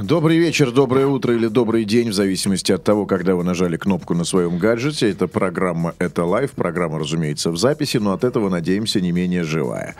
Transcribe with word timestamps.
Добрый 0.00 0.38
вечер, 0.38 0.70
доброе 0.70 1.06
утро 1.06 1.34
или 1.34 1.48
добрый 1.48 1.84
день, 1.84 2.10
в 2.10 2.12
зависимости 2.12 2.70
от 2.70 2.84
того, 2.84 3.04
когда 3.04 3.34
вы 3.34 3.42
нажали 3.42 3.76
кнопку 3.76 4.14
на 4.14 4.22
своем 4.22 4.56
гаджете. 4.58 5.10
Это 5.10 5.26
программа 5.26 5.96
«Это 5.98 6.24
live». 6.24 6.52
Программа, 6.52 7.00
разумеется, 7.00 7.50
в 7.50 7.56
записи, 7.56 7.96
но 7.96 8.12
от 8.12 8.22
этого, 8.22 8.48
надеемся, 8.48 9.00
не 9.00 9.10
менее 9.10 9.42
живая. 9.42 9.96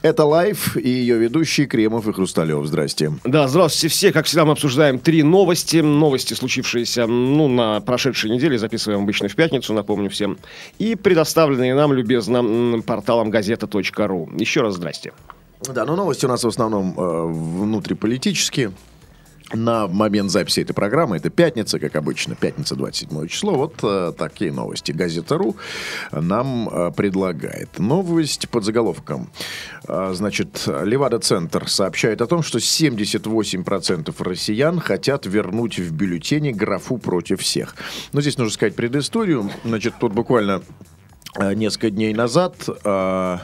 Это 0.00 0.24
live 0.24 0.78
и 0.78 0.88
ее 0.88 1.18
ведущие 1.18 1.66
Кремов 1.66 2.08
и 2.08 2.12
Хрусталев. 2.14 2.64
Здрасте. 2.64 3.12
Да, 3.24 3.48
здравствуйте 3.48 3.88
все. 3.88 4.12
Как 4.12 4.24
всегда, 4.24 4.46
мы 4.46 4.52
обсуждаем 4.52 4.98
три 4.98 5.22
новости. 5.22 5.76
Новости, 5.76 6.32
случившиеся 6.32 7.06
ну, 7.06 7.48
на 7.48 7.80
прошедшей 7.80 8.30
неделе. 8.30 8.58
Записываем 8.58 9.02
обычно 9.02 9.28
в 9.28 9.34
пятницу, 9.34 9.74
напомню 9.74 10.08
всем. 10.08 10.38
И 10.78 10.94
предоставленные 10.94 11.74
нам 11.74 11.92
любезно 11.92 12.80
порталом 12.80 13.28
газета.ру. 13.28 14.30
Еще 14.38 14.62
раз 14.62 14.76
здрасте. 14.76 15.12
Да, 15.74 15.84
но 15.84 15.96
новости 15.96 16.24
у 16.24 16.28
нас 16.28 16.44
в 16.44 16.48
основном 16.48 16.94
э, 16.96 17.26
внутриполитические. 17.26 18.72
На 19.54 19.86
момент 19.88 20.30
записи 20.30 20.60
этой 20.60 20.74
программы, 20.74 21.16
это 21.16 21.30
пятница, 21.30 21.78
как 21.78 21.96
обычно, 21.96 22.34
пятница 22.34 22.74
27 22.74 23.28
число, 23.28 23.54
вот 23.54 23.76
э, 23.82 24.12
такие 24.16 24.52
новости. 24.52 24.92
Газета.ру 24.92 25.56
нам 26.12 26.68
э, 26.68 26.92
предлагает. 26.94 27.78
Новость 27.78 28.50
под 28.50 28.64
заголовком. 28.64 29.30
Э, 29.88 30.12
значит, 30.14 30.64
Левада-центр 30.66 31.66
сообщает 31.66 32.20
о 32.20 32.26
том, 32.26 32.42
что 32.42 32.58
78% 32.58 34.14
россиян 34.22 34.80
хотят 34.80 35.24
вернуть 35.24 35.78
в 35.78 35.92
бюллетене 35.92 36.52
графу 36.52 36.98
против 36.98 37.40
всех. 37.40 37.74
Но 38.12 38.20
здесь 38.20 38.36
нужно 38.36 38.52
сказать 38.52 38.74
предысторию. 38.74 39.50
Значит, 39.64 39.94
тут 39.98 40.12
буквально 40.12 40.62
э, 41.38 41.54
несколько 41.54 41.88
дней 41.88 42.12
назад 42.12 42.68
э, 42.68 43.38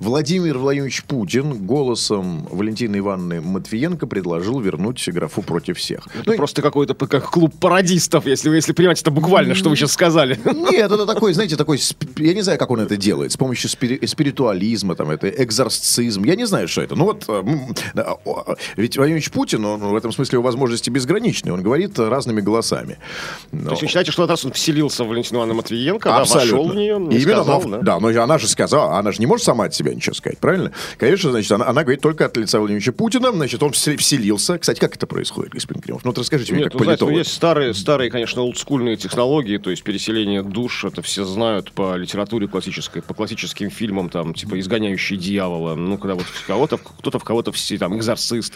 Владимир 0.00 0.58
Владимирович 0.58 1.04
Путин 1.04 1.66
голосом 1.66 2.46
Валентины 2.50 2.98
Ивановны 2.98 3.40
Матвиенко 3.40 4.06
предложил 4.06 4.60
вернуть 4.60 5.08
графу 5.08 5.42
против 5.42 5.78
всех. 5.78 6.06
Это 6.20 6.32
просто 6.32 6.62
какой-то 6.62 6.94
как 6.94 7.30
клуб 7.30 7.54
пародистов, 7.60 8.26
если 8.26 8.48
вы 8.48 8.56
если 8.56 8.72
понимаете 8.72 9.02
это 9.02 9.10
буквально, 9.10 9.54
что 9.54 9.70
вы 9.70 9.76
сейчас 9.76 9.92
сказали. 9.92 10.38
Нет, 10.44 10.90
это 10.92 11.06
такой, 11.06 11.32
знаете, 11.32 11.56
такой, 11.56 11.78
я 12.16 12.34
не 12.34 12.42
знаю, 12.42 12.58
как 12.58 12.70
он 12.70 12.80
это 12.80 12.96
делает, 12.96 13.32
с 13.32 13.36
помощью 13.36 13.70
спири- 13.70 14.04
спиритуализма, 14.06 14.94
там, 14.94 15.10
это 15.10 15.28
экзорцизм, 15.28 16.24
я 16.24 16.34
не 16.36 16.46
знаю, 16.46 16.68
что 16.68 16.82
это. 16.82 16.94
Ну 16.94 17.04
вот, 17.04 17.26
ведь 18.76 18.96
Владимир 18.96 19.22
Путин, 19.30 19.64
он 19.64 19.80
в 19.80 19.96
этом 19.96 20.12
смысле 20.12 20.36
его 20.36 20.42
возможности 20.42 20.90
безграничны, 20.90 21.52
он 21.52 21.62
говорит 21.62 21.98
разными 21.98 22.40
голосами. 22.40 22.98
То 23.50 23.70
есть 23.70 23.82
вы 23.82 23.88
считаете, 23.88 24.12
что 24.12 24.26
раз 24.26 24.44
он 24.44 24.52
вселился 24.52 25.04
в 25.04 25.08
Валентину 25.08 25.38
Ивановну 25.38 25.54
Матвиенко, 25.62 26.08
да, 26.08 26.24
вошел 26.24 26.68
в 26.68 26.74
нее, 26.74 26.96
Именно, 26.96 27.20
сказал, 27.20 27.62
но- 27.62 27.70
да? 27.78 27.82
да, 27.82 28.00
но 28.00 28.22
она 28.22 28.38
же 28.38 28.48
сказала, 28.48 28.98
она 28.98 29.12
же 29.12 29.18
не 29.20 29.26
может 29.26 29.44
сама 29.44 29.67
от 29.68 29.74
себя 29.74 29.94
ничего 29.94 30.14
сказать, 30.14 30.38
правильно? 30.38 30.72
Конечно, 30.98 31.30
значит, 31.30 31.50
она, 31.52 31.66
она 31.66 31.82
говорит 31.82 32.02
только 32.02 32.26
от 32.26 32.36
лица 32.36 32.58
Владимировича 32.58 32.92
Путина, 32.92 33.32
значит, 33.32 33.62
он 33.62 33.72
все- 33.72 33.96
вселился. 33.96 34.58
Кстати, 34.58 34.80
как 34.80 34.96
это 34.96 35.06
происходит, 35.06 35.52
господин 35.52 35.82
Кремов? 35.82 36.04
Ну, 36.04 36.10
вот 36.10 36.18
расскажите 36.18 36.52
мне, 36.52 36.62
Нет, 36.62 36.72
как 36.72 36.80
ну, 36.80 36.84
знаете, 36.84 37.00
политолог. 37.00 37.24
есть 37.24 37.34
старые, 37.34 37.74
старые, 37.74 38.10
конечно, 38.10 38.42
олдскульные 38.42 38.96
технологии, 38.96 39.58
то 39.58 39.70
есть 39.70 39.82
переселение 39.82 40.42
душ, 40.42 40.84
это 40.84 41.02
все 41.02 41.24
знают 41.24 41.72
по 41.72 41.96
литературе 41.96 42.48
классической, 42.48 43.02
по 43.02 43.14
классическим 43.14 43.70
фильмам, 43.70 44.08
там, 44.10 44.34
типа 44.34 44.58
«Изгоняющий 44.58 45.16
дьявола», 45.16 45.74
ну, 45.74 45.98
когда 45.98 46.14
вот 46.14 46.26
кого-то, 46.46 46.78
кто-то 46.78 47.18
в 47.18 47.24
кого-то, 47.24 47.52
там, 47.78 47.96
«Экзорцист», 47.96 48.52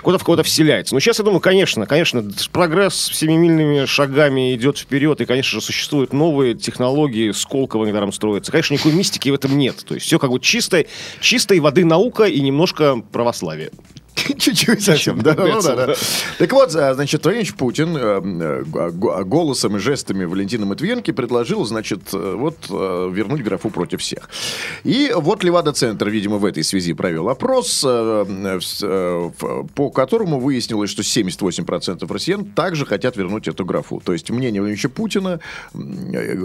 кто-то 0.00 0.18
в 0.18 0.24
кого-то 0.24 0.42
вселяется. 0.42 0.94
Но 0.94 1.00
сейчас, 1.00 1.18
я 1.18 1.24
думаю, 1.24 1.40
конечно, 1.40 1.86
конечно, 1.86 2.24
прогресс 2.52 3.10
семимильными 3.12 3.84
шагами 3.86 4.54
идет 4.54 4.78
вперед, 4.78 5.20
и, 5.20 5.24
конечно 5.26 5.60
же, 5.60 5.64
существуют 5.64 6.12
новые 6.12 6.54
технологии, 6.54 7.32
Сколково 7.32 7.86
недаром 7.86 8.12
строятся. 8.12 8.52
Конечно, 8.52 8.74
никакой 8.74 8.92
мистики 8.92 9.28
в 9.28 9.34
этом 9.34 9.56
нет. 9.56 9.84
То 9.86 9.94
есть 9.94 10.06
все 10.06 10.18
как 10.18 10.30
бы 10.30 10.40
чистой, 10.48 10.86
чистой 11.20 11.60
воды 11.60 11.84
наука 11.84 12.24
и 12.24 12.40
немножко 12.40 12.96
православие. 13.12 13.70
Чуть-чуть 14.48 14.82
совсем, 14.82 15.20
да, 15.20 15.34
ну, 15.36 15.60
да, 15.60 15.86
да. 15.86 15.94
Так 16.38 16.52
вот, 16.52 16.74
а, 16.74 16.94
значит, 16.94 17.22
Владимир 17.24 17.52
Путин 17.54 17.96
э, 17.96 18.62
э, 18.72 18.90
голосом 19.24 19.76
и 19.76 19.78
жестами 19.78 20.24
Валентины 20.24 20.64
Матвиенко 20.64 21.12
предложил, 21.12 21.66
значит, 21.66 22.00
э, 22.14 22.34
вот 22.34 22.56
э, 22.70 23.10
вернуть 23.12 23.42
графу 23.42 23.68
против 23.68 24.00
всех. 24.00 24.30
И 24.84 25.12
вот 25.14 25.44
Левада-центр, 25.44 26.08
видимо, 26.08 26.38
в 26.38 26.46
этой 26.46 26.64
связи 26.64 26.94
провел 26.94 27.28
опрос, 27.28 27.84
э, 27.86 28.24
э, 28.26 28.60
э, 28.82 29.30
по 29.74 29.90
которому 29.90 30.40
выяснилось, 30.40 30.90
что 30.90 31.02
78% 31.02 32.10
россиян 32.10 32.46
также 32.46 32.86
хотят 32.86 33.16
вернуть 33.16 33.48
эту 33.48 33.66
графу. 33.66 34.00
То 34.02 34.14
есть 34.14 34.30
мнение 34.30 34.62
Владимира 34.62 34.88
Путина 34.88 35.40
э, 35.74 35.78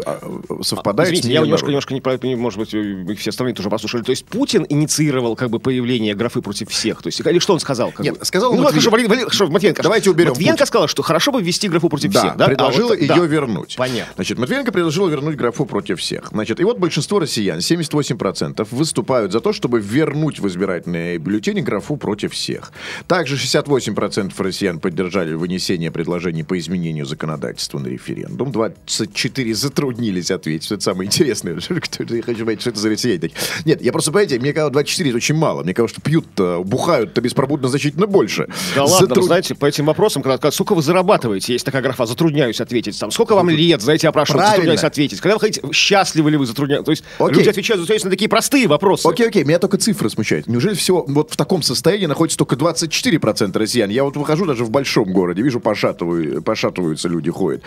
э, 0.05 0.61
совпадает 0.61 1.13
Извините, 1.13 1.29
с 1.29 1.31
я 1.31 1.41
немножко, 1.41 1.67
немножко 1.67 1.93
неправильно, 1.93 2.35
может 2.35 2.59
быть, 2.59 2.73
э, 2.73 3.15
все 3.15 3.29
остальные 3.29 3.55
тоже 3.55 3.69
послушали. 3.69 4.03
То 4.03 4.11
есть 4.11 4.25
Путин 4.25 4.65
инициировал 4.67 5.37
как 5.37 5.49
бы 5.49 5.59
появление 5.59 6.15
графы 6.15 6.41
против 6.41 6.69
всех. 6.69 7.01
То 7.01 7.07
есть, 7.07 7.21
или 7.21 7.39
что 7.39 7.53
он 7.53 7.59
сказал? 7.59 7.92
Как 7.95 8.05
Нет, 8.05 8.19
бы? 8.19 8.25
сказал 8.25 8.53
ну, 8.53 8.61
Матвиенко. 8.63 8.73
хорошо, 8.73 8.89
Вали- 8.91 9.07
Вали- 9.07 9.23
хорошо, 9.23 9.47
Матвиенко. 9.47 9.83
Давайте 9.83 10.09
уберем 10.09 10.29
Матвиенко 10.31 10.53
Путин. 10.57 10.67
сказал, 10.67 10.87
что 10.87 11.03
хорошо 11.03 11.31
бы 11.31 11.41
ввести 11.41 11.67
графу 11.69 11.89
против 11.89 12.11
Да, 12.11 12.19
всех. 12.19 12.37
Да, 12.37 12.45
предложила 12.47 12.87
А 12.87 12.89
вот- 12.95 12.99
ее 13.01 13.07
да. 13.07 13.17
вернуть. 13.25 13.75
Понятно. 13.77 14.13
Значит, 14.15 14.37
Матвиенко 14.39 14.71
предложила 14.71 15.09
вернуть 15.09 15.35
графу 15.35 15.65
против 15.65 15.99
всех. 15.99 16.29
Значит, 16.31 16.59
и 16.59 16.63
вот 16.63 16.77
большинство 16.79 17.19
россиян, 17.19 17.59
78%, 17.61 18.67
выступают 18.71 19.31
за 19.31 19.39
то, 19.39 19.53
чтобы 19.53 19.79
вернуть 19.79 20.39
в 20.39 20.47
избирательные 20.47 21.17
бюллетени 21.17 21.61
графу 21.61 21.97
против 21.97 22.33
всех. 22.33 22.71
Также 23.07 23.37
68% 23.37 24.39
россиян 24.39 24.79
поддержали 24.79 25.33
вынесение 25.33 25.91
предложений 25.91 26.43
по 26.43 26.57
изменению 26.57 27.05
законодательства 27.05 27.79
на 27.79 27.87
референдум. 27.87 28.51
24 28.51 29.53
затруднились 29.53 30.31
ответить. 30.31 30.71
Это 30.71 30.81
самое 30.81 31.07
интересное. 31.07 31.53
Я 31.53 32.21
хочу 32.23 32.45
понять, 32.45 32.61
что 32.61 32.69
это 32.71 32.79
за 32.79 32.89
россияне. 32.89 33.31
Нет, 33.65 33.81
я 33.81 33.91
просто, 33.91 34.11
понимаете, 34.11 34.39
мне 34.39 34.53
кажется, 34.53 34.71
24 34.73 35.09
это 35.09 35.17
очень 35.17 35.35
мало. 35.35 35.63
Мне 35.63 35.73
кажется, 35.73 35.99
что 35.99 36.01
пьют-то, 36.01 36.63
бухают-то 36.63 37.21
беспробудно 37.21 37.67
значительно 37.73 38.07
больше. 38.07 38.47
Да 38.75 38.83
ладно, 38.85 39.07
Затруд- 39.07 39.19
вы 39.21 39.23
знаете, 39.23 39.55
по 39.55 39.65
этим 39.65 39.85
вопросам, 39.85 40.21
когда, 40.21 40.37
когда 40.37 40.51
сколько 40.51 40.75
вы 40.75 40.81
зарабатываете, 40.81 41.53
есть 41.53 41.65
такая 41.65 41.81
графа, 41.81 42.05
затрудняюсь 42.05 42.61
ответить. 42.61 42.99
Там, 42.99 43.11
сколько 43.11 43.35
вам 43.35 43.49
лет, 43.49 43.81
знаете, 43.81 44.07
опрашивают, 44.07 44.39
Правильно. 44.41 44.55
затрудняюсь 44.55 44.83
ответить. 44.83 45.19
Когда 45.21 45.35
вы 45.35 45.39
хотите, 45.41 45.61
счастливы 45.71 46.31
ли 46.31 46.37
вы, 46.37 46.45
затрудняюсь. 46.45 46.85
То 46.85 46.91
есть 46.91 47.03
Окей. 47.19 47.37
люди 47.39 47.49
отвечают, 47.49 47.79
затрудняются 47.81 48.07
на 48.07 48.11
такие 48.11 48.29
простые 48.29 48.67
вопросы. 48.67 49.07
Окей, 49.07 49.27
окей, 49.27 49.43
меня 49.43 49.59
только 49.59 49.77
цифры 49.77 50.09
смущают. 50.09 50.47
Неужели 50.47 50.75
всего 50.75 51.03
вот 51.07 51.31
в 51.31 51.35
таком 51.37 51.61
состоянии 51.61 52.05
находится 52.05 52.37
только 52.37 52.55
24% 52.55 53.57
россиян? 53.57 53.89
Я 53.89 54.03
вот 54.03 54.15
выхожу 54.17 54.45
даже 54.45 54.63
в 54.65 54.69
большом 54.69 55.11
городе, 55.11 55.41
вижу, 55.41 55.59
пошатываю, 55.59 56.41
пошатываются 56.41 57.09
люди, 57.09 57.29
ходят. 57.31 57.61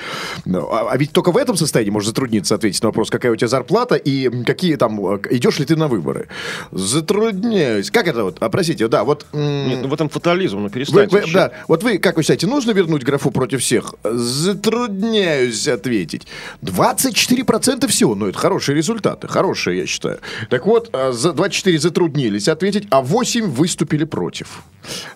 Ну, 0.45 0.69
А, 0.73 0.89
а 0.91 0.97
ведь 0.97 1.13
только 1.13 1.33
в 1.33 1.37
этом 1.37 1.57
состоянии 1.57 1.91
можно 1.91 2.09
затрудниться 2.09 2.55
ответить 2.55 2.83
на 2.83 2.89
вопрос, 2.89 3.11
какая 3.11 3.33
у 3.33 3.37
тебя 3.37 3.49
зарплата 3.49 3.95
и 3.97 4.45
какие 4.45 4.77
там, 4.77 5.15
э, 5.15 5.19
идешь 5.31 5.59
ли 5.59 5.65
ты 5.65 5.77
на 5.77 5.89
выборы. 5.89 6.29
Затрудняюсь. 6.73 7.91
Как 7.91 8.07
это 8.09 8.25
вот? 8.25 8.37
А, 8.41 8.49
простите, 8.49 8.89
да, 8.89 9.05
вот... 9.05 9.27
Нет, 9.33 9.81
ну 9.83 9.89
в 9.89 9.95
этом 9.97 10.09
фатализм, 10.09 10.59
ну 10.59 10.65
вы- 10.65 10.71
перестаньте. 10.71 11.17
вы- 11.17 11.33
да, 11.33 11.51
вот 11.69 11.83
вы, 11.83 11.99
как 11.99 12.17
вы 12.17 12.23
считаете, 12.23 12.47
нужно 12.47 12.73
вернуть 12.73 13.03
графу 13.03 13.31
против 13.31 13.61
всех? 13.61 13.95
Затрудняюсь 14.05 15.67
ответить. 15.69 16.27
24% 16.63 17.87
всего, 17.89 18.15
ну 18.15 18.27
это 18.29 18.39
хорошие 18.39 18.77
результаты, 18.77 19.29
хорошие, 19.29 19.79
я 19.81 19.87
считаю. 19.87 20.19
Так 20.51 20.67
вот, 20.67 20.91
а, 20.93 21.13
за 21.13 21.33
24 21.33 21.79
затруднились 21.79 22.49
ответить, 22.49 22.87
а 22.91 23.01
8 23.03 23.47
выступили 23.51 24.05
против. 24.05 24.63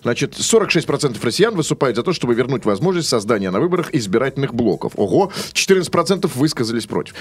Значит, 0.03 0.35
46% 0.37 1.23
россиян 1.23 1.55
выступают 1.55 1.95
за 1.95 2.03
то, 2.03 2.11
чтобы 2.13 2.33
вернуть 2.33 2.65
возможность 2.65 3.07
создания 3.07 3.51
на 3.51 3.59
выборах 3.61 3.93
избирательных 3.93 4.53
блоков. 4.53 4.93
Ого, 4.97 5.31
14% 5.53 6.35
высказались 6.35 6.85
против. 6.87 7.13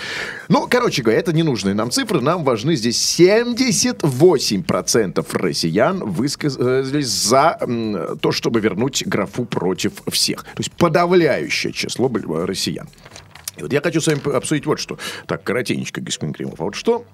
Ну, 0.48 0.66
короче 0.68 1.02
говоря, 1.02 1.20
это 1.20 1.32
ненужные 1.32 1.74
нам 1.74 1.90
цифры, 1.92 2.20
нам 2.20 2.42
важны 2.44 2.74
здесь 2.74 2.96
78% 2.98 5.26
россиян 5.32 5.98
высказались 6.04 7.06
за 7.08 7.49
то, 8.20 8.32
чтобы 8.32 8.60
вернуть 8.60 9.06
графу 9.06 9.44
против 9.44 10.02
всех. 10.10 10.44
То 10.44 10.58
есть 10.58 10.72
подавляющее 10.72 11.72
число 11.72 12.08
бл- 12.08 12.44
россиян. 12.44 12.88
И 13.56 13.62
вот 13.62 13.72
я 13.72 13.80
хочу 13.80 14.00
с 14.00 14.06
вами 14.06 14.34
обсудить 14.34 14.66
вот 14.66 14.78
что. 14.80 14.98
Так, 15.26 15.42
коротенечко, 15.44 16.00
господин 16.00 16.32
Кремов. 16.32 16.60
А 16.60 16.64
вот 16.64 16.74
что 16.74 17.04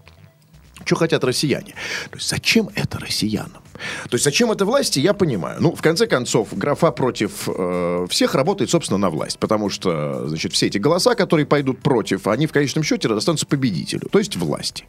что 0.85 0.97
хотят 0.97 1.25
россияне? 1.25 1.75
То 2.11 2.17
есть 2.17 2.29
зачем 2.29 2.71
это 2.75 2.99
россиянам? 2.99 3.63
То 4.09 4.15
есть 4.15 4.25
зачем 4.25 4.51
это 4.51 4.65
власти, 4.65 4.99
я 5.01 5.15
понимаю. 5.15 5.59
Ну, 5.61 5.75
в 5.75 5.83
конце 5.83 6.07
концов, 6.07 6.49
графа 6.53 6.91
против 6.91 7.49
э, 7.49 8.07
всех 8.09 8.35
работает, 8.35 8.71
собственно, 8.71 8.99
на 8.99 9.11
власть. 9.11 9.39
Потому 9.39 9.71
что, 9.71 10.29
значит, 10.29 10.53
все 10.53 10.67
эти 10.67 10.79
голоса, 10.79 11.15
которые 11.15 11.47
пойдут 11.47 11.81
против, 11.81 12.27
они 12.27 12.47
в 12.47 12.53
конечном 12.53 12.85
счете 12.85 13.09
достанутся 13.09 13.47
победителю, 13.47 14.09
то 14.11 14.19
есть 14.19 14.37
власти. 14.37 14.85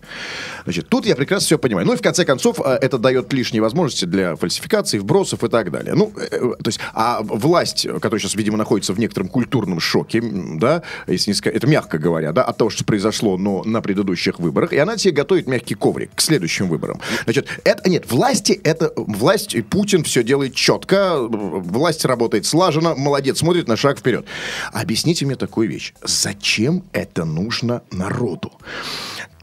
Значит, 0.63 0.89
тут 0.89 1.05
я 1.05 1.15
прекрасно 1.15 1.45
все 1.45 1.59
понимаю. 1.59 1.85
Ну 1.87 1.93
и 1.93 1.97
в 1.97 2.01
конце 2.01 2.25
концов, 2.25 2.59
э, 2.63 2.77
это 2.81 2.97
дает 2.97 3.31
лишние 3.33 3.61
возможности 3.61 4.05
для 4.05 4.35
фальсификаций, 4.35 4.99
вбросов 4.99 5.43
и 5.43 5.49
так 5.49 5.71
далее. 5.71 5.93
Ну, 5.93 6.13
э, 6.17 6.27
э, 6.31 6.39
то 6.39 6.67
есть, 6.67 6.79
а 6.93 7.21
власть, 7.21 7.87
которая 7.87 8.19
сейчас, 8.19 8.35
видимо, 8.35 8.57
находится 8.57 8.93
в 8.93 8.99
некотором 8.99 9.27
культурном 9.27 9.79
шоке, 9.79 10.21
да, 10.23 10.83
если 11.07 11.31
не 11.31 11.35
сказать, 11.35 11.57
это 11.57 11.67
мягко 11.67 11.97
говоря, 11.97 12.31
да, 12.31 12.43
от 12.43 12.57
того, 12.57 12.69
что 12.69 12.83
произошло, 12.85 13.37
но 13.37 13.63
на 13.63 13.81
предыдущих 13.81 14.39
выборах, 14.39 14.73
и 14.73 14.77
она 14.77 14.97
себе 14.97 15.13
готовит 15.13 15.47
мягкий 15.47 15.75
коврик 15.77 16.11
к 16.15 16.21
следующим 16.21 16.67
выборам. 16.67 16.99
Значит, 17.23 17.47
это, 17.63 17.89
нет, 17.89 18.11
власти, 18.11 18.59
это 18.63 18.91
власть, 18.95 19.55
и 19.55 19.61
Путин 19.61 20.03
все 20.03 20.23
делает 20.23 20.55
четко, 20.55 21.17
власть 21.19 22.05
работает 22.05 22.45
слаженно, 22.45 22.95
молодец, 22.95 23.39
смотрит 23.39 23.67
на 23.67 23.77
шаг 23.77 23.99
вперед. 23.99 24.25
Объясните 24.73 25.25
мне 25.25 25.35
такую 25.35 25.69
вещь. 25.69 25.93
Зачем 26.03 26.83
это 26.93 27.25
нужно 27.25 27.81
народу? 27.91 28.51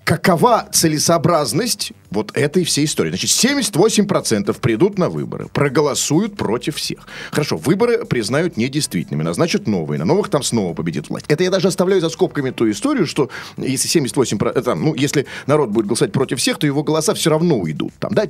Какова 0.04 0.68
целесообразность 0.70 1.92
вот 2.10 2.36
этой 2.36 2.64
всей 2.64 2.84
истории? 2.84 3.08
Значит, 3.08 3.30
78% 3.30 4.60
придут 4.60 4.98
на 4.98 5.08
выборы, 5.08 5.48
проголосуют 5.48 6.36
против 6.36 6.76
всех. 6.76 7.08
Хорошо, 7.30 7.56
выборы 7.56 8.04
признают 8.04 8.58
недействительными, 8.58 9.22
назначат 9.22 9.66
новые, 9.66 9.98
на 9.98 10.04
новых 10.04 10.28
там 10.28 10.42
снова 10.42 10.74
победит 10.74 11.08
власть. 11.08 11.24
Это 11.28 11.42
я 11.42 11.50
даже 11.50 11.68
оставляю 11.68 12.02
за 12.02 12.10
скобками 12.10 12.50
ту 12.50 12.70
историю, 12.70 13.06
что 13.06 13.30
если 13.56 13.88
78%, 14.02 14.60
там, 14.60 14.84
ну, 14.84 14.94
если 14.94 15.24
народ 15.46 15.70
будет 15.70 15.86
голосовать 15.86 16.12
против 16.12 16.38
всех, 16.38 16.58
то 16.58 16.66
его 16.66 16.82
голоса 16.82 17.14
все 17.14 17.30
равно 17.30 17.56
уйдут. 17.56 17.94
Там, 17.98 18.12
да, 18.12 18.24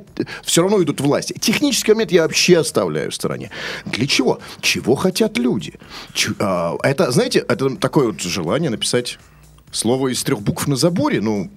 все 0.45 0.61
равно 0.61 0.77
уйдут 0.77 1.01
власти. 1.01 1.35
Технический 1.37 1.91
момент 1.91 2.13
я 2.13 2.21
вообще 2.21 2.59
оставляю 2.59 3.11
в 3.11 3.15
стороне. 3.15 3.51
Для 3.85 4.07
чего? 4.07 4.39
Чего 4.61 4.95
хотят 4.95 5.37
люди? 5.37 5.73
Ч- 6.13 6.35
а, 6.39 6.77
это, 6.83 7.11
знаете, 7.11 7.39
это 7.39 7.75
такое 7.75 8.07
вот 8.07 8.21
желание 8.21 8.69
написать 8.69 9.19
слово 9.71 10.13
из 10.13 10.23
трех 10.23 10.41
букв 10.41 10.67
на 10.67 10.77
заборе, 10.77 11.19
ну, 11.19 11.51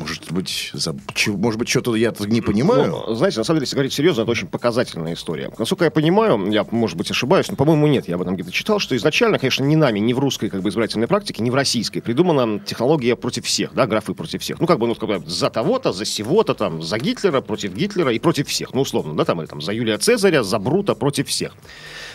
может 0.00 0.32
быть, 0.32 0.70
за- 0.72 0.96
может 1.28 1.58
быть, 1.58 1.68
что-то 1.68 1.94
я 1.94 2.12
не 2.20 2.40
понимаю. 2.40 3.04
Ну, 3.06 3.14
знаете, 3.14 3.38
на 3.38 3.44
самом 3.44 3.58
деле, 3.58 3.64
если 3.64 3.76
говорить 3.76 3.92
серьезно, 3.92 4.22
это 4.22 4.30
очень 4.30 4.48
показательная 4.48 5.14
история. 5.14 5.50
Насколько 5.58 5.84
я 5.84 5.90
понимаю, 5.90 6.50
я, 6.50 6.66
может 6.70 6.96
быть, 6.96 7.10
ошибаюсь, 7.10 7.48
но, 7.50 7.56
по-моему, 7.56 7.86
нет, 7.86 8.08
я 8.08 8.14
об 8.16 8.22
этом 8.22 8.34
где-то 8.34 8.50
читал, 8.50 8.78
что 8.78 8.96
изначально, 8.96 9.38
конечно, 9.38 9.64
не 9.64 9.76
нами, 9.76 9.98
не 10.00 10.14
в 10.14 10.18
русской 10.18 10.48
как 10.48 10.62
бы, 10.62 10.70
избирательной 10.70 11.06
практике, 11.06 11.42
не 11.42 11.50
в 11.50 11.54
российской, 11.54 12.00
придумана 12.00 12.58
технология 12.60 13.14
против 13.16 13.44
всех, 13.44 13.74
да, 13.74 13.86
графы 13.86 14.14
против 14.14 14.40
всех. 14.42 14.58
Ну, 14.60 14.66
как 14.66 14.78
бы, 14.78 14.86
ну, 14.86 14.94
как 14.94 15.08
бы 15.08 15.22
за 15.26 15.50
того-то, 15.50 15.92
за 15.92 16.04
сего-то, 16.04 16.54
там, 16.54 16.82
за 16.82 16.98
Гитлера, 16.98 17.40
против 17.40 17.74
Гитлера 17.74 18.12
и 18.12 18.18
против 18.18 18.48
всех. 18.48 18.72
Ну, 18.74 18.80
условно, 18.80 19.14
да, 19.16 19.24
там, 19.24 19.40
или 19.40 19.46
там, 19.46 19.60
за 19.60 19.72
Юлия 19.72 19.98
Цезаря, 19.98 20.42
за 20.42 20.58
Брута, 20.58 20.94
против 20.94 21.28
всех. 21.28 21.52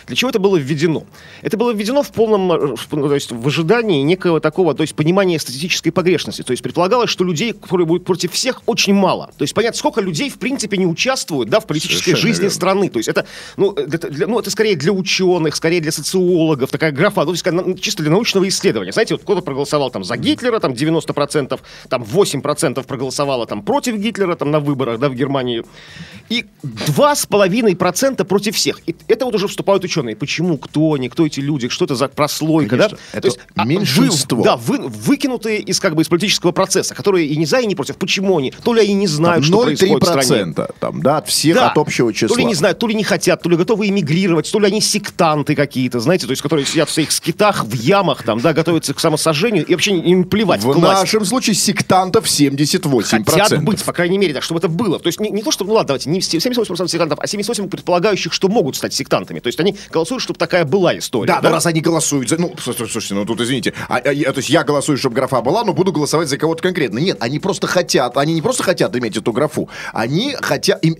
Для 0.06 0.14
чего 0.16 0.30
это 0.30 0.38
было 0.38 0.56
введено? 0.56 1.04
Это 1.42 1.56
было 1.56 1.72
введено 1.72 2.02
в 2.02 2.10
полном, 2.12 2.52
э, 2.52 2.74
ну, 2.92 3.08
то 3.08 3.14
есть 3.14 3.32
в 3.32 3.46
ожидании 3.46 4.02
некого 4.02 4.40
такого, 4.40 4.72
то 4.74 4.82
есть 4.82 4.94
понимания 4.94 5.38
статистической 5.38 5.90
погрешности. 5.90 6.42
То 6.42 6.52
есть 6.52 6.62
предполагалось, 6.62 7.10
что 7.10 7.24
людей, 7.24 7.52
которые 7.52 7.86
будут 7.86 8.04
против 8.04 8.32
всех, 8.32 8.62
очень 8.66 8.94
мало. 8.94 9.30
То 9.36 9.42
есть 9.42 9.54
понятно, 9.54 9.76
сколько 9.78 10.00
людей 10.00 10.30
в 10.30 10.38
принципе 10.38 10.76
не 10.76 10.86
участвуют, 10.86 11.48
да, 11.48 11.58
в 11.60 11.66
политической 11.66 12.04
Совершенно 12.04 12.28
жизни 12.28 12.42
верно. 12.42 12.54
страны. 12.54 12.88
То 12.88 12.98
есть 12.98 13.08
это, 13.08 13.26
ну, 13.56 13.72
это, 13.72 14.08
для- 14.08 14.26
ну, 14.28 14.38
это 14.38 14.50
скорее 14.50 14.76
для 14.76 14.92
ученых, 14.92 15.56
скорее 15.56 15.80
для 15.80 15.90
социологов, 15.92 16.70
такая 16.70 16.92
графа, 16.92 17.24
ну, 17.24 17.32
на- 17.52 17.78
чисто 17.78 18.02
для 18.02 18.12
научного 18.12 18.46
исследования. 18.48 18.92
Знаете, 18.92 19.14
вот 19.14 19.22
кто-то 19.22 19.42
проголосовал 19.42 19.90
там 19.90 20.04
за 20.04 20.16
Гитлера, 20.16 20.60
там 20.60 20.72
90%, 20.72 21.60
там 21.88 22.02
8% 22.04 22.86
проголосовало 22.86 23.46
там 23.46 23.62
против 23.62 23.96
Гитлера, 23.96 24.36
там 24.36 24.50
на 24.50 24.60
выборах, 24.60 25.00
да, 25.00 25.08
в 25.08 25.14
Германии. 25.14 25.64
И 26.28 26.44
2,5% 26.62 28.24
против 28.24 28.54
всех. 28.56 28.80
И 28.86 28.94
это 29.08 29.24
вот 29.24 29.34
уже 29.34 29.48
вступают 29.48 29.84
ученые. 29.84 29.95
Почему, 30.02 30.58
кто 30.58 30.94
они, 30.94 31.08
кто 31.08 31.26
эти 31.26 31.40
люди, 31.40 31.68
что 31.68 31.84
это 31.84 31.94
за 31.94 32.08
прослойка, 32.08 32.76
Конечно, 32.76 32.98
да? 33.12 33.18
это 33.18 33.30
а, 33.54 33.64
меньшинство. 33.64 34.38
вы- 34.38 34.44
да, 34.44 34.56
вы, 34.56 34.78
выкинутые 34.88 35.60
из 35.60 35.80
как 35.80 35.94
бы 35.94 36.02
из 36.02 36.08
политического 36.08 36.52
процесса, 36.52 36.94
которые 36.94 37.26
и 37.26 37.36
не 37.36 37.46
за, 37.46 37.58
и 37.60 37.66
не 37.66 37.74
против. 37.74 37.96
Почему 37.96 38.38
они? 38.38 38.52
То 38.62 38.74
ли 38.74 38.82
они 38.82 38.94
не 38.94 39.06
знают, 39.06 39.44
что 39.44 39.62
происходит 39.62 40.02
в 40.02 40.06
стране. 40.06 40.42
0,3% 40.52 40.74
там, 40.80 41.02
да, 41.02 41.18
от 41.18 41.28
всех, 41.28 41.54
Да. 41.56 41.70
от 41.70 41.78
общего 41.78 42.12
числа. 42.12 42.34
То 42.34 42.40
ли 42.40 42.44
не 42.44 42.54
знают, 42.54 42.78
то 42.78 42.86
ли 42.86 42.94
не 42.94 43.04
хотят, 43.04 43.42
то 43.42 43.48
ли 43.48 43.56
готовы 43.56 43.88
эмигрировать, 43.88 44.50
то 44.50 44.58
ли 44.58 44.66
они 44.66 44.80
сектанты 44.80 45.54
какие-то, 45.54 46.00
знаете, 46.00 46.26
то 46.26 46.32
есть, 46.32 46.42
которые 46.42 46.66
сидят 46.66 46.88
в 46.88 46.92
своих 46.92 47.12
скитах, 47.12 47.64
в 47.64 47.72
ямах, 47.74 48.22
там, 48.22 48.40
да, 48.40 48.52
готовятся 48.52 48.94
к 48.94 49.00
самосожжению, 49.00 49.64
и 49.66 49.72
вообще 49.72 49.96
им 49.96 50.24
плевать 50.24 50.62
В 50.62 50.72
к 50.72 50.76
власти. 50.76 51.00
нашем 51.02 51.24
случае 51.24 51.54
сектантов 51.54 52.26
78%. 52.26 53.24
Хотят 53.30 53.62
быть, 53.64 53.82
по 53.82 53.92
крайней 53.92 54.18
мере, 54.18 54.34
так, 54.34 54.42
чтобы 54.42 54.58
это 54.58 54.68
было. 54.68 54.98
То 54.98 55.06
есть 55.08 55.20
не, 55.20 55.30
не 55.30 55.42
то, 55.42 55.50
что, 55.50 55.64
ну 55.64 55.72
ладно, 55.74 55.88
давайте, 55.88 56.10
не 56.10 56.20
78% 56.20 56.88
сектантов, 56.88 57.18
а 57.20 57.26
78 57.26 57.68
предполагающих, 57.68 58.32
что 58.32 58.48
могут 58.48 58.76
стать 58.76 58.94
сектантами. 58.94 59.40
То 59.40 59.48
есть 59.48 59.58
они 59.60 59.76
голосуют, 59.90 60.22
чтобы 60.22 60.38
такая 60.38 60.64
была 60.64 60.96
история. 60.98 61.26
Да, 61.26 61.40
но 61.42 61.50
раз 61.50 61.66
они 61.66 61.80
голосуют 61.80 62.28
за... 62.28 62.38
Ну, 62.40 62.54
слушайте, 62.58 63.14
ну 63.14 63.24
тут 63.24 63.40
извините. 63.40 63.72
А, 63.88 63.96
а, 63.98 64.12
я- 64.12 64.32
то 64.32 64.38
есть 64.38 64.50
я 64.50 64.64
голосую, 64.64 64.98
чтобы 64.98 65.14
графа 65.16 65.40
была, 65.42 65.64
но 65.64 65.72
буду 65.72 65.92
голосовать 65.92 66.28
за 66.28 66.38
кого-то 66.38 66.62
конкретно. 66.62 66.98
Нет, 66.98 67.18
они 67.20 67.38
просто 67.38 67.66
хотят. 67.66 68.16
Они 68.16 68.34
не 68.34 68.42
просто 68.42 68.62
хотят 68.62 68.94
иметь 68.96 69.16
эту 69.16 69.32
графу. 69.32 69.68
Они 69.92 70.34
хотят... 70.40 70.84
им- 70.84 70.96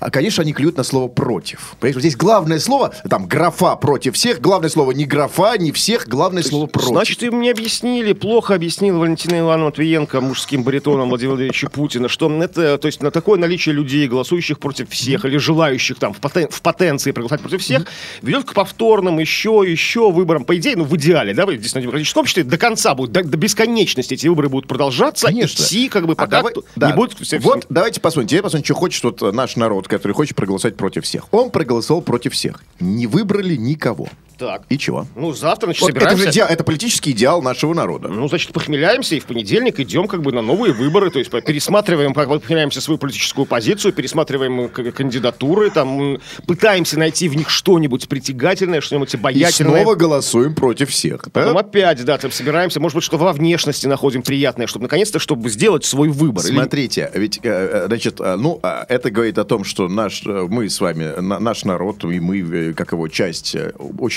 а, 0.00 0.10
Конечно, 0.10 0.42
они 0.42 0.52
клюют 0.52 0.76
на 0.76 0.82
слово 0.84 1.08
«против». 1.08 1.74
Понимаешь, 1.80 1.96
вот 1.96 2.00
здесь 2.00 2.16
главное 2.16 2.58
слово, 2.58 2.94
там, 3.08 3.26
графа 3.26 3.76
против 3.76 4.14
всех. 4.14 4.40
Главное 4.40 4.68
слово 4.70 4.92
не 4.92 5.04
графа, 5.04 5.56
не 5.58 5.72
всех. 5.72 6.06
Главное 6.08 6.42
слово 6.42 6.66
«против». 6.66 6.88
Значит, 6.90 7.22
им 7.22 7.40
не 7.40 7.50
объяснили, 7.50 8.12
плохо 8.12 8.54
объяснила 8.54 8.98
Валентина 8.98 9.40
Ивановна 9.40 9.66
Матвиенко 9.66 10.20
мужским 10.20 10.62
баритоном 10.62 11.08
Владимира 11.08 11.32
Владимировича 11.34 11.68
Путина, 11.68 12.08
что 12.08 12.30
это, 12.42 12.78
то 12.78 12.86
есть 12.86 13.02
на 13.02 13.10
такое 13.10 13.38
наличие 13.38 13.74
людей, 13.74 14.06
голосующих 14.08 14.58
против 14.58 14.90
всех 14.90 15.24
или 15.24 15.36
желающих 15.38 15.98
там 15.98 16.12
в, 16.12 16.20
потен- 16.20 16.50
в 16.50 16.60
потенции 16.62 17.12
проголосовать 17.12 17.42
против 17.42 17.60
всех, 17.62 17.86
ведет 18.22 18.44
к 18.44 18.52
повторным 18.54 19.18
еще, 19.18 19.64
еще 19.66 20.10
выборам. 20.10 20.44
По 20.44 20.56
идее, 20.56 20.76
ну 20.76 20.84
в 20.84 20.96
идеале, 20.96 21.34
да, 21.34 21.46
в 21.46 21.50
действительно 21.50 21.82
демократическом 21.82 22.20
обществе 22.22 22.44
до 22.44 22.58
конца 22.58 22.94
будет, 22.94 23.12
до, 23.12 23.22
до 23.24 23.36
бесконечности 23.36 24.14
эти 24.14 24.26
выборы 24.26 24.48
будут 24.48 24.68
продолжаться, 24.68 25.26
Конечно. 25.26 25.62
идти, 25.62 25.88
как 25.88 26.06
бы, 26.06 26.12
А 26.12 26.16
пока 26.16 26.38
давай- 26.38 26.52
кто- 26.52 26.64
да. 26.76 26.88
не 26.90 26.96
будет 26.96 27.16
все- 27.20 27.38
Вот 27.38 27.66
давайте 27.68 28.00
посмотрим. 28.00 28.28
Теперь 28.28 28.42
посмотрим, 28.42 28.64
что 28.64 28.74
хочет 28.74 29.04
вот 29.04 29.34
наш 29.34 29.56
народ, 29.56 29.88
который 29.88 30.12
хочет 30.12 30.36
проголосовать 30.36 30.76
против 30.76 31.04
всех. 31.04 31.26
Он 31.32 31.50
проголосовал 31.50 32.02
против 32.02 32.32
всех. 32.34 32.62
Не 32.80 33.06
выбрали 33.06 33.56
никого. 33.56 34.08
Так. 34.38 34.62
И 34.68 34.76
чего? 34.76 35.06
Ну, 35.16 35.32
завтра, 35.32 35.66
значит, 35.68 35.80
Вот 35.82 35.90
это, 35.90 36.00
собираемся. 36.00 36.24
же 36.24 36.30
идеал- 36.30 36.48
это 36.48 36.62
политический 36.64 37.12
идеал 37.12 37.40
нашего 37.42 37.72
народа. 37.72 38.08
Ну, 38.08 38.28
значит, 38.28 38.52
похмеляемся 38.52 39.14
и 39.14 39.20
в 39.20 39.24
понедельник 39.24 39.80
идем 39.80 40.06
как 40.08 40.22
бы 40.22 40.30
на 40.32 40.42
новые 40.42 40.74
выборы, 40.74 41.10
то 41.10 41.18
есть 41.18 41.30
пересматриваем, 41.30 42.12
похмеляемся 42.12 42.80
свою 42.80 42.98
политическую 42.98 43.46
позиццию, 43.46 43.92
пересматриваем 43.94 44.60
э, 44.60 44.68
кандидатуры, 44.92 45.70
там, 45.70 46.00
м, 46.16 46.20
пытаемся 46.46 46.98
найти 46.98 47.28
в 47.28 47.36
них 47.36 47.48
что-нибудь 47.48 48.08
притягательное, 48.08 48.80
что-нибудь 48.80 49.14
И 49.14 49.16
обаятельное. 49.16 49.82
снова 49.82 49.94
голосуем 49.94 50.54
против 50.54 50.90
всех. 50.90 51.22
да? 51.24 51.30
Потом 51.30 51.56
опять, 51.58 52.04
да, 52.04 52.18
там 52.18 52.30
собираемся, 52.30 52.78
может 52.80 52.96
быть, 52.96 53.04
что 53.04 53.16
во 53.18 53.32
внешности 53.32 53.86
находим 53.86 54.22
приятное, 54.22 54.66
чтобы 54.66 54.82
наконец-то, 54.84 55.18
чтобы 55.18 55.48
сделать 55.48 55.84
свой 55.84 56.08
выбор. 56.08 56.44
Или- 56.44 56.52
Смотрите, 56.54 57.10
ведь, 57.14 57.38
э, 57.42 57.48
э, 57.48 57.86
значит, 57.86 58.20
э, 58.20 58.36
ну, 58.36 58.60
э, 58.62 58.84
это 58.88 59.10
говорит 59.10 59.38
о 59.38 59.44
том, 59.44 59.64
что 59.64 59.88
наш, 59.88 60.22
э, 60.26 60.46
мы 60.48 60.68
с 60.68 60.80
вами, 60.80 61.20
на- 61.20 61.38
наш 61.40 61.64
народ, 61.64 62.04
и 62.04 62.20
мы, 62.20 62.40
э, 62.40 62.72
как 62.74 62.92
его 62.92 63.08
часть, 63.08 63.54
э, 63.54 63.72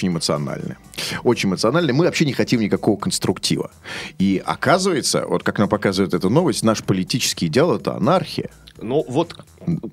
очень 0.10 0.14
эмоциональны. 0.14 0.78
Очень 1.24 1.50
эмоциональны. 1.50 1.94
Мы 1.94 2.06
вообще 2.06 2.26
не 2.26 2.34
хотим 2.34 2.62
никакого 2.62 2.98
конструктива. 2.98 3.72
И 4.18 4.42
оказывается, 4.46 5.26
вот 5.26 5.44
как 5.44 5.60
нам 5.60 5.70
показывает 5.70 6.14
эта 6.14 6.30
новость, 6.30 6.64
наш 6.64 6.83
политический 6.83 7.48
идеал— 7.48 7.76
это 7.78 7.95
анархия. 7.95 8.50
Ну, 8.81 9.06
вот, 9.07 9.36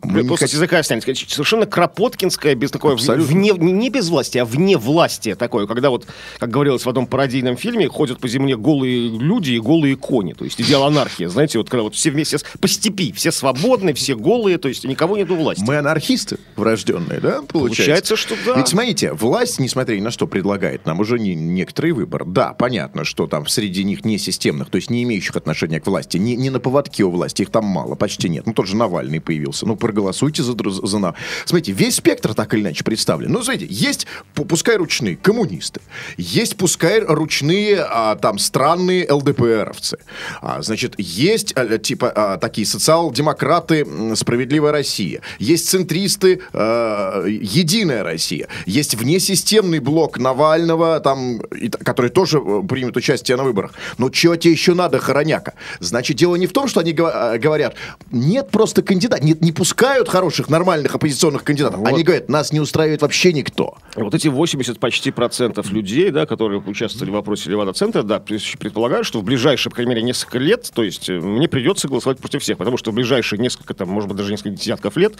Мы 0.02 0.24
просто 0.24 0.46
с 0.46 0.52
языка 0.52 0.82
сказать, 0.82 1.18
совершенно 1.28 1.66
кропоткинское, 1.66 2.54
без 2.54 2.70
Абсолютно. 2.72 3.24
вне, 3.24 3.52
не, 3.56 3.90
без 3.90 4.08
власти, 4.08 4.38
а 4.38 4.44
вне 4.44 4.76
власти 4.76 5.34
такое, 5.34 5.66
когда 5.66 5.90
вот, 5.90 6.06
как 6.38 6.50
говорилось 6.50 6.84
в 6.84 6.88
одном 6.88 7.06
пародийном 7.06 7.56
фильме, 7.56 7.88
ходят 7.88 8.18
по 8.18 8.28
земле 8.28 8.56
голые 8.56 9.08
люди 9.08 9.52
и 9.52 9.60
голые 9.60 9.96
кони, 9.96 10.32
то 10.32 10.44
есть 10.44 10.60
идеал 10.60 10.84
анархии, 10.84 11.24
знаете, 11.24 11.58
вот 11.58 11.68
когда 11.68 11.82
вот 11.82 11.94
все 11.94 12.10
вместе, 12.10 12.38
по 12.60 12.68
степи, 12.68 13.12
все 13.12 13.32
свободны, 13.32 13.94
все 13.94 14.14
голые, 14.14 14.58
то 14.58 14.68
есть 14.68 14.84
никого 14.84 15.16
нету 15.16 15.36
власти. 15.36 15.64
Мы 15.66 15.76
анархисты 15.76 16.38
врожденные, 16.56 17.20
да, 17.20 17.42
получается? 17.42 18.12
Получается, 18.12 18.16
что 18.16 18.34
да. 18.44 18.56
Ведь 18.56 18.68
смотрите, 18.68 19.12
власть, 19.12 19.58
несмотря 19.58 19.96
ни 19.96 20.00
на 20.00 20.10
что, 20.10 20.26
предлагает 20.26 20.86
нам 20.86 21.00
уже 21.00 21.18
не, 21.18 21.34
некоторый 21.34 21.92
выбор. 21.92 22.24
Да, 22.24 22.52
понятно, 22.52 23.04
что 23.04 23.26
там 23.26 23.46
среди 23.46 23.84
них 23.84 24.04
не 24.04 24.18
системных, 24.18 24.70
то 24.70 24.76
есть 24.76 24.90
не 24.90 25.02
имеющих 25.02 25.36
отношения 25.36 25.80
к 25.80 25.86
власти, 25.86 26.18
не, 26.18 26.36
не 26.36 26.50
на 26.50 26.60
поводке 26.60 27.04
у 27.04 27.10
власти, 27.10 27.42
их 27.42 27.50
там 27.50 27.64
мало, 27.64 27.94
почти 27.94 28.28
нет. 28.28 28.46
Ну, 28.46 28.52
тот 28.52 28.66
же 28.66 28.75
Навальный 28.76 29.20
появился. 29.20 29.66
Ну, 29.66 29.76
проголосуйте 29.76 30.42
за, 30.42 30.54
за, 30.86 30.98
на- 30.98 31.14
Смотрите, 31.44 31.72
весь 31.72 31.96
спектр 31.96 32.34
так 32.34 32.54
или 32.54 32.60
иначе 32.62 32.84
представлен. 32.84 33.32
Ну, 33.32 33.42
смотрите, 33.42 33.66
есть, 33.72 34.06
пу- 34.34 34.44
пускай 34.46 34.76
ручные, 34.76 35.16
коммунисты. 35.16 35.80
Есть, 36.16 36.56
пускай 36.56 37.00
ручные, 37.00 37.80
а, 37.80 38.16
там, 38.16 38.38
странные 38.38 39.10
ЛДПРовцы. 39.10 39.98
А, 40.40 40.62
значит, 40.62 40.94
есть, 40.98 41.52
а, 41.56 41.78
типа, 41.78 42.12
а, 42.14 42.36
такие 42.38 42.66
социал-демократы 42.66 43.86
«Справедливая 44.14 44.72
Россия». 44.72 45.20
Есть 45.38 45.68
центристы 45.68 46.40
э, 46.52 47.26
«Единая 47.28 48.02
Россия». 48.02 48.48
Есть 48.66 48.94
внесистемный 48.94 49.78
блок 49.78 50.18
Навального, 50.18 51.00
там, 51.00 51.38
и 51.40 51.68
который 51.68 52.10
тоже 52.10 52.38
э, 52.38 52.62
примет 52.68 52.96
участие 52.96 53.36
на 53.36 53.44
выборах. 53.44 53.72
Но 53.98 54.10
чего 54.10 54.36
тебе 54.36 54.52
еще 54.52 54.74
надо, 54.74 54.98
хороняка? 54.98 55.52
Значит, 55.80 56.16
дело 56.16 56.36
не 56.36 56.46
в 56.46 56.52
том, 56.52 56.68
что 56.68 56.80
они 56.80 56.92
э, 56.92 57.38
говорят, 57.38 57.74
нет 58.10 58.50
просто 58.50 58.65
просто 58.66 58.82
кандидат. 58.82 59.22
Не, 59.22 59.36
не 59.40 59.52
пускают 59.52 60.08
хороших, 60.08 60.48
нормальных 60.48 60.92
оппозиционных 60.96 61.44
кандидатов. 61.44 61.78
Вот. 61.78 61.88
Они 61.88 62.02
говорят, 62.02 62.28
нас 62.28 62.52
не 62.52 62.58
устраивает 62.58 63.00
вообще 63.00 63.32
никто. 63.32 63.78
Вот 63.94 64.12
эти 64.12 64.26
80 64.26 64.80
почти 64.80 65.12
процентов 65.12 65.70
людей, 65.70 66.10
да, 66.10 66.26
которые 66.26 66.60
участвовали 66.60 67.10
в 67.10 67.14
вопросе 67.14 67.48
Левада-центра, 67.48 68.02
да, 68.02 68.18
пред- 68.18 68.58
предполагают, 68.58 69.06
что 69.06 69.20
в 69.20 69.22
ближайшие, 69.22 69.70
по 69.70 69.76
крайней 69.76 69.90
мере, 69.90 70.02
несколько 70.02 70.38
лет, 70.38 70.68
то 70.74 70.82
есть 70.82 71.08
э, 71.08 71.20
мне 71.20 71.48
придется 71.48 71.86
голосовать 71.86 72.18
против 72.18 72.42
всех, 72.42 72.58
потому 72.58 72.76
что 72.76 72.90
в 72.90 72.94
ближайшие 72.94 73.38
несколько, 73.38 73.72
там, 73.72 73.88
может 73.88 74.08
быть, 74.08 74.16
даже 74.16 74.32
несколько 74.32 74.50
десятков 74.50 74.96
лет, 74.96 75.14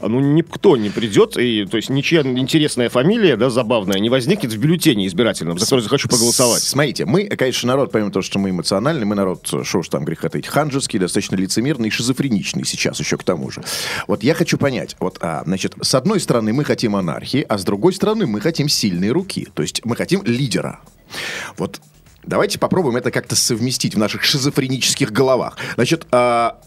ну, 0.00 0.18
никто 0.20 0.78
не 0.78 0.88
придет, 0.88 1.36
и, 1.36 1.66
то 1.66 1.76
есть 1.76 1.90
ничья 1.90 2.22
интересная 2.22 2.88
фамилия, 2.88 3.36
да, 3.36 3.50
забавная, 3.50 3.98
не 3.98 4.08
возникнет 4.08 4.50
в 4.50 4.58
бюллетене 4.58 5.06
избирательном, 5.06 5.58
за 5.58 5.66
который 5.66 5.80
захочу 5.80 6.08
проголосовать. 6.08 6.62
Смотрите, 6.62 7.04
мы, 7.04 7.24
конечно, 7.24 7.68
народ, 7.68 7.92
помимо 7.92 8.10
того, 8.10 8.22
что 8.22 8.38
мы 8.38 8.48
эмоциональный, 8.48 9.04
мы 9.04 9.14
народ, 9.14 9.46
что 9.46 9.78
уж 9.78 9.88
там 9.90 10.06
греха 10.06 10.30
таить, 10.30 10.46
ханжеский, 10.46 10.98
достаточно 10.98 11.36
лицемерный 11.36 11.88
и 11.88 11.90
шизофреничный 11.90 12.64
сейчас 12.64 12.77
еще 12.84 13.16
к 13.16 13.24
тому 13.24 13.50
же. 13.50 13.62
Вот 14.06 14.22
я 14.22 14.34
хочу 14.34 14.58
понять, 14.58 14.96
вот, 15.00 15.18
а, 15.20 15.42
значит, 15.44 15.74
с 15.80 15.94
одной 15.94 16.20
стороны 16.20 16.52
мы 16.52 16.64
хотим 16.64 16.96
анархии, 16.96 17.44
а 17.48 17.58
с 17.58 17.64
другой 17.64 17.92
стороны 17.92 18.26
мы 18.26 18.40
хотим 18.40 18.68
сильные 18.68 19.12
руки, 19.12 19.48
то 19.54 19.62
есть 19.62 19.84
мы 19.84 19.96
хотим 19.96 20.22
лидера. 20.24 20.80
Вот 21.56 21.80
давайте 22.24 22.58
попробуем 22.58 22.96
это 22.96 23.10
как-то 23.10 23.36
совместить 23.36 23.94
в 23.94 23.98
наших 23.98 24.22
шизофренических 24.22 25.10
головах. 25.10 25.56
Значит, 25.74 26.06
а, 26.10 26.60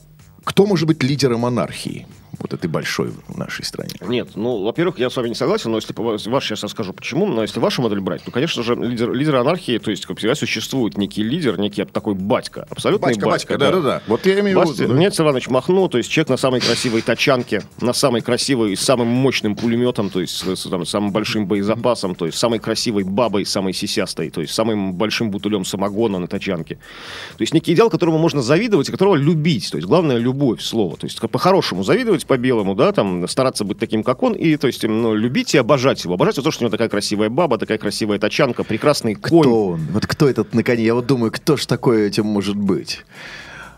кто 0.44 0.65
может 0.65 0.88
быть 0.88 1.03
лидером 1.03 1.46
анархии? 1.46 2.08
Вот 2.39 2.53
этой 2.53 2.67
большой 2.67 3.11
в 3.27 3.38
нашей 3.38 3.65
стране. 3.65 3.91
Нет, 4.01 4.29
ну, 4.35 4.63
во-первых, 4.63 5.00
я 5.00 5.09
с 5.09 5.17
вами 5.17 5.29
не 5.29 5.35
согласен, 5.35 5.71
но 5.71 5.77
если 5.77 5.93
ваш 6.29 6.45
сейчас 6.45 6.63
расскажу 6.63 6.93
почему, 6.93 7.25
но 7.25 7.41
если 7.41 7.59
вашу 7.59 7.81
модель 7.81 8.00
брать, 8.00 8.23
то, 8.23 8.31
конечно 8.31 8.63
же, 8.63 8.75
лидер, 8.75 9.11
лидер 9.11 9.35
анархии, 9.35 9.77
то 9.77 9.91
есть, 9.91 10.05
как 10.05 10.17
всегда, 10.17 10.35
существует 10.35 10.97
некий 10.97 11.23
лидер, 11.23 11.59
некий 11.59 11.83
такой 11.85 12.15
батька, 12.15 12.65
абсолютный 12.69 13.09
Батька, 13.09 13.25
батька. 13.25 13.53
батька, 13.53 13.57
да-да-да. 13.57 14.01
Вот 14.07 14.25
я 14.25 14.39
имею 14.39 14.59
в 14.59 14.73
виду. 14.73 14.88
да. 14.93 15.00
Нет, 15.00 15.19
Иванович 15.19 15.50
Махно, 15.50 15.88
то 15.88 15.97
есть 15.97 16.09
человек 16.09 16.29
на 16.29 16.38
самой 16.38 16.61
красивой 16.61 17.01
тачанке, 17.01 17.63
на 17.81 17.93
самой 17.93 18.21
красивой, 18.21 18.75
с 18.75 18.81
самым 18.81 19.07
мощным 19.07 19.55
пулеметом, 19.55 20.09
то 20.09 20.21
есть 20.21 20.38
с, 20.38 20.69
там, 20.69 20.85
самым 20.85 21.11
большим 21.11 21.47
боезапасом, 21.47 22.15
то 22.15 22.25
есть 22.25 22.38
самой 22.38 22.59
красивой 22.59 23.03
бабой, 23.03 23.45
самой 23.45 23.73
сисястой, 23.73 24.29
то 24.29 24.41
есть 24.41 24.53
самым 24.53 24.93
большим 24.93 25.31
бутылем 25.31 25.65
самогона 25.65 26.19
на 26.19 26.27
тачанке. 26.27 26.75
То 26.75 27.41
есть 27.41 27.53
некий 27.53 27.73
идеал, 27.73 27.89
которому 27.89 28.17
можно 28.17 28.41
завидовать 28.41 28.89
и 28.89 28.91
которого 28.91 29.15
любить. 29.15 29.69
То 29.71 29.77
есть 29.77 29.88
главное 29.88 30.17
любовь, 30.17 30.61
слово. 30.61 30.97
То 30.97 31.05
есть 31.05 31.19
по-хорошему 31.19 31.83
завидовать 31.83 32.20
по-белому, 32.25 32.75
да, 32.75 32.91
там 32.91 33.27
стараться 33.27 33.63
быть 33.63 33.79
таким, 33.79 34.03
как 34.03 34.23
он, 34.23 34.33
и 34.33 34.57
то 34.57 34.67
есть 34.67 34.83
ну, 34.83 35.15
любить 35.15 35.55
и 35.55 35.57
обожать 35.57 36.03
его. 36.03 36.15
Обожать 36.15 36.35
за 36.35 36.41
то, 36.41 36.51
что 36.51 36.63
у 36.63 36.65
него 36.65 36.71
такая 36.71 36.89
красивая 36.89 37.29
баба, 37.29 37.57
такая 37.57 37.77
красивая 37.77 38.19
тачанка, 38.19 38.63
прекрасный 38.63 39.15
конь. 39.15 39.41
Кто 39.41 39.67
он? 39.67 39.81
Вот 39.91 40.05
кто 40.05 40.29
этот 40.29 40.53
на 40.53 40.63
коне? 40.63 40.83
Я 40.83 40.95
вот 40.95 41.05
думаю, 41.05 41.31
кто 41.31 41.57
ж 41.57 41.65
такой 41.65 42.07
этим 42.07 42.25
может 42.25 42.55
быть? 42.55 43.03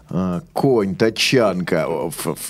А, 0.09 0.41
конь, 0.53 0.95
тачанка. 0.95 1.87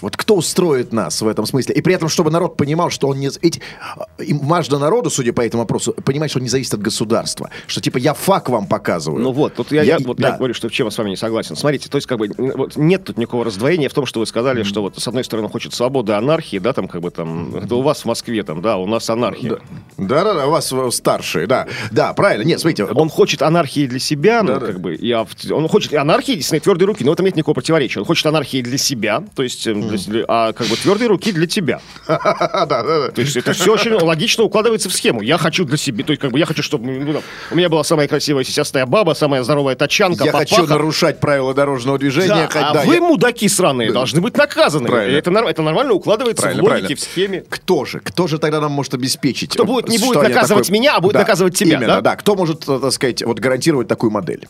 Вот 0.02 0.18
кто 0.18 0.36
устроит 0.36 0.92
нас 0.92 1.22
в 1.22 1.28
этом 1.28 1.46
смысле? 1.46 1.76
И 1.76 1.82
при 1.82 1.94
этом, 1.94 2.10
чтобы 2.10 2.32
народ 2.32 2.58
понимал, 2.58 2.90
что 2.90 3.08
он 3.08 3.20
не... 3.20 3.30
Эти... 3.42 3.62
а, 3.98 4.06
важно 4.42 4.80
народу, 4.80 5.10
судя 5.10 5.34
по 5.34 5.42
этому 5.42 5.64
вопросу, 5.64 5.94
понимать, 5.94 6.30
что 6.32 6.40
он 6.40 6.44
не 6.44 6.50
зависит 6.50 6.74
от 6.74 6.82
государства. 6.82 7.50
Что 7.68 7.80
типа 7.80 7.98
я 7.98 8.14
фак 8.14 8.50
вам 8.50 8.68
показываю. 8.68 9.22
Ну 9.22 9.32
вот, 9.32 9.54
тут 9.56 9.72
я, 9.72 9.84
Я- 9.84 9.98
вот 10.00 10.18
да. 10.18 10.30
я 10.30 10.38
говорю, 10.38 10.54
что 10.54 10.68
в 10.68 10.72
чем 10.72 10.88
я 10.88 10.92
с 10.92 10.98
вами 10.98 11.12
не 11.12 11.16
согласен. 11.16 11.56
Смотрите, 11.56 11.90
то 11.90 11.98
есть 11.98 12.08
как 12.08 12.18
бы 12.18 12.30
вот 12.38 12.76
нет 12.76 13.04
тут 13.06 13.18
никакого 13.18 13.46
раздвоения 13.46 13.88
в 13.88 13.94
том, 13.94 14.06
что 14.06 14.20
вы 14.20 14.26
сказали, 14.26 14.64
что 14.64 14.82
вот 14.82 14.98
с 14.98 15.08
одной 15.08 15.24
стороны 15.24 15.48
хочет 15.50 15.74
свободы, 15.74 16.14
анархии, 16.14 16.58
да, 16.58 16.74
там 16.74 16.88
как 16.88 17.02
бы 17.02 17.12
там, 17.12 17.56
это 17.56 17.76
у 17.76 17.82
вас 17.82 18.02
в 18.02 18.06
Москве 18.06 18.44
там, 18.44 18.62
да, 18.62 18.78
у 18.78 18.88
нас 18.88 19.10
анархия. 19.10 19.60
Да-да-да, 19.98 20.48
у 20.48 20.52
вас 20.52 20.72
э, 20.74 20.92
старшие, 20.92 21.48
да. 21.48 21.68
Да, 21.92 22.14
правильно. 22.14 22.44
Нет, 22.44 22.60
смотрите, 22.60 22.86
Он 22.86 23.10
хочет 23.10 23.42
анархии 23.42 23.86
для 23.88 24.00
себя, 24.00 24.42
ну, 24.44 24.60
как 24.60 24.80
бы, 24.80 24.96
и 24.96 25.12
ав- 25.12 25.30
он 25.52 25.68
хочет 25.68 25.94
анархии, 25.94 26.34
действительно, 26.34 26.62
твердой 26.62 26.88
руки, 26.88 27.04
но 27.04 27.12
в 27.12 27.14
этом 27.14 27.26
нет 27.26 27.36
никакого 27.44 27.56
противоречия. 27.56 28.00
Он 28.00 28.06
хочет 28.06 28.26
анархии 28.26 28.62
для 28.62 28.78
себя, 28.78 29.24
то 29.36 29.44
есть, 29.44 29.68
эм, 29.68 29.82
для- 29.90 30.24
а 30.28 30.54
как 30.54 30.68
бы 30.68 30.76
твердой 30.78 31.08
руки 31.08 31.32
для 31.32 31.46
тебя. 31.46 31.82
То 32.08 33.14
есть 33.18 33.36
это 33.36 33.54
все 33.54 33.74
очень 33.74 33.92
логично 33.94 34.44
укладывается 34.44 34.90
в 34.90 34.94
схему. 34.94 35.22
Я 35.22 35.38
хочу 35.38 35.66
для 35.66 35.78
себя, 35.78 36.04
то 36.06 36.12
есть 36.12 36.22
как 36.22 36.32
бы 36.32 36.40
я 36.40 36.46
хочу, 36.46 36.64
чтобы 36.64 36.86
ну, 36.92 37.14
там, 37.14 37.22
у 37.52 37.56
меня 37.56 37.70
была 37.70 37.84
самая 37.84 38.08
красивая 38.08 38.44
сисястая 38.44 38.86
баба, 38.86 39.14
самая 39.14 39.44
здоровая 39.44 39.76
тачанка, 39.76 40.24
Я 40.26 40.32
папаха. 40.32 40.56
хочу 40.56 40.68
нарушать 40.68 41.20
правила 41.20 41.54
дорожного 41.54 41.98
движения. 41.98 42.28
Да, 42.30 42.48
хоть- 42.48 42.56
а 42.62 42.74
да, 42.74 42.82
вы, 42.84 42.96
я- 42.96 43.02
мудаки 43.02 43.48
сраные, 43.50 43.92
должны 43.92 44.22
быть 44.22 44.38
наказаны. 44.38 44.88
Правильно. 44.88 45.18
Это, 45.18 45.32
это 45.32 45.62
нормально 45.62 45.94
укладывается 45.94 46.44
Правильно, 46.44 46.64
в 46.64 46.66
логике, 46.66 46.80
правильно. 46.82 46.96
в 46.96 47.00
схеме. 47.02 47.44
Кто 47.50 47.86
же? 47.86 48.00
Кто 48.00 48.28
же 48.28 48.38
тогда 48.38 48.62
нам 48.62 48.72
может 48.72 48.94
обеспечить? 48.94 49.52
Кто 49.52 49.66
будет- 49.66 49.90
не 49.90 49.98
будет 49.98 50.22
наказывать 50.24 50.70
меня, 50.70 50.96
а 50.96 51.02
будет 51.02 51.16
наказывать 51.16 51.56
тебя, 51.58 51.78
Именно, 51.78 51.88
да? 51.96 52.02
да? 52.02 52.16
Кто 52.16 52.36
может, 52.36 52.68
э, 52.70 52.80
так 52.82 52.92
сказать, 52.94 53.24
вот 53.24 53.40
гарантировать 53.40 53.88
такую 53.88 54.12
модель? 54.12 54.48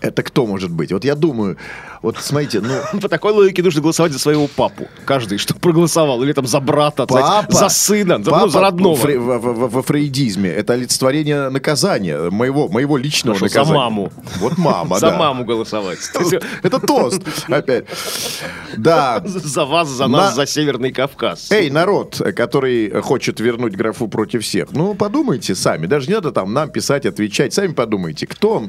Это 0.00 0.22
кто 0.22 0.46
может 0.46 0.70
быть? 0.70 0.92
Вот 0.92 1.04
я 1.04 1.14
думаю, 1.14 1.56
вот 2.02 2.09
смотрите, 2.18 2.60
ну... 2.60 3.00
По 3.00 3.08
такой 3.08 3.32
логике 3.32 3.62
нужно 3.62 3.80
голосовать 3.82 4.12
за 4.12 4.18
своего 4.18 4.46
папу. 4.48 4.88
Каждый, 5.04 5.38
что 5.38 5.54
проголосовал. 5.54 6.22
Или 6.22 6.32
там 6.32 6.46
за 6.46 6.60
брата, 6.60 7.06
за- 7.08 7.20
Папа, 7.20 7.52
за, 7.52 7.68
сына, 7.68 8.14
за, 8.22 8.30
ну, 8.30 8.36
папа 8.36 8.48
за 8.48 8.60
родного. 8.60 8.96
фре- 8.96 9.18
в- 9.18 9.38
в- 9.38 9.52
в- 9.66 9.70
во 9.72 9.82
фрейдизме 9.82 10.50
это 10.50 10.72
олицетворение 10.74 11.48
наказания, 11.50 12.30
моего, 12.30 12.68
моего 12.68 12.96
личного 12.96 13.36
Хорошо, 13.38 13.52
за 13.52 13.58
наказания. 13.58 13.78
маму. 13.80 14.12
Вот 14.38 14.58
мама, 14.58 14.98
за 14.98 15.10
да. 15.10 15.18
маму 15.18 15.44
голосовать. 15.44 15.98
Это 16.62 16.78
тост 16.80 17.22
опять. 17.48 17.84
Да. 18.76 19.22
За 19.24 19.64
вас, 19.64 19.88
за 19.88 20.06
На- 20.06 20.18
нас, 20.18 20.34
за 20.34 20.46
Северный 20.46 20.92
Кавказ. 20.92 21.50
Эй, 21.50 21.70
народ, 21.70 22.20
который 22.36 22.90
хочет 23.02 23.40
вернуть 23.40 23.74
графу 23.76 24.08
против 24.08 24.42
всех, 24.44 24.72
ну 24.72 24.94
подумайте 24.94 25.54
сами, 25.54 25.86
даже 25.86 26.08
не 26.08 26.14
надо 26.14 26.32
там 26.32 26.52
нам 26.52 26.70
писать, 26.70 27.06
отвечать, 27.06 27.52
сами 27.54 27.72
подумайте, 27.72 28.26
кто, 28.26 28.64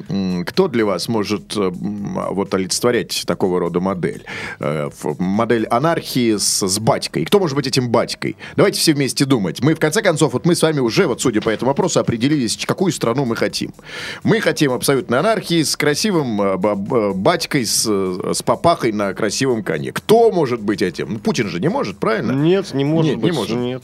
кто 0.46 0.68
для 0.68 0.86
вас 0.86 1.08
может 1.08 1.56
э, 1.58 1.62
м, 1.62 2.20
вот 2.32 2.54
олицетворять 2.54 3.24
такого 3.32 3.60
рода 3.62 3.80
модель? 3.80 4.26
Э, 4.60 4.90
Модель 5.20 5.66
анархии 5.68 6.36
с, 6.38 6.68
с 6.68 6.80
батькой. 6.80 7.24
Кто 7.26 7.40
может 7.40 7.56
быть 7.56 7.66
этим 7.66 7.90
батькой? 7.90 8.36
Давайте 8.58 8.80
все 8.80 8.94
вместе 8.94 9.24
думать. 9.26 9.62
Мы, 9.64 9.74
в 9.74 9.80
конце 9.80 10.02
концов, 10.02 10.34
вот 10.34 10.46
мы 10.46 10.54
с 10.54 10.62
вами 10.62 10.80
уже, 10.80 11.08
вот 11.08 11.22
судя 11.22 11.40
по 11.42 11.50
этому 11.50 11.70
вопросу, 11.72 12.00
определились, 12.02 12.58
какую 12.66 12.92
страну 12.92 13.24
мы 13.24 13.38
хотим. 13.38 13.74
Мы 14.24 14.42
хотим 14.42 14.74
абсолютной 14.74 15.20
анархии 15.20 15.64
с 15.64 15.78
красивым 15.78 16.42
э, 16.42 16.58
б- 16.58 17.14
батькой, 17.14 17.66
с, 17.66 17.86
э, 17.88 18.34
с 18.34 18.44
папахой 18.44 18.92
на 18.92 19.14
красивом 19.14 19.64
коне. 19.64 19.94
Кто 19.94 20.30
может 20.32 20.60
быть 20.62 20.82
этим? 20.82 21.14
Ну, 21.14 21.20
Путин 21.20 21.48
же 21.48 21.60
не 21.62 21.70
может, 21.70 21.98
правильно? 22.00 22.34
Нет, 22.34 22.74
не 22.74 22.84
может 22.84 23.12
Нет, 23.12 23.24
не 23.24 23.30
быть. 23.30 23.34
может. 23.38 23.58
Нет. 23.58 23.84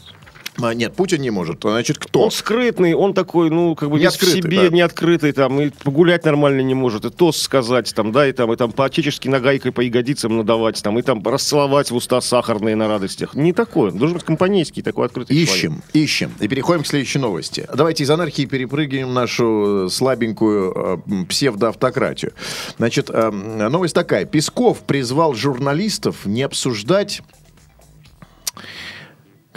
А, 0.61 0.73
нет, 0.73 0.95
Путин 0.95 1.21
не 1.21 1.29
может. 1.29 1.59
Значит, 1.61 1.97
кто? 1.97 2.23
Он 2.23 2.31
скрытный, 2.31 2.93
он 2.93 3.13
такой, 3.13 3.49
ну, 3.49 3.75
как 3.75 3.89
бы 3.89 3.97
Не 3.97 4.05
весь 4.05 4.13
открытый, 4.13 4.41
в 4.41 4.43
себе, 4.43 4.69
да. 4.69 4.75
не 4.75 4.81
открытый, 4.81 5.31
там, 5.31 5.59
и 5.61 5.69
погулять 5.69 6.25
нормально 6.25 6.61
не 6.61 6.73
может, 6.73 7.05
и 7.05 7.09
тост 7.09 7.41
сказать, 7.41 7.93
там, 7.93 8.11
да, 8.11 8.27
и 8.27 8.31
там, 8.31 8.51
и 8.51 8.55
там 8.55 8.71
по-отечески 8.71 9.27
нагайкой 9.27 9.71
по 9.71 9.81
ягодицам 9.81 10.37
надавать, 10.37 10.81
там, 10.81 10.97
и 10.97 11.01
там 11.01 11.21
расцеловать 11.23 11.91
в 11.91 11.95
уста 11.95 12.21
сахарные 12.21 12.75
на 12.75 12.87
радостях. 12.87 13.35
Не 13.35 13.53
такой, 13.53 13.91
он 13.91 13.97
должен 13.97 14.17
быть 14.17 14.25
компанейский, 14.25 14.81
такой 14.81 15.05
открытый 15.05 15.35
человек. 15.35 15.55
Ищем, 15.55 15.83
ищем. 15.93 16.31
И 16.39 16.47
переходим 16.47 16.83
к 16.83 16.87
следующей 16.87 17.19
новости. 17.19 17.67
Давайте 17.73 18.03
из 18.03 18.09
анархии 18.09 18.45
перепрыгиваем 18.45 19.09
в 19.09 19.13
нашу 19.13 19.85
э, 19.85 19.89
слабенькую 19.89 21.01
э, 21.07 21.25
псевдоавтократию. 21.29 22.33
Значит, 22.77 23.09
э, 23.09 23.29
новость 23.29 23.93
такая. 23.93 24.25
Песков 24.25 24.79
призвал 24.81 25.33
журналистов 25.33 26.25
не 26.25 26.43
обсуждать... 26.43 27.21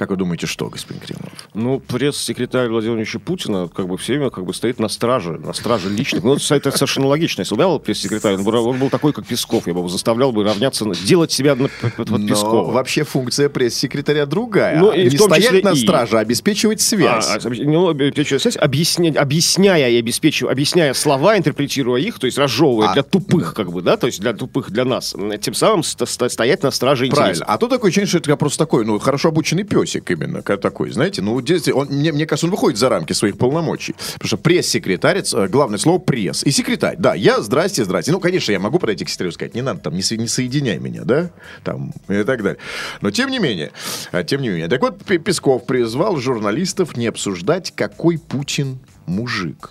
Как 0.01 0.09
вы 0.09 0.17
думаете, 0.17 0.47
что, 0.47 0.71
господин 0.71 1.03
Кремлев? 1.03 1.49
Ну, 1.53 1.79
пресс-секретарь 1.79 2.71
Владимира 2.71 2.95
Владимировича 2.95 3.19
Путина 3.19 3.69
как 3.69 3.87
бы 3.87 3.99
все 3.99 4.15
время 4.15 4.31
как 4.31 4.47
бы 4.47 4.55
стоит 4.55 4.79
на 4.79 4.89
страже, 4.89 5.33
на 5.33 5.53
страже 5.53 5.91
личных. 5.91 6.25
Ну, 6.25 6.37
это, 6.37 6.71
совершенно 6.71 7.07
логично. 7.07 7.43
Если 7.43 7.55
бы 7.55 7.61
я 7.61 7.69
был 7.69 7.79
пресс-секретарь, 7.81 8.37
он, 8.37 8.47
он 8.49 8.79
был 8.79 8.89
такой, 8.89 9.13
как 9.13 9.27
Песков, 9.27 9.67
я 9.67 9.75
бы 9.75 9.81
его 9.81 9.91
заставлял 9.91 10.33
бы 10.33 10.43
равняться, 10.43 10.87
делать 11.05 11.33
себя 11.33 11.55
на, 11.55 11.69
под, 11.99 12.09
Но 12.09 12.27
Пескова. 12.27 12.73
вообще 12.73 13.05
функция 13.05 13.51
пресс-секретаря 13.51 14.25
другая. 14.25 14.79
Ну, 14.79 14.91
и 14.91 15.11
не 15.11 15.19
стоять 15.19 15.65
на 15.65 15.75
страже, 15.75 16.17
а 16.17 16.21
обеспечивать 16.21 16.81
связь. 16.81 17.29
А, 17.29 17.39
а, 17.45 17.51
ну, 17.51 17.91
обеспечивая 17.91 18.39
связь, 18.39 18.57
объясня- 18.57 19.19
объясняя 19.19 19.91
и 19.91 19.99
обеспечивая, 19.99 20.53
объясняя 20.53 20.95
слова, 20.95 21.37
интерпретируя 21.37 22.01
их, 22.01 22.19
то 22.19 22.25
есть 22.25 22.39
разжевывая 22.39 22.89
А, 22.89 22.95
для 22.95 23.03
тупых, 23.03 23.53
как 23.53 23.71
бы, 23.71 23.83
да, 23.83 23.99
то 23.99 24.07
есть 24.07 24.19
для 24.23 24.33
тупых, 24.33 24.71
для 24.71 24.87
нас, 24.87 25.15
тем 25.43 25.53
самым 25.53 25.83
стоять 25.83 26.63
на 26.63 26.71
страже 26.71 27.07
Правильно. 27.11 27.45
А 27.45 27.59
то 27.59 27.69
такое 27.69 27.91
ощущение, 27.91 28.09
что 28.09 28.17
это 28.17 28.35
просто 28.37 28.59
такой, 28.61 28.87
ну, 28.87 28.99
хорошо 28.99 29.29
обученный 29.29 29.65
песик 29.91 30.11
именно, 30.11 30.43
такой, 30.43 30.91
знаете. 30.91 31.23
Ну, 31.23 31.35
он, 31.75 31.89
мне, 31.89 32.13
мне 32.13 32.27
кажется, 32.27 32.47
он 32.47 32.51
выходит 32.51 32.79
за 32.79 32.89
рамки 32.89 33.13
своих 33.13 33.39
полномочий. 33.39 33.95
Потому 34.15 34.29
что 34.29 34.37
пресс-секретарец, 34.37 35.35
э, 35.35 35.49
главное 35.49 35.79
слово 35.79 35.99
пресс. 35.99 36.45
И 36.45 36.51
секретарь, 36.51 36.97
да, 36.99 37.15
я, 37.15 37.41
здрасте, 37.41 37.85
здрасте. 37.85 38.13
Ну, 38.13 38.21
конечно, 38.21 38.53
я 38.53 38.61
могу 38.61 38.79
подойти 38.79 39.05
к 39.05 39.09
секретарю 39.09 39.31
и 39.31 39.35
сказать, 39.35 39.55
не 39.55 39.63
надо, 39.63 39.81
там, 39.81 39.95
не, 39.95 40.03
со- 40.03 40.17
не 40.17 40.29
соединяй 40.29 40.79
меня, 40.79 41.03
да, 41.05 41.31
там, 41.65 41.93
и 42.09 42.23
так 42.23 42.43
далее. 42.43 42.59
Но, 43.01 43.11
тем 43.11 43.31
не 43.31 43.39
менее, 43.39 43.73
а, 44.13 44.23
тем 44.23 44.43
не 44.43 44.49
менее. 44.49 44.69
Так 44.69 44.81
вот, 44.81 45.05
Песков 45.05 45.67
призвал 45.67 46.17
журналистов 46.17 46.97
не 46.97 47.07
обсуждать, 47.07 47.73
какой 47.75 48.19
Путин 48.19 48.79
мужик. 49.07 49.71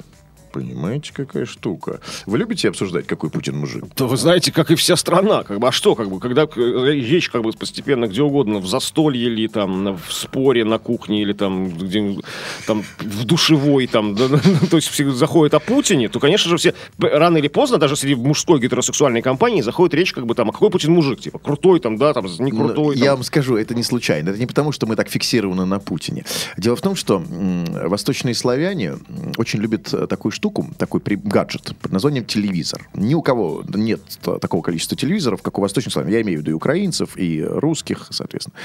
Понимаете, 0.51 1.11
какая 1.13 1.45
штука. 1.45 1.99
Вы 2.25 2.37
любите 2.37 2.69
обсуждать, 2.69 3.07
какой 3.07 3.29
Путин 3.29 3.57
мужик? 3.57 3.85
То 3.95 4.07
вы 4.07 4.17
знаете, 4.17 4.51
как 4.51 4.71
и 4.71 4.75
вся 4.75 4.95
страна. 4.95 5.43
Как 5.43 5.59
бы, 5.59 5.67
а 5.67 5.71
что, 5.71 5.95
как 5.95 6.09
бы, 6.09 6.19
когда 6.19 6.43
э, 6.43 6.91
речь 6.93 7.29
как 7.29 7.43
бы 7.43 7.51
постепенно 7.51 8.07
где 8.07 8.21
угодно, 8.21 8.59
в 8.59 8.67
застолье 8.67 9.25
или 9.25 9.47
там 9.47 9.97
в 9.97 10.13
споре 10.13 10.63
на 10.65 10.79
кухне 10.79 11.21
или 11.21 11.33
там, 11.33 11.69
где, 11.69 12.17
там 12.65 12.83
в 12.99 13.25
душевой, 13.25 13.87
там, 13.87 14.15
да, 14.15 14.27
то 14.69 14.77
есть 14.77 14.87
все 14.89 15.11
заходят 15.11 15.53
о 15.53 15.59
Путине, 15.59 16.09
то, 16.09 16.19
конечно 16.19 16.49
же, 16.49 16.57
все 16.57 16.73
рано 16.99 17.37
или 17.37 17.47
поздно, 17.47 17.77
даже 17.77 17.95
среди 17.95 18.15
мужской 18.15 18.59
гетеросексуальной 18.59 19.21
компании, 19.21 19.61
заходит 19.61 19.93
речь 19.93 20.13
как 20.13 20.25
бы 20.25 20.35
там, 20.35 20.49
а 20.49 20.51
какой 20.51 20.69
Путин 20.69 20.93
мужик, 20.93 21.19
типа, 21.19 21.39
крутой 21.39 21.79
там, 21.79 21.97
да, 21.97 22.13
там, 22.13 22.25
не 22.39 22.51
крутой. 22.51 22.95
Ну, 22.95 23.01
Я 23.01 23.05
там. 23.07 23.15
вам 23.17 23.23
скажу, 23.23 23.55
это 23.57 23.75
не 23.75 23.83
случайно. 23.83 24.29
Это 24.29 24.39
не 24.39 24.45
потому, 24.47 24.71
что 24.71 24.87
мы 24.87 24.95
так 24.95 25.09
фиксированы 25.09 25.65
на 25.65 25.79
Путине. 25.79 26.23
Дело 26.57 26.75
в 26.75 26.81
том, 26.81 26.95
что 26.95 27.15
м, 27.17 27.65
восточные 27.89 28.35
славяне 28.35 28.95
очень 29.37 29.59
любят 29.59 29.93
э, 29.93 30.07
такую 30.07 30.31
штуку, 30.39 30.69
такой 30.77 31.01
при- 31.01 31.15
гаджет 31.17 31.75
под 31.81 31.91
названием 31.91 32.23
телевизор. 32.23 32.87
Ни 32.93 33.13
у 33.13 33.21
кого 33.21 33.61
нет 33.67 33.99
такого 34.23 34.61
количества 34.61 34.95
телевизоров, 34.95 35.41
как 35.41 35.57
у 35.57 35.61
восточных 35.61 35.91
славян. 35.91 36.11
Я 36.11 36.21
имею 36.21 36.39
в 36.39 36.41
виду 36.41 36.51
и 36.51 36.53
украинцев, 36.53 37.17
и 37.17 37.43
русских, 37.43 38.07
соответственно. 38.09 38.55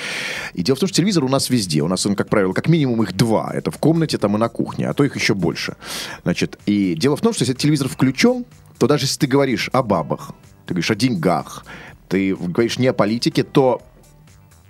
И 0.55 0.63
дело 0.63 0.77
в 0.77 0.79
том, 0.79 0.89
что 0.89 0.97
телевизор 0.97 1.25
у 1.25 1.29
нас 1.29 1.51
везде. 1.51 1.83
У 1.83 1.89
нас 1.89 2.07
он, 2.07 2.15
как 2.15 2.29
правило, 2.29 2.53
как 2.53 2.69
минимум 2.69 3.03
их 3.03 3.17
два. 3.17 3.51
Это 3.53 3.73
в 3.73 3.79
комнате 3.79 4.19
там 4.19 4.37
и 4.37 4.39
на 4.39 4.49
кухне, 4.49 4.89
а 4.89 4.95
то 4.95 5.03
их 5.03 5.17
еще 5.17 5.35
больше. 5.35 5.77
Значит, 6.23 6.59
и 6.67 6.95
дело 6.95 7.17
в 7.17 7.21
том, 7.21 7.33
что 7.33 7.43
если 7.43 7.55
телевизор 7.55 7.89
включен, 7.89 8.45
то 8.79 8.87
даже 8.87 9.05
если 9.05 9.19
ты 9.19 9.27
говоришь 9.27 9.69
о 9.73 9.83
бабах, 9.83 10.31
ты 10.67 10.75
говоришь 10.75 10.93
о 10.93 10.95
деньгах, 10.95 11.67
ты 12.09 12.37
говоришь 12.37 12.79
не 12.79 12.87
о 12.87 12.93
политике, 12.93 13.43
то 13.43 13.83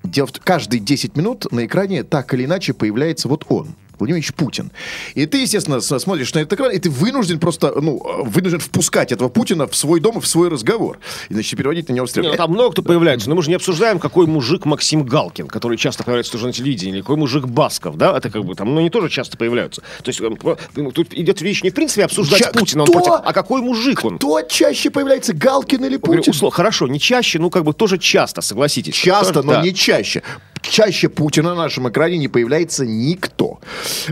Дело 0.05 0.27
в 0.27 0.33
каждые 0.33 0.81
10 0.81 1.17
минут 1.17 1.51
на 1.51 1.65
экране 1.65 2.05
так 2.05 2.35
или 2.35 2.45
иначе 2.45 2.75
появляется 2.75 3.27
вот 3.27 3.47
он. 3.49 3.75
Владимир 3.99 4.19
Ильич 4.19 4.33
Путин. 4.35 4.71
И 5.15 5.27
ты, 5.27 5.43
естественно, 5.43 5.81
смотришь 5.81 6.33
на 6.35 6.41
этот 6.41 6.53
экран, 6.55 6.71
и 6.73 6.79
ты 6.79 6.91
вынужден 6.91 7.39
просто, 7.39 7.73
ну, 7.81 7.99
э, 8.05 8.23
вынужден 8.29 8.61
впускать 8.61 9.13
этого 9.13 9.29
Путина 9.29 9.67
в 9.67 9.77
свой 9.77 10.01
дом 10.01 10.19
и 10.19 10.21
в 10.21 10.27
свой 10.27 10.49
разговор. 10.49 10.99
Иначе 11.29 11.57
переводить 11.57 11.89
на 11.89 11.93
него 11.95 12.05
Не, 12.07 12.11
стрелки. 12.11 12.31
ну, 12.31 12.37
там 12.37 12.51
много 12.51 12.73
кто 12.73 12.83
появляется, 12.83 13.29
но 13.29 13.35
мы 13.37 13.43
же 13.43 13.49
не 13.49 13.55
обсуждаем, 13.57 13.99
какой 13.99 14.27
мужик 14.27 14.65
Максим 14.65 15.05
Галкин, 15.05 15.47
который 15.49 15.77
часто 15.79 16.03
появляется 16.05 16.33
тоже 16.33 16.47
на 16.47 16.53
телевидении, 16.53 16.95
или 16.95 17.01
какой 17.01 17.17
мужик 17.17 17.45
Басков, 17.47 17.97
да, 17.97 18.17
это 18.17 18.31
как 18.31 18.45
бы 18.45 18.55
там, 18.55 18.75
ну, 18.75 18.81
они 18.81 18.91
тоже 18.91 19.09
часто 19.09 19.37
появляются. 19.37 19.83
То 20.03 20.09
есть 20.09 20.21
эм, 20.21 20.37
про- 20.37 20.59
ну, 20.77 20.91
тут 20.93 21.13
идет 21.15 21.41
речь 21.43 21.63
не 21.63 21.71
в 21.71 21.75
принципе 21.75 22.05
обсуждать 22.05 22.41
Ча- 22.41 22.51
Путина, 22.53 22.83
он 22.83 22.89
кто? 22.89 23.01
против, 23.01 23.21
а 23.25 23.33
какой 23.33 23.61
мужик 23.63 24.05
он. 24.05 24.19
Кто 24.19 24.43
чаще 24.43 24.91
появляется, 24.91 25.33
Галкин 25.33 25.85
или 25.85 25.93
Я 25.93 25.99
говорю, 25.99 26.23
Путин? 26.23 26.33
услов- 26.33 26.53
хорошо, 26.53 26.87
не 26.89 26.99
чаще, 27.01 27.39
ну, 27.39 27.51
как 27.51 27.65
бы 27.65 27.73
тоже 27.73 27.99
часто, 27.99 28.41
согласитесь. 28.41 28.95
Часто, 28.95 29.35
Тоже, 29.35 29.47
но 29.47 29.53
да. 29.55 29.63
не 29.63 29.75
чаще. 29.75 30.23
Чаще 30.69 31.09
Путина 31.09 31.51
на 31.51 31.63
нашем 31.63 31.89
экране 31.89 32.17
не 32.19 32.29
появляется 32.29 32.85
никто. 32.87 33.61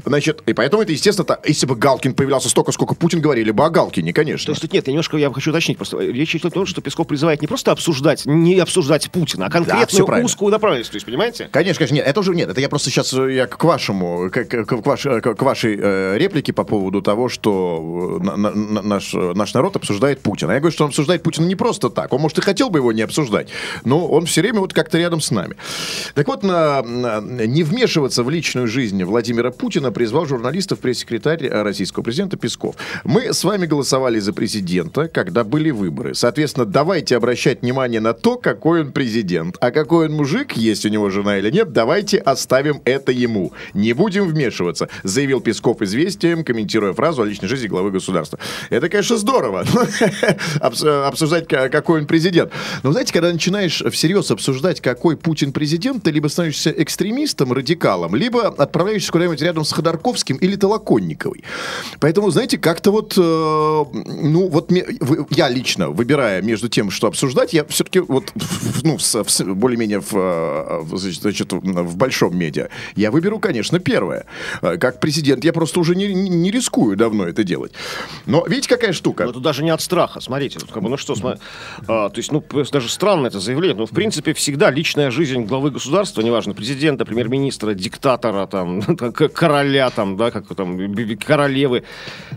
Значит, 0.04 0.42
и 0.46 0.52
поэтому 0.52 0.82
это, 0.82 0.92
естественно, 0.92 1.24
та- 1.24 1.40
если 1.44 1.66
бы 1.66 1.74
Галкин 1.76 2.14
появлялся 2.14 2.48
столько, 2.48 2.72
сколько 2.72 2.94
Путин 2.94 3.20
говорили 3.20 3.50
бы 3.50 3.64
о 3.64 3.70
Галкине, 3.70 4.12
конечно. 4.12 4.46
То 4.46 4.52
есть 4.52 4.62
тут 4.62 4.72
нет, 4.72 4.86
я 4.86 4.92
немножко 4.92 5.16
я 5.16 5.30
хочу 5.32 5.50
уточнить 5.50 5.76
просто. 5.78 5.98
Речь 5.98 6.34
идет 6.34 6.46
о 6.46 6.50
том, 6.50 6.66
что 6.66 6.80
Песков 6.80 7.06
призывает 7.06 7.40
не 7.40 7.48
просто 7.48 7.72
обсуждать, 7.72 8.26
не 8.26 8.58
обсуждать 8.58 9.10
Путина, 9.10 9.46
а 9.46 9.50
конкретную 9.50 10.06
правильно. 10.06 10.26
узкую 10.26 10.50
направленность. 10.52 10.90
То 10.90 10.96
есть, 10.96 11.06
понимаете? 11.06 11.48
Конечно, 11.50 11.78
конечно, 11.78 11.94
нет, 11.94 12.06
это 12.06 12.20
уже 12.20 12.34
нет, 12.34 12.48
это 12.50 12.60
я 12.60 12.68
просто 12.68 12.90
сейчас 12.90 13.12
э, 13.14 13.32
я 13.34 13.46
к 13.46 13.62
вашему, 13.64 14.30
к, 14.30 14.44
к- 14.44 14.64
к 14.64 14.86
ваш- 14.86 15.06
э, 15.06 15.20
к- 15.20 15.42
вашей 15.42 15.78
э, 15.80 16.18
реплике 16.18 16.52
по 16.52 16.64
поводу 16.64 17.02
того, 17.02 17.28
что 17.28 18.18
э, 18.20 18.24
на- 18.24 18.36
на- 18.36 18.50
на- 18.54 18.82
наш, 18.82 19.12
наш 19.14 19.54
народ 19.54 19.76
обсуждает 19.76 20.20
Путина. 20.20 20.52
Я 20.52 20.58
говорю, 20.60 20.72
что 20.72 20.84
он 20.84 20.88
обсуждает 20.90 21.22
Путина 21.22 21.46
не 21.46 21.56
просто 21.56 21.88
так, 21.90 22.12
он, 22.12 22.20
может, 22.20 22.38
и 22.38 22.40
хотел 22.42 22.70
бы 22.70 22.78
его 22.78 22.92
не 22.92 23.02
обсуждать, 23.02 23.48
но 23.84 24.06
он 24.06 24.26
все 24.26 24.40
время 24.42 24.60
вот 24.60 24.72
как-то 24.72 24.98
рядом 24.98 25.20
с 25.20 25.30
нами. 25.30 25.56
Так 26.14 26.26
вот, 26.28 26.41
на, 26.42 26.82
на- 26.82 27.20
не 27.46 27.62
вмешиваться 27.62 28.22
в 28.22 28.30
личную 28.30 28.66
жизнь 28.66 29.02
Владимира 29.04 29.50
Путина 29.50 29.92
призвал 29.92 30.26
журналистов 30.26 30.78
пресс-секретарь 30.80 31.46
э, 31.46 31.62
российского 31.62 32.02
президента 32.02 32.36
Песков. 32.36 32.76
Мы 33.04 33.32
с 33.32 33.44
вами 33.44 33.66
голосовали 33.66 34.18
за 34.18 34.32
президента, 34.32 35.08
когда 35.08 35.44
были 35.44 35.70
выборы. 35.70 36.14
Соответственно, 36.14 36.66
давайте 36.66 37.16
обращать 37.16 37.62
внимание 37.62 38.00
на 38.00 38.12
то, 38.12 38.36
какой 38.36 38.82
он 38.82 38.92
президент. 38.92 39.56
А 39.60 39.70
какой 39.70 40.06
он 40.06 40.12
мужик, 40.14 40.52
есть 40.56 40.84
у 40.86 40.88
него 40.88 41.10
жена 41.10 41.38
или 41.38 41.50
нет, 41.50 41.72
давайте 41.72 42.18
оставим 42.18 42.80
это 42.84 43.12
ему. 43.12 43.52
Не 43.74 43.92
будем 43.92 44.26
вмешиваться, 44.28 44.88
заявил 45.02 45.40
Песков 45.40 45.82
известием, 45.82 46.44
комментируя 46.44 46.92
фразу 46.92 47.22
о 47.22 47.24
личной 47.26 47.48
жизни 47.48 47.66
главы 47.68 47.90
государства. 47.90 48.38
Это, 48.70 48.88
конечно, 48.88 49.16
здорово, 49.16 49.64
обс- 50.60 51.06
обсуждать, 51.06 51.46
ка- 51.48 51.68
какой 51.68 52.00
он 52.00 52.06
президент. 52.06 52.52
Но 52.82 52.92
знаете, 52.92 53.12
когда 53.12 53.32
начинаешь 53.32 53.82
всерьез 53.90 54.30
обсуждать, 54.30 54.80
какой 54.80 55.16
Путин 55.16 55.52
президент, 55.52 56.02
ты 56.02 56.10
либо 56.10 56.28
становишься 56.32 56.70
экстремистом, 56.70 57.52
радикалом, 57.52 58.14
либо 58.16 58.48
отправляешься 58.48 59.12
куда-нибудь 59.12 59.40
рядом 59.42 59.64
с 59.64 59.72
Ходорковским 59.72 60.36
или 60.36 60.56
Толоконниковой. 60.56 61.44
Поэтому, 62.00 62.30
знаете, 62.30 62.58
как-то 62.58 62.90
вот, 62.90 63.14
э, 63.16 63.20
ну, 63.20 64.48
вот 64.48 64.70
я 65.30 65.48
лично, 65.48 65.88
выбирая 65.90 66.42
между 66.42 66.68
тем, 66.68 66.90
что 66.90 67.06
обсуждать, 67.06 67.52
я 67.52 67.64
все-таки 67.66 68.00
вот, 68.00 68.32
ну, 68.82 68.98
в 68.98 69.54
более-менее 69.54 70.00
в, 70.00 70.12
э, 70.14 70.96
значит, 70.96 71.52
в 71.52 71.96
большом 71.96 72.36
медиа, 72.36 72.68
я 72.96 73.10
выберу, 73.10 73.38
конечно, 73.38 73.78
первое. 73.78 74.26
Э, 74.62 74.76
Как 74.78 75.00
президент 75.00 75.44
я 75.44 75.52
просто 75.52 75.80
уже 75.80 75.94
не, 75.94 76.12
не- 76.12 76.50
рискую 76.50 76.96
давно 76.96 77.26
это 77.26 77.44
делать. 77.44 77.72
Но 78.26 78.44
видите, 78.46 78.68
какая 78.68 78.92
штука? 78.92 79.24
Но 79.24 79.30
это 79.30 79.40
даже 79.40 79.62
не 79.62 79.70
от 79.70 79.80
страха, 79.80 80.20
смотрите. 80.20 80.58
тут 80.58 80.70
как 80.72 80.82
бы, 80.82 80.88
ну 80.88 80.96
что, 80.96 81.14
сма- 81.14 81.38
а, 81.86 82.08
то 82.08 82.18
есть, 82.18 82.32
ну, 82.32 82.42
даже 82.72 82.88
странно 82.88 83.26
это 83.26 83.40
заявление, 83.40 83.76
но, 83.76 83.86
в 83.86 83.90
принципе, 83.90 84.32
всегда 84.34 84.70
личная 84.70 85.10
жизнь 85.10 85.42
главы 85.44 85.70
государства, 85.70 86.21
неважно, 86.22 86.54
президента, 86.54 87.04
премьер-министра, 87.04 87.74
диктатора, 87.74 88.46
там, 88.46 88.82
короля, 89.34 89.90
там, 89.90 90.16
да, 90.16 90.30
как 90.30 90.54
там, 90.54 90.94
королевы, 91.16 91.84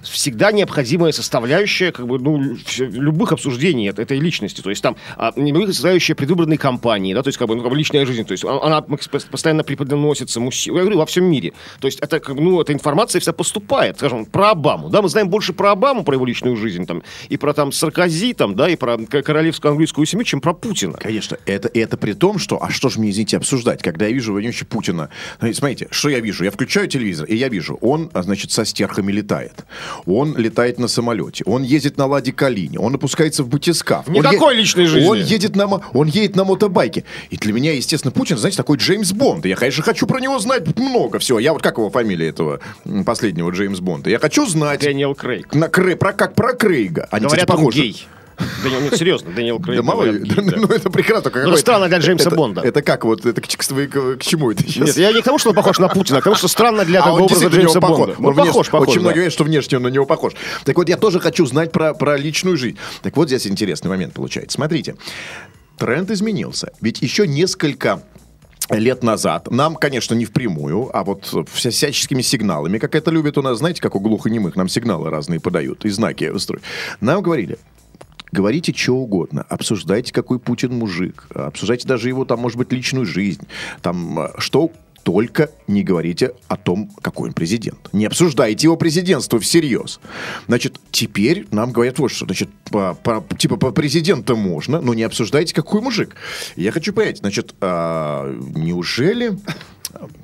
всегда 0.03 0.51
необходимая 0.51 1.11
составляющая, 1.11 1.91
как 1.91 2.07
бы, 2.07 2.19
ну, 2.19 2.55
любых 2.77 3.31
обсуждений 3.31 3.87
этой, 3.89 4.19
личности, 4.19 4.61
то 4.61 4.69
есть 4.69 4.81
там, 4.81 4.95
а, 5.17 5.33
необходимая 5.35 5.73
составляющая 5.73 6.15
предвыборной 6.15 6.57
кампании, 6.57 7.13
да, 7.13 7.21
то 7.21 7.27
есть, 7.29 7.37
как 7.37 7.47
бы, 7.47 7.55
ну, 7.55 7.61
как 7.61 7.71
бы 7.71 7.77
личная 7.77 8.05
жизнь, 8.05 8.25
то 8.25 8.31
есть, 8.31 8.45
а- 8.45 8.61
она 8.63 8.81
постоянно 8.81 9.63
преподносится, 9.63 10.39
мужчи- 10.39 10.71
я 10.73 10.81
говорю, 10.81 10.97
во 10.97 11.05
всем 11.05 11.25
мире, 11.25 11.53
то 11.79 11.87
есть, 11.87 11.99
это, 11.99 12.21
ну, 12.33 12.61
эта 12.61 12.73
информация 12.73 13.19
вся 13.19 13.33
поступает, 13.33 13.97
скажем, 13.97 14.25
про 14.25 14.51
Обаму, 14.51 14.89
да, 14.89 15.01
мы 15.01 15.09
знаем 15.09 15.29
больше 15.29 15.53
про 15.53 15.71
Обаму, 15.71 16.03
про 16.03 16.15
его 16.15 16.25
личную 16.25 16.55
жизнь, 16.55 16.85
там, 16.85 17.03
и 17.29 17.37
про, 17.37 17.53
там, 17.53 17.71
Саркози, 17.71 18.33
там, 18.33 18.55
да, 18.55 18.69
и 18.69 18.75
про 18.75 18.97
королевскую 18.97 19.71
английскую 19.71 20.05
семью, 20.05 20.23
чем 20.23 20.41
про 20.41 20.53
Путина. 20.53 20.93
Конечно, 20.93 21.37
это, 21.45 21.69
это 21.73 21.97
при 21.97 22.13
том, 22.13 22.39
что, 22.39 22.61
а 22.61 22.69
что 22.71 22.89
же 22.89 22.99
мне, 22.99 23.09
извините, 23.09 23.37
обсуждать, 23.37 23.64
когда 23.81 24.05
я 24.05 24.11
вижу 24.13 24.31
Владимира 24.31 24.51
Ильича 24.51 24.65
Путина, 24.65 25.09
Ну, 25.41 25.53
смотрите, 25.53 25.87
что 25.91 26.09
я 26.09 26.19
вижу, 26.19 26.43
я 26.43 26.51
включаю 26.51 26.87
телевизор, 26.87 27.25
и 27.27 27.35
я 27.35 27.49
вижу, 27.49 27.77
он, 27.81 28.09
а, 28.13 28.21
значит, 28.23 28.51
со 28.51 28.63
стерхами 28.65 29.11
летает, 29.11 29.65
он 30.05 30.35
летает 30.37 30.79
на 30.79 30.87
самолете, 30.87 31.43
он 31.45 31.63
ездит 31.63 31.97
на 31.97 32.05
Ладе 32.05 32.31
Калине, 32.31 32.79
он 32.79 32.95
опускается 32.95 33.43
в 33.43 33.49
батискаф. 33.49 34.07
Он 34.07 34.13
Никакой 34.13 34.53
е- 34.55 34.59
личной 34.61 34.85
жизни. 34.85 35.07
Он 35.07 35.17
едет 35.17 35.55
на, 35.55 35.65
он 35.93 36.07
едет 36.07 36.35
на 36.35 36.43
мотобайке. 36.43 37.03
И 37.29 37.37
для 37.37 37.53
меня, 37.53 37.73
естественно, 37.73 38.11
Путин, 38.11 38.37
знаете, 38.37 38.57
такой 38.57 38.77
Джеймс 38.77 39.11
Бонд. 39.11 39.45
Я, 39.45 39.55
конечно, 39.55 39.83
хочу 39.83 40.05
про 40.07 40.19
него 40.19 40.37
знать 40.39 40.77
много 40.77 41.19
всего. 41.19 41.39
Я 41.39 41.53
вот 41.53 41.61
как 41.61 41.77
его 41.77 41.89
фамилия 41.89 42.27
этого 42.29 42.59
последнего 43.05 43.49
Джеймс 43.51 43.79
Бонда? 43.79 44.09
Я 44.09 44.19
хочу 44.19 44.45
знать 44.45 44.81
Дэниел 44.81 45.15
Крейг. 45.15 45.53
на 45.53 45.65
Крэ- 45.65 45.95
про, 45.95 46.13
как 46.13 46.35
про 46.35 46.53
Крейга. 46.53 47.07
Они, 47.11 47.25
Говорят, 47.25 47.45
кстати, 47.45 47.51
он 47.51 47.65
похожи. 47.65 47.81
гей. 47.81 48.07
Дэниел, 48.63 48.81
нет, 48.81 48.97
серьезно, 48.97 49.31
Дэниел 49.31 49.59
Крейг. 49.59 49.77
Да 49.77 49.83
мало 49.83 50.03
ли. 50.03 50.19
да. 50.35 50.41
Ну, 50.41 50.67
это 50.67 50.89
прекрасно. 50.89 51.31
Ну, 51.33 51.55
странно 51.57 51.87
для 51.87 51.99
Джеймса 51.99 52.29
Бонда. 52.29 52.61
Это 52.61 52.81
как 52.81 53.05
вот, 53.05 53.25
это 53.25 53.41
к, 53.41 53.47
чему 53.47 54.51
это 54.51 54.63
сейчас? 54.63 54.87
Нет, 54.87 54.97
я 54.97 55.13
не 55.13 55.21
к 55.21 55.25
тому, 55.25 55.37
что 55.37 55.49
он 55.49 55.55
похож 55.55 55.79
на 55.79 55.87
Путина, 55.87 56.19
а 56.19 56.21
к 56.21 56.23
тому, 56.25 56.35
что 56.35 56.47
странно 56.47 56.85
для 56.85 57.01
А 57.01 57.13
он 57.13 57.23
образа 57.23 57.47
Джеймса 57.47 57.79
Бонда. 57.79 58.15
Ну, 58.17 58.29
Он 58.29 58.35
похож, 58.35 58.69
похож, 58.69 58.89
Очень 58.89 59.01
многие 59.01 59.15
говорят, 59.15 59.33
что 59.33 59.43
внешне 59.43 59.77
он 59.77 59.83
на 59.83 59.87
него 59.87 60.05
похож. 60.05 60.33
Так 60.63 60.75
вот, 60.77 60.89
я 60.89 60.97
тоже 60.97 61.19
хочу 61.19 61.45
знать 61.45 61.71
про, 61.71 61.93
про 61.93 62.17
личную 62.17 62.57
жизнь. 62.57 62.77
Так 63.01 63.15
вот, 63.17 63.27
здесь 63.27 63.47
интересный 63.47 63.89
момент 63.89 64.13
получается. 64.13 64.55
Смотрите, 64.55 64.95
тренд 65.77 66.11
изменился. 66.11 66.71
Ведь 66.81 67.01
еще 67.01 67.27
несколько 67.27 68.03
лет 68.69 69.03
назад, 69.03 69.51
нам, 69.51 69.75
конечно, 69.75 70.15
не 70.15 70.25
впрямую, 70.25 70.89
а 70.91 71.03
вот 71.03 71.31
вся- 71.53 71.69
всяческими 71.69 72.21
сигналами, 72.21 72.79
как 72.79 72.95
это 72.95 73.11
любят 73.11 73.37
у 73.37 73.41
нас, 73.41 73.59
знаете, 73.59 73.81
как 73.81 73.95
у 73.95 73.99
глухонемых, 73.99 74.55
нам 74.55 74.67
сигналы 74.67 75.09
разные 75.09 75.39
подают 75.39 75.85
и 75.85 75.89
знаки 75.89 76.35
строят. 76.39 76.63
Нам 76.99 77.21
говорили, 77.21 77.57
Говорите 78.35 78.73
что 78.75 78.97
угодно, 78.97 79.45
обсуждайте, 79.47 80.11
какой 80.11 80.39
Путин 80.39 80.73
мужик, 80.73 81.25
обсуждайте 81.33 81.87
даже 81.87 82.09
его, 82.09 82.25
там, 82.25 82.41
может 82.41 82.57
быть, 82.57 82.69
личную 82.73 83.05
жизнь, 83.05 83.47
там, 83.81 84.19
э, 84.19 84.29
что 84.39 84.71
только 85.03 85.51
не 85.67 85.83
говорите 85.83 86.33
о 86.49 86.57
том, 86.57 86.89
какой 87.01 87.29
он 87.29 87.33
президент. 87.33 87.93
Не 87.93 88.07
обсуждайте 88.07 88.67
его 88.67 88.75
президентство 88.75 89.39
всерьез. 89.39 90.01
Значит, 90.47 90.79
теперь 90.91 91.47
нам 91.51 91.71
говорят 91.71 91.97
вот 91.97 92.11
что. 92.11 92.25
Значит, 92.25 92.49
по, 92.71 92.93
по- 92.95 93.23
типа 93.37 93.55
по 93.55 93.71
президенту 93.71 94.35
можно, 94.35 94.81
но 94.81 94.93
не 94.93 95.03
обсуждайте, 95.03 95.53
какой 95.53 95.79
мужик. 95.79 96.15
Я 96.57 96.71
хочу 96.73 96.91
понять, 96.91 97.19
значит, 97.19 97.55
а, 97.61 98.35
неужели 98.55 99.37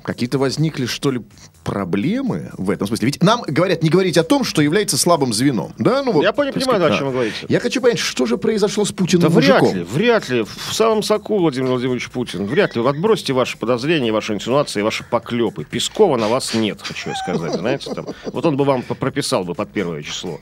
какие-то 0.02 0.38
возникли, 0.38 0.86
что 0.86 1.10
ли, 1.10 1.22
проблемы 1.64 2.50
в 2.56 2.70
этом 2.70 2.86
смысле? 2.86 3.06
Ведь 3.06 3.22
нам 3.22 3.42
говорят 3.42 3.82
не 3.82 3.88
говорить 3.90 4.18
о 4.18 4.24
том, 4.24 4.44
что 4.44 4.62
является 4.62 4.98
слабым 4.98 5.32
звеном. 5.32 5.72
Да? 5.78 6.02
Ну, 6.02 6.12
вот, 6.12 6.22
Я 6.22 6.32
понимаю, 6.32 6.60
сказать, 6.60 6.80
да, 6.80 6.94
о 6.94 6.98
чем 6.98 7.06
вы 7.06 7.12
говорите. 7.12 7.46
Я 7.48 7.60
хочу 7.60 7.80
понять, 7.80 7.98
что 7.98 8.26
же 8.26 8.36
произошло 8.36 8.84
с 8.84 8.92
Путиным 8.92 9.22
Да 9.22 9.28
вряд 9.28 9.60
мужиком? 9.62 9.78
ли, 9.78 9.84
вряд 9.84 10.28
ли. 10.28 10.42
В 10.42 10.72
самом 10.72 11.02
соку 11.02 11.38
Владимир 11.38 11.68
Владимирович 11.70 12.10
Путин. 12.10 12.46
Вряд 12.46 12.76
ли. 12.76 12.86
Отбросьте 12.86 13.32
ваши 13.32 13.56
подозрения, 13.56 14.12
ваши 14.12 14.34
инсинуации, 14.34 14.82
ваши 14.82 15.04
поклепы. 15.04 15.64
Пескова 15.64 16.16
на 16.16 16.28
вас 16.28 16.54
нет, 16.54 16.80
хочу 16.82 17.10
я 17.10 17.16
сказать. 17.16 17.54
Знаете, 17.54 17.94
там. 17.94 18.06
Вот 18.26 18.44
он 18.44 18.56
бы 18.56 18.64
вам 18.64 18.82
прописал 18.82 19.44
бы 19.44 19.54
под 19.54 19.70
первое 19.70 20.02
число. 20.02 20.40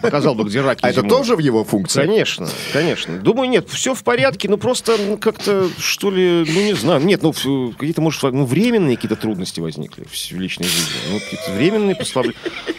Показал 0.00 0.34
бы, 0.34 0.44
где 0.44 0.60
раки 0.60 0.80
А 0.84 0.90
это 0.90 1.02
тоже 1.02 1.36
в 1.36 1.40
его 1.40 1.64
функции? 1.64 2.00
Конечно, 2.00 2.48
конечно. 2.72 3.18
Думаю, 3.18 3.48
нет, 3.48 3.68
все 3.68 3.94
в 3.94 4.02
порядке, 4.04 4.48
ну 4.48 4.56
просто 4.56 4.96
ну, 4.98 5.16
как-то, 5.16 5.68
что 5.78 6.10
ли, 6.10 6.44
ну 6.46 6.62
не 6.62 6.74
знаю. 6.74 7.04
Нет, 7.04 7.22
ну 7.22 7.32
какие-то, 7.32 8.00
может, 8.00 8.22
ну, 8.22 8.44
временные 8.62 8.96
какие-то 8.96 9.16
трудности 9.16 9.60
возникли 9.60 10.04
в 10.04 10.32
личной 10.32 10.66
жизни. 10.66 10.92
Ну, 11.12 11.18
какие-то 11.18 11.52
временные 11.52 11.96
послабления. 11.96 12.38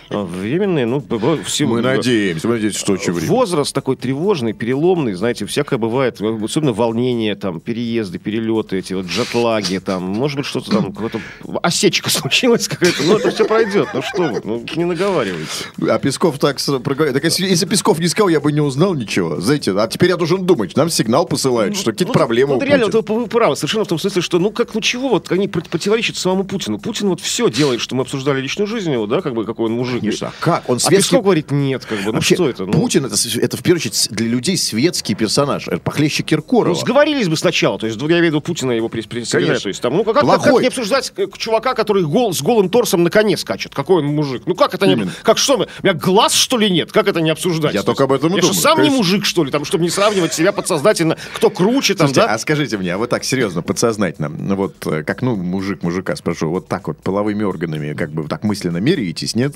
А, 0.09 0.23
Временные, 0.23 0.85
ну, 0.85 1.03
все... 1.43 1.65
Мы 1.65 1.81
надеемся, 1.81 2.47
мы 2.47 2.55
надеемся, 2.55 2.79
что 2.79 2.93
очень. 2.93 3.13
Возраст 3.13 3.73
такой 3.73 3.95
тревожный, 3.95 4.53
переломный, 4.53 5.13
знаете, 5.13 5.45
всякое 5.45 5.77
бывает, 5.79 6.21
особенно 6.21 6.73
волнение, 6.73 7.35
там, 7.35 7.59
переезды, 7.59 8.19
перелеты, 8.19 8.77
эти 8.77 8.93
вот 8.93 9.05
джетлаги, 9.07 9.79
там, 9.79 10.03
может 10.03 10.37
быть, 10.37 10.45
что-то 10.45 10.71
там, 10.71 10.93
какая-то 10.93 11.19
осечка 11.61 12.09
случилась 12.11 12.67
какая-то, 12.67 13.03
ну, 13.03 13.17
это 13.17 13.31
все 13.31 13.45
пройдет, 13.45 13.89
ну, 13.93 14.01
что 14.01 14.23
вы, 14.23 14.41
ну, 14.43 14.65
не 14.75 14.85
наговаривайте. 14.85 15.65
А 15.89 15.99
Песков 15.99 16.37
так 16.39 16.57
проговорил. 16.83 17.13
Так 17.13 17.23
если, 17.23 17.47
если 17.47 17.65
Песков 17.65 17.99
не 17.99 18.07
сказал, 18.07 18.29
я 18.29 18.39
бы 18.39 18.51
не 18.51 18.61
узнал 18.61 18.93
ничего. 18.93 19.39
Знаете, 19.41 19.73
а 19.75 19.87
теперь 19.87 20.09
я 20.09 20.17
должен 20.17 20.45
думать. 20.45 20.75
Нам 20.75 20.89
сигнал 20.89 21.25
посылают, 21.25 21.75
что 21.75 21.91
какие-то 21.91 22.13
Ну, 22.13 22.13
проблемы 22.13 22.53
Вот 22.55 22.63
реально, 22.63 22.87
вот 22.87 23.09
вы 23.09 23.19
вы 23.21 23.27
правы, 23.27 23.55
совершенно 23.55 23.85
в 23.85 23.87
том 23.87 23.99
смысле, 23.99 24.21
что, 24.21 24.39
ну, 24.39 24.51
как, 24.51 24.73
ну, 24.73 24.81
чего 24.81 25.09
вот, 25.09 25.31
они 25.31 25.47
прот- 25.63 25.69
противоречат 25.69 26.17
самому 26.17 26.43
Путину. 26.43 26.77
Путин 26.79 27.07
вот 27.09 27.21
все 27.21 27.49
делает, 27.49 27.81
что 27.81 27.95
мы 27.95 28.01
обсуждали 28.01 28.41
личную 28.41 28.67
жизнь 28.67 28.91
его, 28.91 29.07
да, 29.07 29.21
как 29.21 29.33
бы, 29.33 29.45
какой 29.45 29.65
он 29.67 29.73
мужик. 29.73 30.01
Конечно, 30.01 30.27
а 30.27 30.33
как? 30.43 30.69
Он 30.69 30.77
А 30.77 30.79
светский- 30.79 30.97
Песков 31.11 31.23
говорит, 31.23 31.51
нет, 31.51 31.85
как 31.85 31.99
бы, 31.99 32.05
ну, 32.07 32.11
Вообще, 32.13 32.35
что 32.35 32.49
это? 32.49 32.65
Ну, 32.65 32.73
Путин 32.73 33.05
это, 33.05 33.15
это 33.41 33.57
в 33.57 33.61
первую 33.63 33.79
очередь 33.79 34.07
для 34.11 34.27
людей 34.27 34.57
светский 34.57 35.15
персонаж. 35.15 35.67
Это 35.67 35.79
похлеще 35.79 36.23
Ну, 36.23 36.27
Киркорова. 36.27 36.75
сговорились 36.75 37.27
бы 37.27 37.37
сначала, 37.37 37.77
то 37.79 37.87
есть 37.87 37.99
я 37.99 38.07
имею 38.07 38.21
в 38.21 38.25
виду 38.25 38.41
Путина 38.41 38.71
и 38.71 38.75
его 38.77 38.89
пресс 38.89 39.05
пресс 39.05 39.29
Конечно. 39.29 39.59
то 39.59 39.67
есть 39.69 39.81
там, 39.81 39.95
ну 39.95 40.03
как, 40.03 40.15
как, 40.15 40.61
не 40.61 40.67
обсуждать 40.67 41.11
э, 41.17 41.27
чувака, 41.37 41.73
который 41.73 42.03
гол, 42.03 42.33
с 42.33 42.41
голым 42.41 42.69
торсом 42.69 43.03
на 43.03 43.09
коне 43.09 43.37
скачет, 43.37 43.73
какой 43.73 44.03
он 44.03 44.07
мужик, 44.07 44.43
ну 44.45 44.55
как 44.55 44.73
это 44.73 44.85
не, 44.87 44.93
Именно. 44.93 45.11
как 45.23 45.37
что 45.37 45.57
мы, 45.57 45.65
у 45.81 45.85
меня 45.85 45.93
глаз 45.93 46.33
что 46.33 46.57
ли 46.57 46.69
нет, 46.69 46.91
как 46.91 47.07
это 47.07 47.21
не 47.21 47.29
обсуждать? 47.29 47.73
Я 47.73 47.81
То 47.81 47.87
только 47.87 48.03
есть 48.03 48.11
об 48.11 48.13
этом 48.13 48.31
и 48.31 48.35
Я 48.35 48.41
думаю, 48.41 48.53
что, 48.53 48.61
сам 48.61 48.77
не 48.77 48.89
конечно. 48.89 48.97
мужик 48.97 49.25
что 49.25 49.43
ли, 49.43 49.51
там, 49.51 49.65
чтобы 49.65 49.83
не 49.83 49.89
сравнивать 49.89 50.33
себя 50.33 50.51
подсознательно, 50.51 51.17
кто 51.33 51.49
круче 51.49 51.95
там, 51.95 52.07
Слушайте, 52.07 52.27
да? 52.27 52.33
а 52.33 52.37
скажите 52.39 52.77
мне, 52.77 52.93
а 52.93 52.97
вы 52.97 53.07
так 53.07 53.23
серьезно, 53.23 53.61
подсознательно, 53.61 54.29
ну 54.29 54.55
вот 54.55 54.75
э, 54.87 55.03
как, 55.03 55.21
ну, 55.21 55.35
мужик 55.53 55.83
мужика 55.83 56.15
спрошу, 56.15 56.49
вот 56.49 56.67
так 56.67 56.87
вот 56.87 56.97
половыми 56.97 57.43
органами, 57.43 57.93
как 57.93 58.11
бы 58.11 58.27
так 58.27 58.43
мысленно 58.43 58.77
меряетесь, 58.77 59.35
нет? 59.35 59.55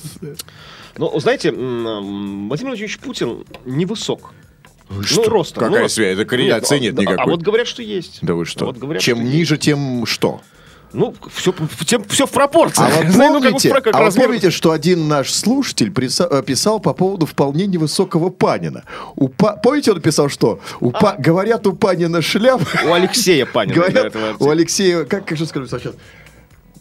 Ну, 0.97 1.19
знаете, 1.19 1.51
Владимир 1.51 2.69
Владимирович 2.69 2.99
Путин 2.99 3.45
невысок. 3.65 4.33
Ну, 4.89 5.23
ростом. 5.27 5.63
Какая 5.65 5.83
ну, 5.83 5.89
связь? 5.89 6.13
Это 6.13 6.25
корреляции 6.25 6.79
нет 6.79 6.97
а- 6.97 7.01
никакой. 7.01 7.23
А 7.23 7.27
вот 7.27 7.41
говорят, 7.41 7.67
что 7.67 7.81
есть. 7.81 8.19
Да 8.21 8.35
вы 8.35 8.45
что? 8.45 8.65
Вот 8.65 8.77
говорят, 8.77 9.03
Чем 9.03 9.17
что 9.17 9.25
ниже, 9.25 9.57
тем 9.57 10.05
что? 10.05 10.41
Ну, 10.93 11.13
все, 11.33 11.53
все, 12.09 12.25
в 12.25 12.31
пропорциях. 12.31 12.89
А 12.97 13.01
вы 13.03 13.11
Знаете, 13.11 13.33
ну, 13.33 13.41
как 13.41 13.49
помните, 13.51 13.69
про- 13.69 13.81
как 13.81 13.95
а 13.95 13.99
вы 13.99 14.05
размер- 14.05 14.25
помните, 14.27 14.49
что 14.51 14.71
один 14.71 15.07
наш 15.07 15.31
слушатель 15.33 15.89
приса- 15.91 16.27
э, 16.29 16.41
писал 16.43 16.79
по 16.79 16.93
поводу 16.93 17.25
вполне 17.25 17.65
невысокого 17.67 18.29
Панина? 18.29 18.83
У 19.15 19.27
Па- 19.27 19.57
Помните, 19.57 19.91
он 19.91 20.01
писал, 20.01 20.29
что 20.29 20.59
у 20.79 20.91
Па- 20.91 21.15
говорят, 21.19 21.67
у 21.67 21.73
Панина 21.73 22.21
шляпа. 22.21 22.65
У 22.85 22.93
Алексея 22.93 23.45
Панина. 23.45 23.75
Говорят, 23.75 24.13
у 24.39 24.49
Алексея, 24.49 25.03
как, 25.03 25.25
как 25.25 25.37
же 25.37 25.45
скажу 25.45 25.67
сейчас? 25.67 25.93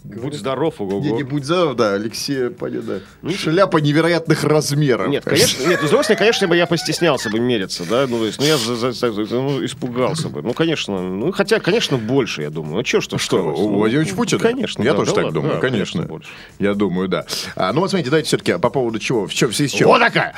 Будь 0.09 0.35
здоров, 0.35 0.75
ого 0.81 1.01
Не, 1.01 1.11
не 1.11 1.23
будь 1.25 1.45
за, 1.45 1.75
да, 1.75 1.95
Алексея 1.95 2.51
Панина. 2.51 3.01
Шляпа 3.37 3.79
невероятных 3.79 4.45
размеров. 4.45 5.07
Ну, 5.07 5.13
Нет, 5.13 5.25
конечно, 5.25 5.67
нет, 5.67 5.81
ну, 5.83 5.87
с 5.89 5.91
другой 5.91 6.05
стороны, 6.05 6.19
конечно, 6.19 6.55
я 6.55 6.67
постеснялся 6.67 7.29
бы 7.29 7.39
мериться, 7.41 7.85
да, 7.89 8.07
ну, 8.09 8.19
то 8.19 8.27
есть, 8.27 8.39
ну, 8.39 8.47
я 8.47 8.57
за- 8.57 8.77
за- 8.77 8.93
за- 8.93 9.11
ну, 9.35 9.65
испугался 9.65 10.29
бы. 10.29 10.43
Ну, 10.43 10.53
конечно, 10.55 11.01
ну, 11.03 11.33
хотя, 11.33 11.59
конечно, 11.61 11.97
больше, 11.99 12.43
я 12.43 12.51
думаю. 12.51 12.77
Ну, 12.77 12.83
чё, 12.83 13.01
что, 13.01 13.19
Что, 13.19 13.39
скрывать? 13.39 13.59
у 13.59 13.69
Ну, 13.71 13.79
Владимировича 13.79 14.15
Путина? 14.15 14.41
Конечно, 14.41 14.83
Я 14.83 14.93
да, 14.93 14.97
тоже 14.99 15.11
да 15.11 15.15
так 15.17 15.25
ладно, 15.27 15.41
думаю, 15.41 15.55
да, 15.57 15.61
конечно. 15.61 16.03
больше. 16.03 16.29
Я 16.59 16.75
думаю, 16.75 17.09
да. 17.09 17.27
А, 17.57 17.73
ну 17.73 17.81
вот 17.81 17.91
смотрите, 17.91 18.11
давайте 18.11 18.29
все-таки 18.29 18.59
по 18.59 18.71
поводу 18.71 18.99
чего? 18.99 19.27
В 19.27 19.35
чем, 19.35 19.51
в 19.51 19.57
связи 19.57 19.71
с 19.71 19.73
чем? 19.79 19.89
Вот 19.89 19.99
такая! 20.01 20.35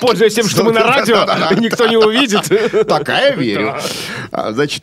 Пользуясь 0.00 0.34
тем, 0.34 0.48
что 0.48 0.64
мы 0.64 0.72
на 0.72 0.82
радио, 0.82 1.24
никто 1.60 1.86
не 1.86 1.96
увидит. 1.96 2.50
Такая 2.88 3.34
верю. 3.36 3.76
А, 4.32 4.52
Значит, 4.52 4.82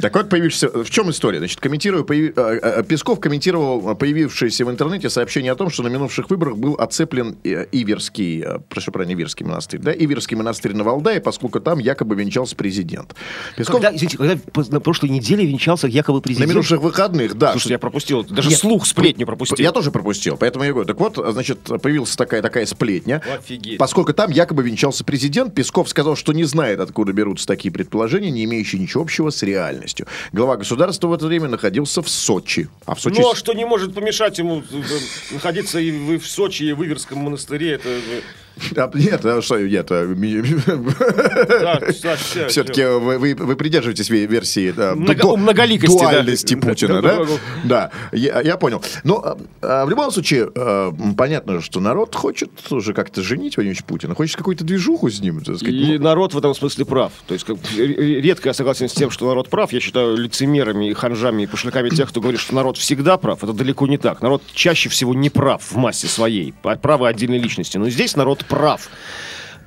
так 0.00 0.14
вот 0.14 0.28
появившийся... 0.28 0.68
В 0.68 0.90
чем 0.90 1.10
история? 1.10 1.38
Значит, 1.38 1.60
комментируя... 1.60 2.02
появи- 2.02 2.32
а, 2.36 2.78
а, 2.80 2.82
Песков 2.82 3.20
комментировал 3.20 3.94
появившееся 3.94 4.64
в 4.64 4.70
интернете 4.70 5.10
сообщение 5.10 5.52
о 5.52 5.56
том, 5.56 5.70
что 5.70 5.82
на 5.82 5.88
минувших 5.88 6.30
выборах 6.30 6.56
был 6.56 6.74
оцеплен 6.74 7.36
э, 7.44 7.66
Иверский, 7.72 8.42
э, 8.42 8.58
прошу 8.68 8.92
прощения, 8.92 9.14
Иверский 9.14 9.44
монастырь, 9.46 9.80
да, 9.80 9.92
Иверский 9.92 10.36
монастырь 10.36 10.74
на 10.74 10.84
Валдае, 10.84 11.20
поскольку 11.20 11.60
там 11.60 11.78
якобы 11.78 12.14
венчался 12.14 12.56
президент. 12.56 13.14
Песков 13.56 13.80
Когда, 13.80 13.94
извините, 13.94 14.18
когда 14.18 14.38
на 14.68 14.80
прошлой 14.80 15.10
неделе 15.10 15.46
венчался 15.46 15.86
якобы 15.86 16.18
на 16.18 16.22
президент... 16.22 16.50
минувших 16.50 16.80
выходных, 16.80 17.34
да. 17.34 17.52
Слушайте, 17.52 17.74
я 17.74 17.78
пропустил, 17.78 18.24
даже 18.24 18.50
Нет, 18.50 18.58
слух, 18.58 18.86
сплетню 18.86 19.26
пропустил. 19.26 19.56
Я 19.58 19.72
тоже 19.72 19.90
пропустил, 19.90 20.36
поэтому 20.36 20.64
я 20.64 20.72
говорю. 20.72 20.86
Так 20.86 21.00
вот, 21.00 21.18
значит, 21.32 21.58
появилась 21.82 22.16
такая, 22.16 22.42
такая 22.42 22.66
сплетня. 22.66 23.22
Офигеть. 23.38 23.78
Поскольку 23.78 24.12
там 24.12 24.30
якобы 24.30 24.62
венчался 24.62 25.04
президент, 25.04 25.54
Песков 25.54 25.88
сказал, 25.88 26.16
что 26.16 26.32
не 26.32 26.44
знает, 26.44 26.80
откуда 26.80 27.12
берутся 27.12 27.46
такие 27.46 27.72
предположения, 27.72 28.30
не 28.30 28.44
имеющие 28.44 28.80
ничего 28.80 29.02
общего 29.02 29.30
с 29.30 29.42
реальностью. 29.42 29.85
Глава 30.32 30.56
государства 30.56 31.08
в 31.08 31.12
это 31.12 31.26
время 31.26 31.48
находился 31.48 32.02
в 32.02 32.08
Сочи. 32.08 32.68
А 32.84 32.94
в 32.94 33.00
Сочи... 33.00 33.20
Ну, 33.20 33.30
а 33.30 33.36
что 33.36 33.52
не 33.52 33.64
может 33.64 33.94
помешать 33.94 34.38
ему 34.38 34.62
э, 34.70 34.76
э, 34.76 35.34
находиться 35.34 35.78
и 35.78 35.90
в, 35.90 36.18
в 36.18 36.26
Сочи, 36.26 36.64
и 36.64 36.72
в 36.72 36.84
Иверском 36.84 37.18
монастыре, 37.18 37.72
это... 37.72 37.88
А, 38.76 38.90
нет, 38.94 39.24
а 39.24 39.42
что, 39.42 39.56
нет. 39.58 40.46
всё, 42.18 42.48
Все-таки 42.48 42.84
вы, 42.84 43.34
придерживаетесь 43.56 44.10
ве- 44.10 44.26
версии 44.26 44.70
дуальности 46.02 46.54
Путина, 46.54 47.02
Да, 47.02 47.26
да? 47.64 47.90
я, 48.12 48.40
понял. 48.56 48.82
Но 49.04 49.16
а, 49.16 49.38
а, 49.62 49.84
в 49.86 49.90
любом 49.90 50.10
случае, 50.10 50.50
а, 50.54 50.92
понятно, 51.16 51.60
что 51.60 51.80
народ 51.80 52.14
хочет 52.14 52.50
уже 52.70 52.94
как-то 52.94 53.22
женить 53.22 53.56
Владимировича 53.56 53.84
Путина, 53.86 54.14
хочет 54.14 54.36
какую-то 54.36 54.64
движуху 54.64 55.10
с 55.10 55.20
ним. 55.20 55.38
И 55.40 55.98
Ну, 55.98 56.04
народ 56.04 56.34
в 56.34 56.38
этом 56.38 56.54
смысле 56.54 56.84
прав. 56.84 57.12
То 57.26 57.34
есть 57.34 57.46
редко 57.76 58.48
я 58.48 58.54
согласен 58.54 58.88
с 58.88 58.92
тем, 58.92 59.10
что 59.10 59.26
народ 59.28 59.48
прав. 59.48 59.72
Я 59.72 59.80
считаю 59.80 60.16
лицемерами, 60.16 60.90
и 60.90 60.94
ханжами 60.94 61.42
и 61.42 61.46
пошляками 61.46 61.90
тех, 61.90 62.08
кто 62.08 62.20
говорит, 62.20 62.40
что 62.40 62.54
народ 62.54 62.78
всегда 62.78 63.16
прав. 63.18 63.42
Это 63.44 63.52
далеко 63.52 63.86
не 63.86 63.98
так. 63.98 64.22
Народ 64.22 64.42
чаще 64.54 64.88
всего 64.88 65.14
не 65.14 65.30
прав 65.30 65.62
в 65.62 65.76
массе 65.76 66.06
своей. 66.06 66.54
а 66.62 66.76
Правы 66.76 67.08
отдельной 67.08 67.38
личности. 67.38 67.76
Но 67.78 67.90
здесь 67.90 68.16
народ 68.16 68.44
прав. 68.48 68.88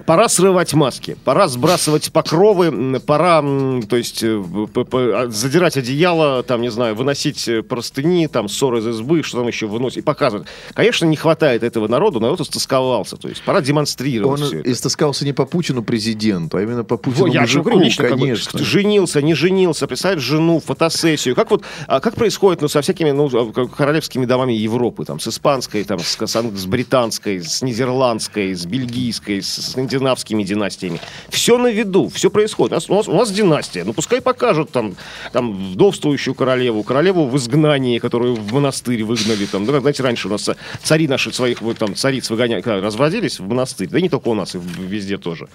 Пора 0.09 0.27
срывать 0.27 0.73
маски, 0.73 1.17
пора 1.23 1.47
сбрасывать 1.47 2.11
покровы, 2.11 2.99
пора, 2.99 3.43
то 3.43 3.95
есть, 3.95 4.23
э, 4.23 4.43
а, 4.73 5.27
задирать 5.29 5.77
одеяло, 5.77 6.41
там, 6.41 6.63
не 6.63 6.71
знаю, 6.71 6.95
выносить 6.95 7.47
э, 7.47 7.61
простыни, 7.61 8.25
там, 8.25 8.49
ссоры 8.49 8.79
из 8.79 8.87
избы, 8.87 9.21
что 9.21 9.37
там 9.37 9.47
еще 9.47 9.67
выносить, 9.67 9.97
и 9.97 10.01
показывать. 10.01 10.47
Конечно, 10.73 11.05
не 11.05 11.15
хватает 11.15 11.61
этого 11.61 11.87
народу, 11.87 12.19
народ 12.19 12.41
истосковался, 12.41 13.17
то 13.17 13.29
есть, 13.29 13.43
пора 13.43 13.61
демонстрировать 13.61 14.41
Он 14.41 14.47
все 14.47 14.59
это. 14.61 14.71
истаскался 14.71 15.25
не 15.25 15.33
по 15.33 15.45
Путину 15.45 15.83
президенту, 15.83 16.57
а 16.57 16.63
именно 16.63 16.83
по 16.83 16.97
Путину 16.97 17.27
Во, 17.27 17.31
я 17.31 17.41
мужику, 17.41 17.65
говорю, 17.65 17.81
лично, 17.81 18.05
как 18.05 18.17
бы, 18.17 18.21
конечно. 18.21 18.63
женился, 18.63 19.21
не 19.21 19.35
женился, 19.35 19.85
представить 19.85 20.23
жену, 20.23 20.59
фотосессию. 20.59 21.35
Как 21.35 21.51
вот, 21.51 21.61
а 21.85 21.99
как 21.99 22.15
происходит, 22.15 22.63
ну, 22.63 22.67
со 22.67 22.81
всякими, 22.81 23.11
ну, 23.11 23.51
как 23.51 23.75
королевскими 23.75 24.25
домами 24.25 24.53
Европы, 24.53 25.05
там, 25.05 25.19
с 25.19 25.27
испанской, 25.27 25.83
там, 25.83 25.99
с, 25.99 26.17
с 26.19 26.35
с 26.35 26.65
британской, 26.65 27.43
с 27.43 27.61
нидерландской, 27.61 28.55
с 28.55 28.65
бельгийской, 28.65 29.43
с 29.43 29.75
скандинавскими 29.99 30.43
династиями. 30.43 30.99
Все 31.29 31.57
на 31.57 31.67
виду, 31.67 32.09
все 32.09 32.29
происходит. 32.29 32.71
У 32.71 32.75
нас, 32.75 32.89
у 32.89 32.95
нас, 32.95 33.07
у 33.07 33.13
нас 33.13 33.31
династия, 33.31 33.83
ну, 33.83 33.93
пускай 33.93 34.21
покажут 34.21 34.71
там, 34.71 34.95
там, 35.31 35.71
вдовствующую 35.71 36.33
королеву, 36.35 36.83
королеву 36.83 37.27
в 37.27 37.35
изгнании, 37.37 37.99
которую 37.99 38.35
в 38.35 38.53
монастырь 38.53 39.03
выгнали, 39.03 39.45
там, 39.45 39.65
ну, 39.65 39.79
знаете, 39.79 40.03
раньше 40.03 40.27
у 40.27 40.31
нас 40.31 40.49
цари 40.83 41.07
наши 41.07 41.33
своих, 41.33 41.61
вот, 41.61 41.77
там, 41.77 41.95
цариц 41.95 42.29
выгоняли, 42.29 42.61
разводились 42.61 43.39
в 43.39 43.47
монастырь, 43.47 43.89
да 43.89 43.99
не 43.99 44.09
только 44.09 44.29
у 44.29 44.35
нас, 44.35 44.55
и 44.55 44.59
везде 44.59 45.17
тоже. 45.17 45.47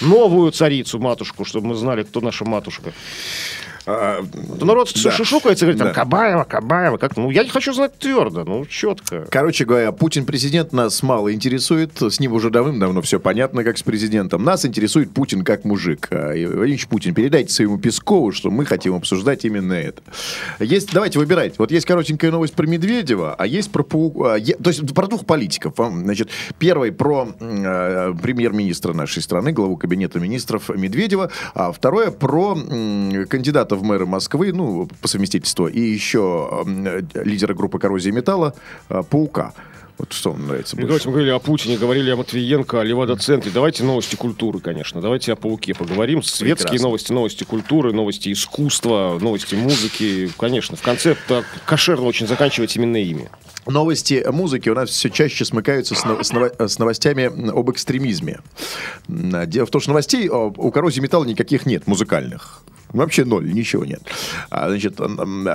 Новую 0.00 0.50
царицу, 0.50 0.98
матушку, 0.98 1.44
чтобы 1.44 1.68
мы 1.68 1.74
знали, 1.74 2.02
кто 2.02 2.20
наша 2.20 2.44
матушка. 2.44 2.92
А, 3.86 4.22
То 4.58 4.64
народ 4.64 4.90
да. 5.02 5.10
шушукается, 5.10 5.66
говорит, 5.66 5.78
там, 5.78 5.88
Да. 5.88 5.94
Кабаева, 5.94 6.44
Кабаева, 6.44 6.96
как, 6.96 7.16
ну, 7.16 7.30
я 7.30 7.44
не 7.44 7.50
хочу 7.50 7.72
знать 7.74 7.98
твердо, 7.98 8.44
ну, 8.44 8.64
четко. 8.66 9.26
Короче 9.30 9.64
говоря, 9.66 9.92
Путин 9.92 10.24
президент 10.24 10.72
нас 10.72 11.02
мало 11.02 11.32
интересует. 11.34 12.00
С 12.00 12.18
ним 12.18 12.32
уже 12.32 12.50
давным-давно 12.50 13.02
все 13.02 13.20
понятно, 13.20 13.62
как 13.62 13.76
с 13.76 13.82
президентом. 13.82 14.42
Нас 14.42 14.64
интересует 14.64 15.12
Путин 15.12 15.44
как 15.44 15.64
мужик. 15.64 16.08
А, 16.10 16.32
и, 16.32 16.46
Владимирович 16.46 16.86
Путин, 16.88 17.14
передайте 17.14 17.52
своему 17.52 17.78
Пескову, 17.78 18.32
что 18.32 18.50
мы 18.50 18.64
хотим 18.64 18.94
обсуждать 18.94 19.44
именно 19.44 19.74
это. 19.74 20.02
Есть, 20.60 20.92
давайте 20.92 21.18
выбирать. 21.18 21.58
Вот 21.58 21.70
есть 21.70 21.84
коротенькая 21.86 22.30
новость 22.30 22.54
про 22.54 22.66
Медведева, 22.66 23.34
а 23.36 23.46
есть 23.46 23.70
про 23.70 23.82
пау- 23.82 24.26
а, 24.26 24.36
е- 24.38 24.56
то 24.56 24.70
есть 24.70 24.94
про 24.94 25.06
двух 25.06 25.26
политиков. 25.26 25.74
А, 25.78 25.90
Значит, 25.90 26.28
первый 26.58 26.90
про 26.92 27.28
э, 27.40 28.14
премьер-министра 28.22 28.92
нашей 28.94 29.22
страны, 29.22 29.52
главу 29.52 29.76
кабинета 29.76 30.18
министров 30.20 30.68
Медведева, 30.68 31.30
а 31.54 31.72
второе 31.72 32.10
про 32.10 32.52
м, 32.56 33.26
кандидата 33.26 33.73
кандидата 33.74 33.76
в 33.76 33.82
мэры 33.82 34.06
Москвы, 34.06 34.52
ну, 34.52 34.88
по 35.00 35.08
совместительству, 35.08 35.66
и 35.66 35.80
еще 35.80 36.64
э, 36.66 37.02
лидера 37.24 37.54
группы 37.54 37.78
«Коррозия 37.78 38.12
металла» 38.12 38.54
э, 38.88 39.02
Паука. 39.08 39.52
Вот 39.96 40.12
что 40.12 40.32
вам 40.32 40.48
нравится 40.48 40.74
больше? 40.74 40.88
Давайте 40.88 41.08
мы 41.08 41.12
говорили 41.12 41.30
о 41.30 41.38
Путине, 41.38 41.76
говорили 41.76 42.10
о 42.10 42.16
Матвиенко, 42.16 42.80
о 42.80 42.84
Левада-центре. 42.84 43.52
Давайте 43.54 43.84
новости 43.84 44.16
культуры, 44.16 44.58
конечно. 44.58 45.00
Давайте 45.00 45.32
о 45.32 45.36
Пауке 45.36 45.72
поговорим. 45.72 46.20
Светские 46.20 46.56
Прекрасно. 46.56 46.86
новости, 46.88 47.12
новости 47.12 47.44
культуры, 47.44 47.92
новости 47.92 48.32
искусства, 48.32 49.18
новости 49.20 49.54
музыки. 49.54 50.30
Конечно, 50.36 50.76
в 50.76 50.82
конце 50.82 51.16
кошерно 51.64 52.06
очень 52.06 52.26
заканчивать 52.26 52.74
именно 52.74 52.96
ими. 52.96 53.30
Новости 53.66 54.24
музыки 54.30 54.68
у 54.68 54.74
нас 54.74 54.90
все 54.90 55.10
чаще 55.10 55.44
смыкаются 55.44 55.94
с, 55.94 56.00
с 56.00 56.32
ново- 56.32 56.68
с 56.68 56.78
новостями 56.78 57.24
об 57.50 57.70
экстремизме. 57.70 58.40
Дело 59.08 59.66
в 59.66 59.70
том, 59.70 59.80
что 59.80 59.90
новостей 59.90 60.28
у 60.28 60.70
коррозии 60.70 61.00
металла 61.00 61.24
никаких 61.24 61.66
нет, 61.66 61.86
музыкальных. 61.86 62.62
Вообще 62.90 63.24
ноль, 63.24 63.52
ничего 63.52 63.84
нет. 63.84 64.02
А, 64.50 64.68
значит, 64.68 65.00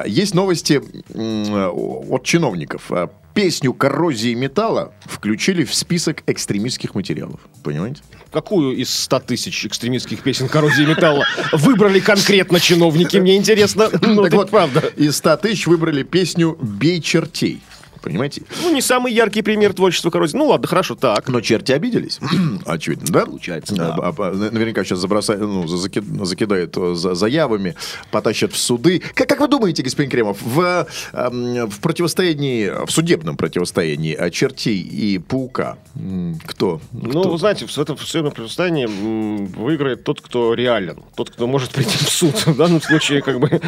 есть 0.08 0.34
новости 0.36 0.82
от 1.16 2.24
чиновников. 2.24 2.92
А, 2.92 3.10
Песню 3.34 3.74
коррозии 3.74 4.34
металла 4.34 4.92
включили 5.06 5.64
в 5.64 5.74
список 5.74 6.24
экстремистских 6.28 6.96
материалов. 6.96 7.40
Понимаете? 7.64 8.02
Какую 8.32 8.76
из 8.76 8.90
100 8.90 9.20
тысяч 9.22 9.66
экстремистских 9.66 10.22
песен 10.24 10.50
коррозии 10.50 10.84
металла 10.84 11.26
выбрали 11.54 12.02
конкретно 12.02 12.60
чиновники? 12.60 13.16
Мне 13.18 13.38
интересно. 13.38 13.90
Ну, 14.02 14.24
так 14.24 14.34
вот, 14.34 14.50
правда. 14.50 14.80
из 14.98 15.16
100 15.18 15.38
тысяч 15.38 15.68
выбрали 15.68 16.04
песню 16.04 16.58
«Бей 16.62 17.02
чертей». 17.02 17.62
Понимаете? 18.02 18.44
Ну, 18.62 18.74
не 18.74 18.82
самый 18.82 19.14
яркий 19.14 19.42
пример 19.42 19.74
творчества 19.74 20.10
коррозии. 20.10 20.38
Ну, 20.38 20.48
ладно, 20.48 20.68
хорошо, 20.68 20.96
так. 20.96 21.28
Но 21.30 21.42
черти 21.42 21.72
обиделись. 21.72 22.20
Очевидно, 22.66 23.08
да? 23.10 23.26
Получается, 23.26 23.76
да. 23.76 23.96
А, 23.96 24.14
а, 24.18 24.32
Наверняка 24.52 24.84
сейчас 24.84 25.00
забросают, 25.00 25.42
ну, 25.42 25.68
за- 25.68 25.78
заки- 25.78 26.02
э, 26.02 26.96
за- 26.96 27.16
заявами, 27.16 27.76
потащат 28.12 28.54
в 28.54 28.58
суды. 28.58 29.02
Как, 29.14 29.28
как 29.30 29.40
вы 29.40 29.48
думаете, 29.48 29.84
господин 29.84 30.10
Кремов, 30.12 30.38
в, 30.42 30.88
эм, 31.14 31.68
в 31.70 31.80
противостоянии, 31.80 32.72
в 32.86 32.92
судебном 32.92 33.38
противостоянии 33.38 34.16
э, 34.18 34.30
чертей 34.32 34.80
и 34.80 35.18
паука, 35.20 35.78
м, 35.96 36.40
кто? 36.46 36.82
Ну, 36.92 37.30
вы 37.30 37.38
знаете, 37.38 37.66
в 37.68 37.78
этом 37.78 37.98
судебном 37.98 38.32
противостоянии 38.32 38.86
выиграет 38.86 40.04
тот, 40.04 40.22
кто 40.22 40.54
реален. 40.54 40.98
Тот, 41.16 41.30
кто 41.30 41.48
может 41.48 41.72
прийти 41.72 41.98
в 41.98 42.10
суд. 42.10 42.36
В 42.46 42.56
данном 42.58 42.82
случае, 42.82 43.22
как 43.22 43.40
бы, 43.40 43.50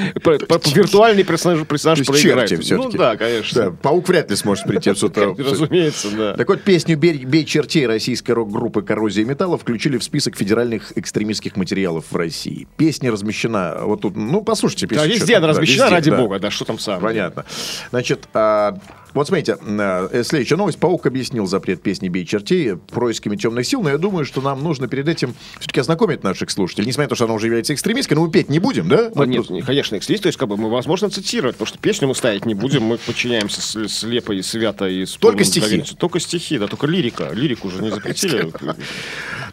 виртуальный 0.75 1.23
персонаж, 1.23 1.65
персонаж 1.67 2.05
проиграет. 2.05 2.51
Ну, 2.69 2.89
да, 2.91 3.15
конечно. 3.17 3.71
Паук 3.71 4.07
вряд 4.09 4.20
ли 4.29 4.35
сможет 4.35 4.65
прийти 4.65 4.91
в 4.91 4.97
суд. 4.97 5.17
а, 5.17 5.33
Разумеется, 5.37 6.09
да. 6.11 6.33
Так 6.35 6.47
вот, 6.47 6.61
песню 6.61 6.97
«Бей, 6.97 7.17
«Бей 7.25 7.45
чертей» 7.45 7.87
российской 7.87 8.31
рок-группы 8.31 8.81
«Коррозия 8.81 9.25
металла» 9.25 9.57
включили 9.57 9.97
в 9.97 10.03
список 10.03 10.35
федеральных 10.35 10.97
экстремистских 10.97 11.55
материалов 11.55 12.05
в 12.11 12.15
России. 12.15 12.67
Песня 12.77 13.11
размещена 13.11 13.79
вот 13.83 14.01
тут, 14.01 14.15
ну, 14.15 14.41
послушайте 14.41 14.87
песню. 14.87 15.07
Да, 15.07 15.13
везде 15.13 15.35
она 15.37 15.47
размещена, 15.47 15.89
ради 15.89 16.09
бога. 16.09 16.39
Да, 16.39 16.51
что 16.51 16.65
там 16.65 16.77
сам? 16.79 17.01
Понятно. 17.01 17.45
Значит, 17.89 18.27
а, 18.33 18.77
вот 19.13 19.27
смотрите, 19.27 19.57
а, 19.61 20.09
следующая 20.23 20.55
новость. 20.55 20.79
Паук 20.79 21.05
объяснил 21.05 21.45
запрет 21.47 21.81
песни 21.81 22.07
«Бей 22.09 22.25
чертей» 22.25 22.75
происками 22.77 23.35
темных 23.35 23.65
сил, 23.65 23.81
но 23.81 23.89
я 23.89 23.97
думаю, 23.97 24.25
что 24.25 24.41
нам 24.41 24.63
нужно 24.63 24.87
перед 24.87 25.07
этим 25.07 25.35
все-таки 25.59 25.79
ознакомить 25.79 26.23
наших 26.23 26.51
слушателей. 26.51 26.87
Несмотря 26.87 27.05
на 27.05 27.09
то, 27.09 27.15
что 27.15 27.25
она 27.25 27.33
уже 27.33 27.47
является 27.47 27.73
экстремистской, 27.73 28.15
но 28.15 28.25
мы 28.25 28.31
петь 28.31 28.49
не 28.49 28.59
будем, 28.59 28.87
да? 28.87 29.11
Мы 29.15 29.27
нет, 29.27 29.37
просто- 29.37 29.53
не- 29.53 29.61
конечно, 29.61 29.97
экслист, 29.97 30.23
то 30.23 30.27
есть, 30.27 30.37
как 30.37 30.47
бы, 30.49 30.57
мы, 30.57 30.69
возможно, 30.69 31.09
цитировать, 31.09 31.55
потому 31.55 31.67
что 31.67 31.77
песню 31.79 32.07
мы 32.07 32.15
ставить 32.15 32.45
не 32.45 32.53
будем, 32.53 32.83
мы 32.83 32.97
подчиняемся 32.97 33.61
слепо 33.89 34.31
и 34.31 34.41
свято 34.41 34.87
и 34.87 35.05
Только 35.05 35.43
стихи. 35.43 35.61
доверенностью. 35.65 35.97
Только 35.97 36.19
стихи, 36.19 36.57
да, 36.57 36.67
только 36.67 36.87
лирика. 36.87 37.29
Лирику 37.33 37.67
уже 37.67 37.81
не 37.81 37.89
запретили. 37.89 38.51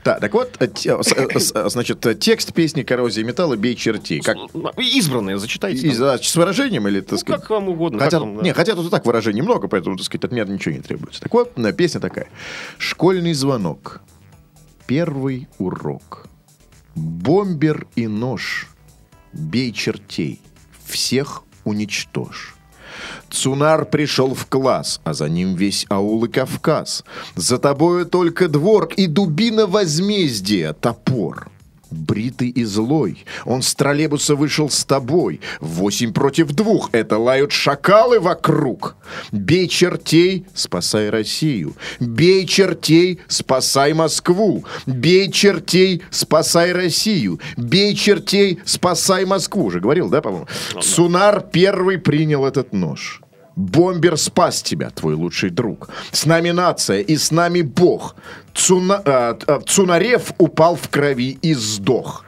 Да, 0.05 0.21
так 0.21 0.33
вот, 0.33 0.53
э, 0.61 0.69
э, 0.85 0.97
э, 1.35 1.69
значит, 1.69 2.07
э, 2.07 2.15
текст 2.15 2.55
песни 2.55 2.83
«Коррозия 2.83 3.25
металла» 3.25 3.57
«Бей 3.57 3.75
чертей». 3.75 4.21
Как, 4.21 4.37
Избранные, 4.79 5.39
зачитайте. 5.39 5.91
с 5.93 6.37
выражением 6.37 6.87
или, 6.89 7.01
так 7.01 7.13
Ну, 7.13 7.19
сказать... 7.19 7.41
как 7.43 7.51
вам 7.51 7.69
угодно. 7.69 7.99
Хотя, 7.99 8.21
не, 8.21 8.53
хотя 8.53 8.75
тут 8.75 8.87
и 8.87 8.91
так 8.91 9.05
выражений 9.07 9.43
много, 9.49 9.69
поэтому, 9.69 9.97
так 9.97 10.07
сказать, 10.07 10.25
от 10.25 10.33
меня 10.33 10.45
ничего 10.45 10.75
не 10.75 10.81
требуется. 10.81 11.21
Так 11.21 11.33
вот, 11.33 11.59
э, 11.59 11.73
песня 11.73 12.01
такая. 12.01 12.29
Школьный 12.79 13.33
звонок. 13.33 14.01
Первый 14.87 15.49
урок. 15.59 16.27
Бомбер 16.95 17.87
и 17.97 18.07
нож. 18.07 18.69
Бей 19.33 19.73
чертей. 19.73 20.41
Всех 20.87 21.43
уничтожь. 21.65 22.55
Цунар 23.31 23.85
пришел 23.85 24.35
в 24.35 24.47
класс, 24.47 25.01
а 25.05 25.13
за 25.15 25.29
ним 25.29 25.55
весь 25.55 25.87
аул 25.89 26.25
и 26.25 26.29
Кавказ. 26.29 27.05
За 27.37 27.59
тобою 27.59 28.07
только 28.07 28.49
двор 28.49 28.89
и 28.97 29.07
дубина 29.07 29.67
возмездия, 29.67 30.73
топор. 30.73 31.49
Бритый 31.91 32.51
и 32.51 32.65
злой, 32.65 33.25
он 33.45 33.63
с 33.63 33.75
троллейбуса 33.75 34.35
вышел 34.35 34.69
с 34.69 34.85
тобой. 34.85 35.41
Восемь 35.61 36.13
против 36.13 36.49
двух, 36.49 36.91
это 36.93 37.19
лают 37.19 37.53
шакалы 37.53 38.21
вокруг. 38.21 38.97
Бей 39.33 39.69
чертей, 39.69 40.47
спасай 40.55 41.09
Россию. 41.09 41.75
Бей 41.99 42.47
чертей, 42.47 43.21
спасай 43.29 43.95
Москву. 43.95 44.65
Бей 44.87 45.31
чертей, 45.31 46.03
спасай 46.11 46.73
Россию. 46.73 47.41
Бей 47.57 47.95
чертей, 47.95 48.61
спасай 48.65 49.25
Москву. 49.25 49.65
Уже 49.65 49.81
говорил, 49.81 50.11
да, 50.11 50.21
по-моему? 50.21 50.47
Цунар 50.81 51.41
первый 51.41 51.99
принял 51.99 52.45
этот 52.45 52.73
нож. 52.73 53.23
Бомбер 53.59 54.17
спас 54.17 54.63
тебя, 54.63 54.91
твой 54.91 55.15
лучший 55.15 55.51
друг. 55.51 55.89
С 56.13 56.27
нами 56.27 56.51
нация 56.51 57.01
и 57.01 57.17
с 57.17 57.33
нами 57.33 57.63
Бог. 57.63 58.15
Цуна- 58.55 59.03
а, 59.05 59.37
а, 59.49 59.61
Цунарев 59.67 60.33
упал 60.39 60.77
в 60.77 60.89
крови 60.89 61.37
и 61.43 61.55
сдох. 61.55 62.25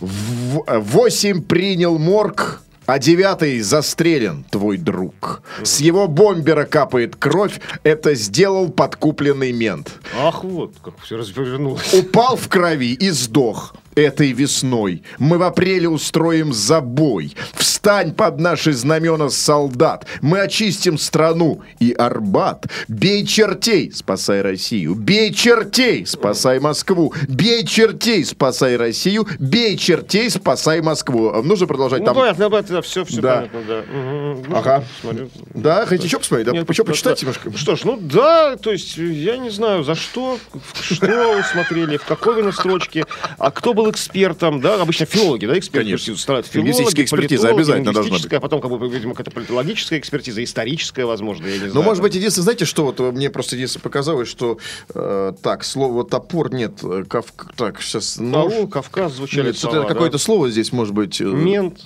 В- 0.00 0.62
а, 0.66 0.78
Восемь 0.80 1.42
принял 1.42 1.98
морг, 1.98 2.62
а 2.86 2.98
девятый 2.98 3.60
застрелен, 3.60 4.44
твой 4.50 4.78
друг. 4.78 5.42
С 5.62 5.80
его 5.80 6.08
бомбера 6.08 6.64
капает 6.64 7.16
кровь, 7.16 7.60
это 7.84 8.14
сделал 8.14 8.70
подкупленный 8.70 9.52
мент. 9.52 10.00
Ах, 10.18 10.42
вот, 10.42 10.72
как 10.82 10.94
все 11.02 11.18
развернулось. 11.18 11.92
Упал 11.92 12.36
в 12.36 12.48
крови 12.48 12.94
и 12.94 13.10
сдох. 13.10 13.74
Этой 13.94 14.32
весной 14.32 15.02
мы 15.18 15.36
в 15.38 15.42
апреле 15.42 15.88
устроим 15.88 16.52
забой. 16.54 17.34
Встань 17.54 18.12
под 18.14 18.40
наши 18.40 18.72
знамена, 18.72 19.28
солдат. 19.28 20.06
Мы 20.22 20.40
очистим 20.40 20.96
страну 20.96 21.60
и 21.78 21.92
Арбат. 21.92 22.66
Бей 22.88 23.26
чертей, 23.26 23.92
спасай 23.92 24.40
Россию. 24.40 24.94
Бей 24.94 25.32
чертей, 25.34 26.06
спасай 26.06 26.58
Москву. 26.58 27.12
Бей 27.28 27.66
чертей, 27.66 28.24
спасай 28.24 28.76
Россию. 28.76 29.26
Бей 29.38 29.76
чертей, 29.76 30.30
спасай 30.30 30.80
Москву. 30.80 31.42
Нужно 31.42 31.66
продолжать 31.66 32.00
Ну, 32.00 32.06
там. 32.06 32.14
понятно, 32.16 32.48
да, 32.48 32.80
все, 32.82 33.04
все 33.04 33.20
Да. 33.20 33.36
понятно, 33.36 33.60
да. 33.68 33.82
Ну, 33.92 34.56
Ага. 34.56 34.84
смотрю. 35.02 35.28
Да, 35.54 35.84
хотите 35.84 36.06
еще 36.06 36.18
посмотреть? 36.18 36.46
Да, 36.46 36.52
Нет, 36.52 36.70
еще 36.70 36.84
почитать 36.84 37.20
да. 37.20 37.26
немножко. 37.26 37.58
Что 37.58 37.76
ж, 37.76 37.84
ну 37.84 37.98
да, 38.00 38.56
то 38.56 38.72
есть 38.72 38.96
я 38.96 39.36
не 39.36 39.50
знаю, 39.50 39.84
за 39.84 39.94
что, 39.96 40.38
что 40.80 41.34
вы 41.36 41.42
смотрели, 41.42 41.98
в 41.98 42.04
какой 42.04 42.38
именно 42.38 42.52
строчке, 42.52 43.04
а 43.38 43.50
кто 43.50 43.74
был 43.74 43.81
экспертом, 43.90 44.60
да, 44.60 44.80
обычно 44.80 45.06
филологи, 45.06 45.46
да, 45.46 45.58
эксперты 45.58 45.84
Конечно. 45.86 46.16
стараются, 46.16 46.52
филологи, 46.52 46.68
Лингвистическая 46.70 47.04
экспертиза 47.04 47.48
обязательно 47.48 47.92
должна 47.92 48.18
быть. 48.18 48.32
а 48.32 48.40
потом, 48.40 48.60
как 48.60 48.70
бы, 48.70 48.88
видимо, 48.88 49.14
какая-то 49.14 49.30
политологическая 49.30 49.98
экспертиза, 49.98 50.42
историческая, 50.44 51.04
возможно, 51.04 51.46
я 51.46 51.52
не 51.54 51.58
знаю. 51.58 51.74
Ну, 51.74 51.82
может 51.82 52.02
быть, 52.02 52.14
единственное, 52.14 52.44
знаете, 52.44 52.64
что 52.64 52.84
вот 52.84 52.98
мне 53.00 53.30
просто 53.30 53.56
единственное 53.56 53.82
показалось, 53.82 54.28
что 54.28 54.58
э, 54.94 55.32
так, 55.42 55.64
слово 55.64 56.04
топор 56.04 56.52
нет, 56.52 56.72
э, 56.82 57.04
кав- 57.08 57.32
так, 57.56 57.80
сейчас 57.82 58.18
нож. 58.18 58.52
Аул, 58.52 58.68
Кавказ 58.68 59.12
звучали 59.14 59.46
Нет, 59.46 59.58
слова, 59.58 59.76
что-то 59.76 59.88
да. 59.88 59.94
какое-то 59.94 60.18
слово 60.18 60.50
здесь 60.50 60.72
может 60.72 60.94
быть. 60.94 61.20
э, 61.20 61.24
Мент, 61.24 61.80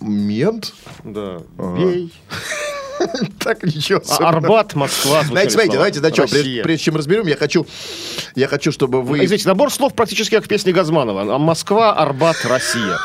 Мент? 0.00 0.72
да, 1.04 1.40
Ага. 1.58 1.78
бей. 1.78 2.12
Так, 3.38 3.62
ничего. 3.62 4.00
Арбат, 4.20 4.74
Москва 4.74 5.22
Знаете, 5.22 5.50
смотрите, 5.50 5.76
давайте, 5.76 6.00
да, 6.00 6.10
что, 6.10 6.26
прежде, 6.26 6.78
чем 6.78 6.96
разберем, 6.96 7.26
я 7.26 7.36
хочу, 7.36 7.66
я 8.34 8.48
хочу, 8.48 8.72
чтобы 8.72 9.02
вы... 9.02 9.24
Извините, 9.24 9.48
набор 9.48 9.70
слов 9.72 9.94
практически 9.94 10.34
как 10.34 10.44
в 10.44 10.48
песне 10.48 10.72
Газманова. 10.72 11.34
А 11.34 11.38
Москва, 11.38 11.92
Арбат, 11.92 12.36
Россия. 12.44 12.98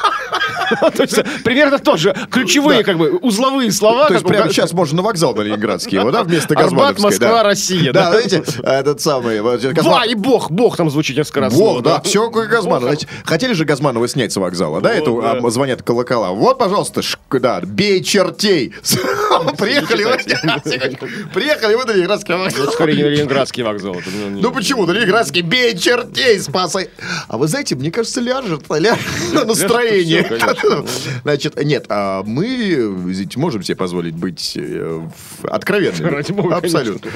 То 0.95 1.03
есть 1.03 1.43
примерно 1.43 1.79
тоже 1.79 2.15
ключевые, 2.29 2.83
как 2.83 2.97
бы, 2.97 3.17
узловые 3.17 3.71
слова. 3.71 4.07
То 4.07 4.13
есть 4.13 4.25
прямо 4.25 4.49
сейчас 4.49 4.73
можно 4.73 4.97
на 4.97 5.03
вокзал 5.03 5.33
на 5.35 5.41
Ленинградский, 5.41 5.97
его, 5.97 6.11
да, 6.11 6.23
вместо 6.23 6.53
Арбат, 6.53 6.71
Газмановской. 6.71 7.03
Москва. 7.03 7.43
Россия, 7.43 7.93
Да, 7.93 8.11
знаете, 8.11 8.43
этот 8.63 9.01
самый... 9.01 9.41
Ва, 9.41 10.05
и 10.05 10.15
Бог, 10.15 10.51
Бог 10.51 10.77
там 10.77 10.89
звучит 10.89 11.17
несколько 11.17 11.41
раз. 11.41 11.53
Бог, 11.53 11.81
да, 11.83 12.01
все 12.01 12.29
как 12.29 12.49
Газманов. 12.49 12.95
Хотели 13.25 13.53
же 13.53 13.65
Газманова 13.65 14.07
снять 14.07 14.31
с 14.31 14.37
вокзала, 14.37 14.81
да? 14.81 14.93
Это 14.93 15.11
а, 15.11 15.49
звонят 15.49 15.83
колокола. 15.83 16.31
Вот, 16.31 16.57
пожалуйста, 16.57 17.01
да, 17.31 17.61
бей 17.61 18.03
чертей. 18.03 18.73
Приехали, 19.87 20.03
вы- 20.03 21.29
приехали 21.33 21.75
вы 21.75 21.85
на 21.85 21.91
Ленинградский 21.93 22.33
Это 22.33 22.43
вокзал. 22.43 22.71
скорее 22.73 22.95
не 22.95 23.03
Ленинградский 23.03 23.63
вокзал. 23.63 23.95
это, 23.95 24.09
ну, 24.11 24.39
Ну 24.41 24.51
почему? 24.51 24.85
На 24.85 24.91
Ленинградский 24.91 25.41
бей 25.41 25.77
чертей, 25.77 26.39
спасай. 26.39 26.89
А 27.27 27.37
вы 27.37 27.47
знаете, 27.47 27.75
мне 27.75 27.91
кажется, 27.91 28.21
ляжет, 28.21 28.63
ляжет 28.69 28.99
настроение. 29.45 30.25
Значит, 31.23 31.63
нет, 31.63 31.85
а 31.89 32.23
мы 32.23 32.45
ведь 33.07 33.35
можем 33.37 33.63
себе 33.63 33.75
позволить 33.75 34.15
быть 34.15 34.53
э, 34.55 35.01
откровенными. 35.43 36.53
Абсолютно. 36.53 37.11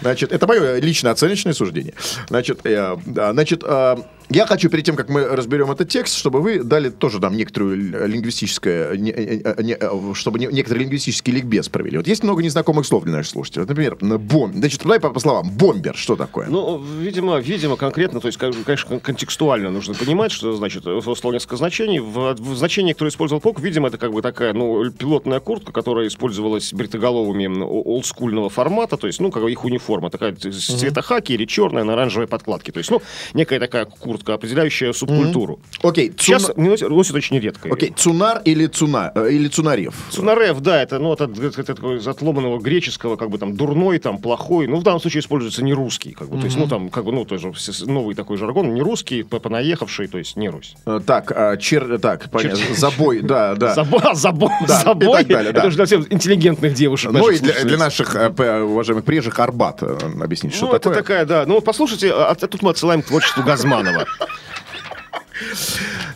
Значит, 0.00 0.32
это 0.32 0.46
мое 0.46 0.78
личное 0.78 1.12
оценочное 1.12 1.52
суждение. 1.52 1.94
Значит, 2.28 2.60
э, 2.64 2.96
значит, 3.06 3.62
э, 3.64 3.96
Я 4.30 4.46
хочу, 4.46 4.70
перед 4.70 4.84
тем, 4.84 4.96
как 4.96 5.10
мы 5.10 5.24
разберем 5.26 5.70
этот 5.70 5.90
текст, 5.90 6.16
чтобы 6.16 6.40
вы 6.40 6.64
дали 6.64 6.88
тоже 6.88 7.20
там 7.20 7.36
некоторую 7.36 7.76
л- 7.94 8.06
лингвистическое, 8.06 8.96
не- 8.96 9.10
э, 9.10 9.42
э, 9.44 9.62
не- 9.62 9.76
э, 9.78 10.14
чтобы 10.14 10.38
не- 10.38 10.46
некоторый 10.46 10.78
лингвистический 10.78 11.30
ликбез 11.32 11.68
провели. 11.68 11.98
Вот 11.98 12.06
есть 12.08 12.24
много 12.24 12.42
незнакомых 12.42 12.86
слов 12.86 13.04
для 13.04 13.12
наших 13.12 13.32
слушателей. 13.32 13.62
Вот, 13.62 13.68
например, 13.68 13.98
на 14.00 14.18
бом... 14.18 14.52
Значит, 14.54 14.80
давай 14.82 14.98
по, 14.98 15.10
по 15.10 15.20
словам. 15.20 15.50
Бомбер, 15.50 15.94
что 15.94 16.16
такое? 16.16 16.48
Ну, 16.48 16.82
видимо, 16.82 17.38
видимо, 17.38 17.76
конкретно, 17.76 18.18
то 18.20 18.26
есть, 18.28 18.38
конечно, 18.38 18.88
кон- 18.88 19.00
контекстуально 19.00 19.70
нужно 19.70 19.92
понимать, 19.94 20.32
что 20.32 20.54
значит 20.56 20.86
э, 20.86 21.00
слово 21.02 21.34
несколько 21.34 21.56
значений. 21.56 21.98
В, 22.00 22.32
в 22.34 22.56
значении, 22.56 22.92
которое 22.94 23.10
использовал 23.10 23.40
Пок, 23.42 23.60
видимо, 23.60 23.88
это 23.88 23.98
как 23.98 24.12
бы 24.12 24.22
такая, 24.22 24.54
ну, 24.54 24.90
пилотная 24.90 25.40
куртка, 25.40 25.70
которая 25.70 26.08
использовалась 26.08 26.72
бритоголовыми 26.72 27.62
олдскульного 27.62 28.48
формата, 28.48 28.96
то 28.96 29.06
есть, 29.06 29.20
ну, 29.20 29.30
как 29.30 29.42
бы 29.42 29.52
их 29.52 29.64
униформа, 29.64 30.08
такая 30.08 30.34
цвета 30.34 31.02
хаки 31.02 31.34
или 31.34 31.44
черная 31.44 31.84
на 31.84 31.92
оранжевой 31.92 32.26
подкладке. 32.26 32.72
То 32.72 32.78
есть, 32.78 32.90
ну, 32.90 33.02
некая 33.34 33.60
такая 33.60 33.84
куртка, 33.84 34.13
определяющая 34.26 34.92
субкультуру. 34.92 35.60
Окей, 35.82 36.10
цуна- 36.10 36.22
Сейчас 36.22 36.50
носят, 36.56 36.88
носят 36.90 37.16
очень 37.16 37.38
редко. 37.38 37.68
Окей, 37.72 37.92
цунар 37.96 38.40
или 38.44 38.66
цуна, 38.66 39.12
э, 39.14 39.30
или 39.30 39.48
цунарев? 39.48 39.94
Цунарев, 40.10 40.60
да, 40.60 40.82
это, 40.82 40.98
ну, 40.98 41.12
это, 41.12 41.24
это, 41.24 41.60
это 41.60 41.74
такой 41.74 41.98
из 41.98 42.06
отломанного 42.08 42.58
греческого, 42.60 43.16
как 43.16 43.30
бы 43.30 43.38
там 43.38 43.56
дурной, 43.56 43.98
там 43.98 44.18
плохой. 44.18 44.66
Ну, 44.66 44.76
в 44.76 44.82
данном 44.82 45.00
случае 45.00 45.20
используется 45.20 45.62
не 45.64 45.72
русский, 45.74 46.12
как 46.12 46.28
бы. 46.28 46.38
То 46.38 46.44
есть, 46.44 46.56
ну, 46.56 46.66
там, 46.66 46.88
как 46.90 47.04
бы, 47.04 47.12
ну, 47.12 47.24
тоже 47.24 47.52
новый 47.86 48.14
такой 48.14 48.36
жаргон, 48.36 48.74
не 48.74 48.82
русский, 48.82 49.22
по- 49.22 49.38
понаехавший, 49.40 50.08
то 50.08 50.18
есть 50.18 50.36
не 50.36 50.48
Русь. 50.48 50.74
Э, 50.86 51.00
Так, 51.04 51.32
а, 51.34 51.56
чер... 51.56 51.98
так, 51.98 52.30
понятно, 52.30 52.74
забой, 52.76 53.20
да, 53.20 53.54
да. 53.56 53.74
Забой, 53.74 54.00
забой, 54.14 54.50
Да, 54.68 54.80
и 54.80 54.84
забой. 54.84 55.18
так 55.18 55.26
далее, 55.28 55.52
да. 55.52 55.58
Это 55.60 55.68
уже 55.68 55.76
для 55.76 55.86
всех 55.86 56.12
интеллигентных 56.12 56.74
девушек. 56.74 57.12
Ну 57.12 57.28
и 57.30 57.38
для, 57.38 57.76
наших 57.76 58.14
э, 58.14 58.60
уважаемых 58.62 59.04
приезжих 59.04 59.38
Арбат 59.38 59.82
объяснить, 59.82 60.54
что 60.54 60.66
Ну, 60.66 60.72
это 60.74 60.90
такая, 60.90 61.24
да. 61.26 61.44
Ну, 61.46 61.60
послушайте, 61.60 62.12
а, 62.12 62.30
а 62.30 62.34
тут 62.34 62.62
мы 62.62 62.70
отсылаем 62.70 63.02
к 63.02 63.06
творчеству 63.06 63.42
Газманова. 63.42 64.03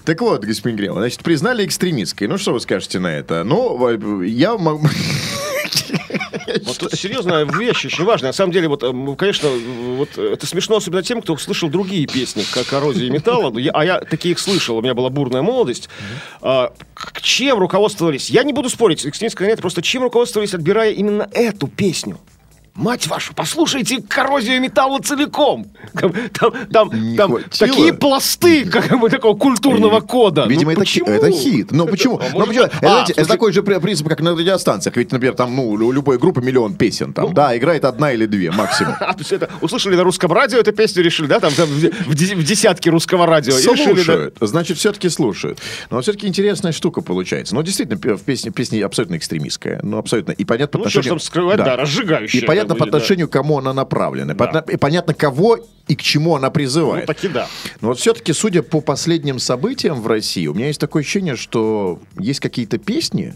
Так 0.05 0.21
вот, 0.21 0.45
господин 0.45 0.77
Гремов, 0.77 0.99
значит, 0.99 1.23
признали 1.23 1.67
экстремистской. 1.67 2.29
Ну, 2.29 2.39
что 2.39 2.53
вы 2.53 2.61
скажете 2.61 2.99
на 2.99 3.09
это? 3.09 3.45
Ну, 3.45 3.89
э, 3.89 4.27
я 4.27 4.57
могу... 4.57 4.87
Вот 6.65 6.79
тут 6.79 6.95
серьезная 6.95 7.45
вещь, 7.45 7.85
очень 7.85 8.05
важная. 8.05 8.31
На 8.31 8.33
самом 8.33 8.53
деле, 8.53 8.69
вот, 8.69 8.83
эм, 8.83 9.17
конечно, 9.17 9.51
вот 9.51 10.11
э, 10.17 10.33
это 10.33 10.47
смешно, 10.47 10.77
особенно 10.77 11.03
тем, 11.03 11.21
кто 11.21 11.37
слышал 11.37 11.69
другие 11.69 12.07
песни, 12.07 12.43
как 12.55 12.67
«Коррозия 12.67 13.11
металла», 13.11 13.57
Я- 13.59 13.73
а 13.73 13.85
я 13.85 14.01
таких 14.01 14.39
слышал, 14.39 14.79
у 14.79 14.83
меня 14.83 14.95
была 14.95 15.11
бурная 15.11 15.43
молодость. 15.43 15.91
А, 16.41 16.73
чем 17.21 17.59
руководствовались? 17.59 18.31
Я 18.31 18.45
не 18.45 18.53
буду 18.55 18.71
спорить, 18.71 19.05
экстремистская 19.07 19.47
нет, 19.49 19.61
просто 19.61 19.83
чем 19.83 20.05
руководствовались, 20.05 20.55
отбирая 20.55 20.93
именно 20.93 21.29
эту 21.33 21.67
песню? 21.67 22.19
Мать 22.79 23.09
вашу, 23.09 23.35
послушайте 23.35 24.01
коррозию 24.09 24.61
металла 24.61 25.01
целиком. 25.01 25.67
Там, 25.95 26.13
там, 26.71 27.17
там, 27.17 27.39
такие 27.59 27.93
пласты, 27.93 28.65
как 28.67 29.01
бы 29.01 29.11
такого 29.11 29.37
культурного 29.37 29.99
кода. 30.01 30.47
Видимо, 30.47 30.73
Ну 30.75 30.81
это, 30.81 30.85
хи- 30.85 31.01
почему? 31.01 31.11
это 31.17 31.31
хит. 31.33 31.73
Ну, 31.73 31.87
почему? 31.89 32.19
А 32.21 32.25
Ну, 32.33 32.39
может 32.47 32.49
почему? 32.55 32.65
А, 32.67 32.79
знаете, 32.89 33.13
это 33.17 33.27
такой 33.29 33.53
же 33.53 33.65
при- 33.65 33.79
принцип, 33.81 34.09
как 34.09 34.21
на 34.21 34.31
радиостанциях. 34.37 34.97
Ведь, 34.97 35.11
например, 35.11 35.35
там, 35.35 35.57
ну, 35.57 35.69
у 35.69 35.91
любой 35.93 36.19
группы 36.19 36.41
миллион 36.41 36.75
песен. 36.75 37.13
Там, 37.13 37.35
да, 37.35 37.57
играет 37.57 37.85
одна 37.85 38.13
или 38.13 38.27
две 38.27 38.53
максимум. 38.53 38.95
А, 39.01 39.13
то 39.13 39.19
есть 39.19 39.33
это 39.33 39.49
услышали 39.61 39.97
на 39.97 40.05
русском 40.05 40.31
радио 40.33 40.59
эту 40.61 40.73
песню, 40.73 41.03
решили, 41.03 41.27
да, 41.27 41.41
там, 41.41 41.53
там 41.53 41.67
в, 41.67 41.73
в 41.81 42.15
де- 42.15 42.37
в 42.37 42.45
десятке 42.45 42.91
русского 42.91 43.27
радио. 43.27 43.55
и 43.55 43.57
решили, 43.63 43.77
да. 43.77 43.95
Слушают. 43.95 44.37
Значит, 44.41 44.79
все-таки 44.79 45.09
слушают. 45.09 45.59
Но 45.91 46.01
все-таки 46.01 46.29
интересная 46.29 46.71
штука 46.71 47.01
получается. 47.01 47.57
Ну, 47.57 47.63
действительно, 47.65 47.99
в 48.17 48.23
песне, 48.23 48.53
песня 48.53 48.87
абсолютно 48.87 49.17
экстремистская. 49.17 49.81
Ну, 49.83 49.99
абсолютно. 49.99 50.31
И 50.31 50.45
понятно 50.45 50.79
по 50.79 50.85
Ну, 50.85 50.91
что 50.91 51.03
ж 51.03 51.07
отношению... 51.07 51.19
там 51.19 51.27
скрывать, 51.27 51.57
да, 51.59 51.75
разжигающая 51.77 52.41
И 52.43 52.45
понятно 52.45 52.68
как 52.75 52.79
по 52.79 52.85
отношению, 52.87 53.29
к 53.29 53.33
кому 53.33 53.59
она 53.59 53.73
направлена. 53.73 54.35
Да. 54.35 54.47
Понятно- 54.47 54.71
И 54.73 54.77
понятно, 54.77 55.15
кого 55.15 55.59
и 55.89 55.97
к 55.97 56.03
чему 56.03 56.37
она 56.37 56.49
Ну, 56.49 56.53
призывает. 56.53 57.07
таки 57.07 57.29
да. 57.29 57.47
Но 57.81 57.89
вот 57.89 57.99
все-таки, 57.99 58.33
судя 58.33 58.63
по 58.63 58.81
последним 58.81 59.39
событиям 59.39 60.01
в 60.03 60.07
России, 60.07 60.47
у 60.47 60.55
меня 60.55 60.67
есть 60.67 60.81
такое 60.81 61.03
ощущение, 61.03 61.37
что 61.37 61.99
есть 62.19 62.41
какие-то 62.41 62.79
песни, 62.79 63.35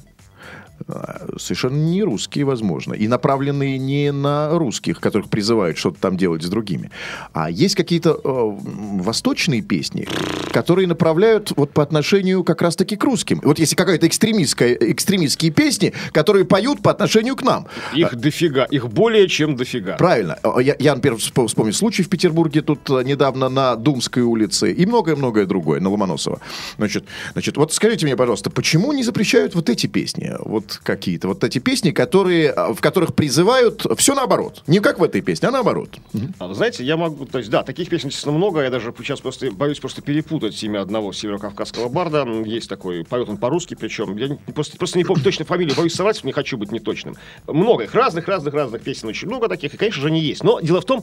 совершенно 1.38 1.77
не 1.77 2.03
русские, 2.03 2.45
возможно, 2.45 2.95
и 2.95 3.09
направленные 3.09 3.79
не 3.79 4.12
на 4.12 4.51
русских, 4.51 5.01
которых 5.01 5.29
призывают 5.29 5.79
что-то 5.79 6.01
там 6.01 6.16
делать 6.16 6.42
с 6.42 6.49
другими, 6.49 6.90
а 7.33 7.51
есть 7.51 7.75
какие-то 7.75 8.11
э, 8.23 9.01
восточные 9.03 9.62
песни, 9.62 10.07
которые 10.53 10.87
направляют 10.87 11.53
вот 11.57 11.73
по 11.73 11.83
отношению 11.83 12.45
как 12.45 12.62
раз-таки 12.62 12.97
к 12.97 13.05
русским. 13.05 13.40
Вот 13.42 13.59
если 13.59 13.75
какая-то 13.77 14.07
экстремистская, 14.07 14.75
экстремистские 14.75 15.51
песни, 15.51 15.92
которые 16.12 16.45
поют 16.45 16.83
по 16.83 16.90
отношению 16.90 17.37
к 17.37 17.42
нам. 17.42 17.66
Их 17.95 18.14
дофига, 18.16 18.64
их 18.64 18.88
более 18.88 19.29
чем 19.29 19.57
дофига. 19.57 19.97
Правильно. 19.97 20.38
Э, 20.42 20.62
Я, 20.62 20.77
я, 20.79 20.95
например, 20.95 21.18
вспо- 21.18 21.47
вспомню 21.47 21.73
случай 21.73 22.03
в 22.03 22.09
Петербурге 22.09 22.62
тут 22.62 22.88
э, 22.90 23.03
недавно 23.05 23.49
на 23.49 23.77
Думской 23.77 24.23
улице 24.23 24.73
и 24.73 24.87
многое-многое 24.87 25.47
другое, 25.47 25.81
на 25.81 25.90
Ломоносова. 25.90 26.40
Значит, 26.79 27.05
значит, 27.33 27.57
вот 27.57 27.73
скажите 27.73 28.07
мне, 28.07 28.16
пожалуйста, 28.16 28.51
почему 28.51 28.92
не 28.92 29.03
запрещают 29.03 29.55
вот 29.55 29.68
эти 29.68 29.87
песни? 29.87 30.33
Вот 30.38 30.72
какие-то, 30.83 31.29
вот 31.29 31.45
эти 31.45 31.59
песни, 31.59 31.91
которые, 31.91 32.53
э, 32.57 32.73
в 32.73 32.81
которых 32.81 33.15
призывают 33.15 33.85
все 33.97 34.15
наоборот. 34.15 34.63
Не 34.67 34.81
как 34.81 34.99
в 34.99 35.03
этой 35.05 35.21
песне, 35.21 35.49
а 35.49 35.51
наоборот. 35.51 35.99
А 36.39 36.47
вы 36.49 36.55
знаете, 36.55 36.85
я 36.85 36.97
могу, 36.97 37.27
то 37.27 37.39
есть, 37.39 37.51
да, 37.51 37.63
таких 37.63 37.89
песен 37.89 38.09
действительно 38.09 38.37
много, 38.37 38.63
я 38.63 38.71
даже 38.71 38.93
сейчас 38.99 39.21
просто 39.21 39.51
боюсь 39.51 39.79
просто 39.81 40.03
перепутать 40.03 40.63
имя 40.63 40.81
одного 40.81 41.13
северокавказского 41.13 41.89
барда. 41.89 42.27
Есть 42.45 42.69
такой, 42.69 43.05
поет 43.05 43.29
он 43.29 43.37
по-русски, 43.37 43.75
причем, 43.75 44.17
я 44.17 44.29
не- 44.29 44.37
просто, 44.37 44.77
просто 44.77 44.99
не 44.99 45.05
помню 45.05 45.23
точно 45.25 45.45
фамилию, 45.45 45.77
боюсь 45.77 45.95
соврать, 45.95 46.23
не 46.25 46.33
хочу 46.33 46.57
быть 46.57 46.73
неточным. 46.73 47.17
Много 47.47 47.85
их, 47.85 47.95
разных-разных-разных 47.95 48.83
песен, 48.83 49.09
очень 49.09 49.29
много 49.29 49.49
таких, 49.49 49.75
и, 49.75 49.77
конечно 49.77 50.01
же, 50.01 50.09
они 50.09 50.21
есть. 50.21 50.45
Но 50.45 50.61
дело 50.61 50.81
в 50.81 50.85
том, 50.85 51.03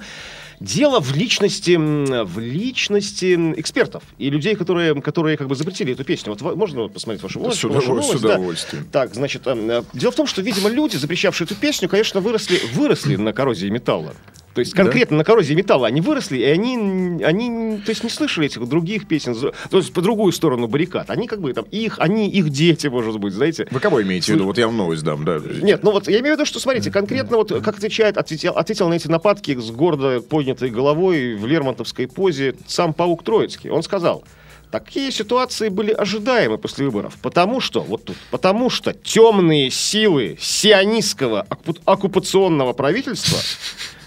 дело 0.60 1.00
в 1.00 1.16
личности, 1.16 1.78
в 1.78 2.40
личности 2.40 3.36
экспертов 3.58 4.04
и 4.18 4.30
людей, 4.30 4.56
которые, 4.56 5.00
которые 5.02 5.38
как 5.38 5.48
бы 5.48 5.56
запретили 5.56 5.94
эту 5.94 6.04
песню. 6.04 6.36
Вот 6.38 6.56
можно 6.56 6.88
посмотреть 6.88 7.24
вашу? 7.24 7.40
С 7.52 7.64
вашу 7.64 7.94
новость, 7.94 8.18
с 8.18 8.22
да? 8.22 8.36
удовольствием. 8.36 8.86
Так, 8.92 9.14
значит, 9.14 9.48
эм, 9.48 9.59
дело 9.94 10.12
в 10.12 10.16
том, 10.16 10.28
что, 10.28 10.42
видимо, 10.42 10.70
люди, 10.70 10.96
запрещавшие 10.96 11.46
эту 11.46 11.56
песню, 11.56 11.90
конечно, 11.90 12.22
выросли, 12.22 12.60
выросли 12.74 13.16
на 13.16 13.34
коррозии 13.34 13.70
металла. 13.70 14.14
То 14.54 14.62
есть 14.62 14.74
конкретно 14.74 15.16
на 15.18 15.24
коррозии 15.24 15.54
металла 15.54 15.88
они 15.88 16.02
выросли, 16.02 16.40
и 16.40 16.44
они, 16.44 17.24
они, 17.24 17.78
то 17.78 17.92
есть 17.92 18.04
не 18.04 18.10
слышали 18.10 18.48
этих 18.48 18.68
других 18.68 19.08
песен, 19.08 19.36
то 19.36 19.78
есть 19.78 19.94
по 19.94 20.02
другую 20.02 20.34
сторону 20.34 20.68
баррикад. 20.68 21.10
Они 21.10 21.28
как 21.28 21.40
бы 21.40 21.54
там 21.54 21.66
их, 21.72 22.00
они 22.00 22.30
их 22.30 22.50
дети, 22.50 22.88
может 22.88 23.20
быть, 23.20 23.34
знаете. 23.34 23.68
Вы 23.72 23.80
кого 23.80 24.02
имеете 24.02 24.34
в 24.34 24.36
виду? 24.36 24.46
Вот 24.46 24.58
я 24.58 24.68
вам 24.68 24.76
новость 24.76 25.04
дам, 25.04 25.24
да. 25.24 25.40
Нет, 25.62 25.84
ну 25.84 25.92
вот 25.92 26.10
я 26.10 26.20
имею 26.20 26.36
в 26.36 26.40
виду, 26.40 26.46
что 26.46 26.60
смотрите, 26.60 26.92
конкретно 26.92 27.38
вот 27.38 27.52
как 27.64 27.78
отвечает, 27.78 28.18
ответил, 28.18 28.54
ответил 28.54 28.90
на 28.90 28.96
эти 28.96 29.08
нападки 29.08 29.56
с 29.58 29.72
гордо 29.72 30.20
поднятой 30.20 30.72
головой 30.72 31.36
в 31.36 31.46
лермонтовской 31.46 32.08
позе 32.08 32.56
сам 32.68 32.94
Паук 32.94 33.24
Троицкий. 33.24 33.70
Он 33.70 33.84
сказал, 33.84 34.24
такие 34.72 35.12
ситуации 35.12 35.70
были 35.70 35.92
ожидаемы 35.92 36.58
после 36.58 36.86
выборов, 36.86 37.18
потому 37.22 37.60
что, 37.60 37.82
вот 37.82 38.06
тут, 38.06 38.18
потому 38.32 38.70
что 38.70 38.94
темные 38.94 39.70
силы 39.72 40.38
сионистского 40.40 41.46
оккупа- 41.50 41.82
оккупационного 41.86 42.74
правительства 42.74 43.40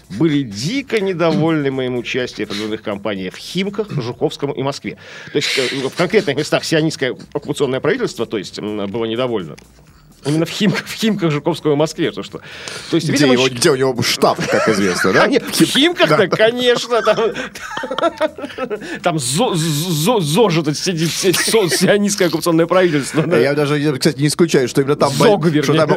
были 0.09 0.43
дико 0.43 0.99
недовольны 0.99 1.71
моим 1.71 1.97
участием 1.97 2.47
в 2.47 2.51
определенных 2.51 2.81
кампаниях 2.81 3.33
в 3.33 3.37
Химках, 3.37 3.91
Жуковском 3.91 4.51
и 4.51 4.61
Москве. 4.61 4.97
То 5.31 5.37
есть 5.37 5.57
э, 5.57 5.87
в 5.87 5.95
конкретных 5.95 6.37
местах 6.37 6.63
сионистское 6.63 7.15
оккупационное 7.33 7.79
правительство, 7.79 8.25
то 8.25 8.37
есть, 8.37 8.59
было 8.59 9.05
недовольно. 9.05 9.55
Именно 10.25 10.45
в 10.45 10.49
Химках, 10.49 10.85
в 10.85 10.93
Химках 10.93 11.31
Жуковского 11.31 11.73
и 11.73 11.75
Москве, 11.75 12.11
то 12.11 12.23
что. 12.23 12.39
То 12.89 12.95
есть, 12.95 13.07
Где, 13.07 13.13
видимо, 13.25 13.33
его- 13.33 13.49
где 13.49 13.71
у 13.71 13.75
него 13.75 14.01
штаб, 14.01 14.39
как 14.49 14.69
известно, 14.69 15.11
да? 15.13 15.27
в 15.51 15.63
Химках-то, 15.65 16.27
конечно, 16.27 17.01
там, 17.01 17.17
там 19.01 19.19
зо, 19.19 19.53
зо, 19.55 20.19
ЗОЖ 20.19 20.57
этот 20.59 20.77
сидит, 20.77 21.11
сионистское 21.11 22.27
оккупационное 22.27 22.65
правительство. 22.67 23.23
Я 23.35 23.53
даже, 23.53 23.97
кстати, 23.97 24.19
не 24.19 24.27
исключаю, 24.27 24.67
что 24.67 24.81
именно 24.81 24.95
там, 24.95 25.11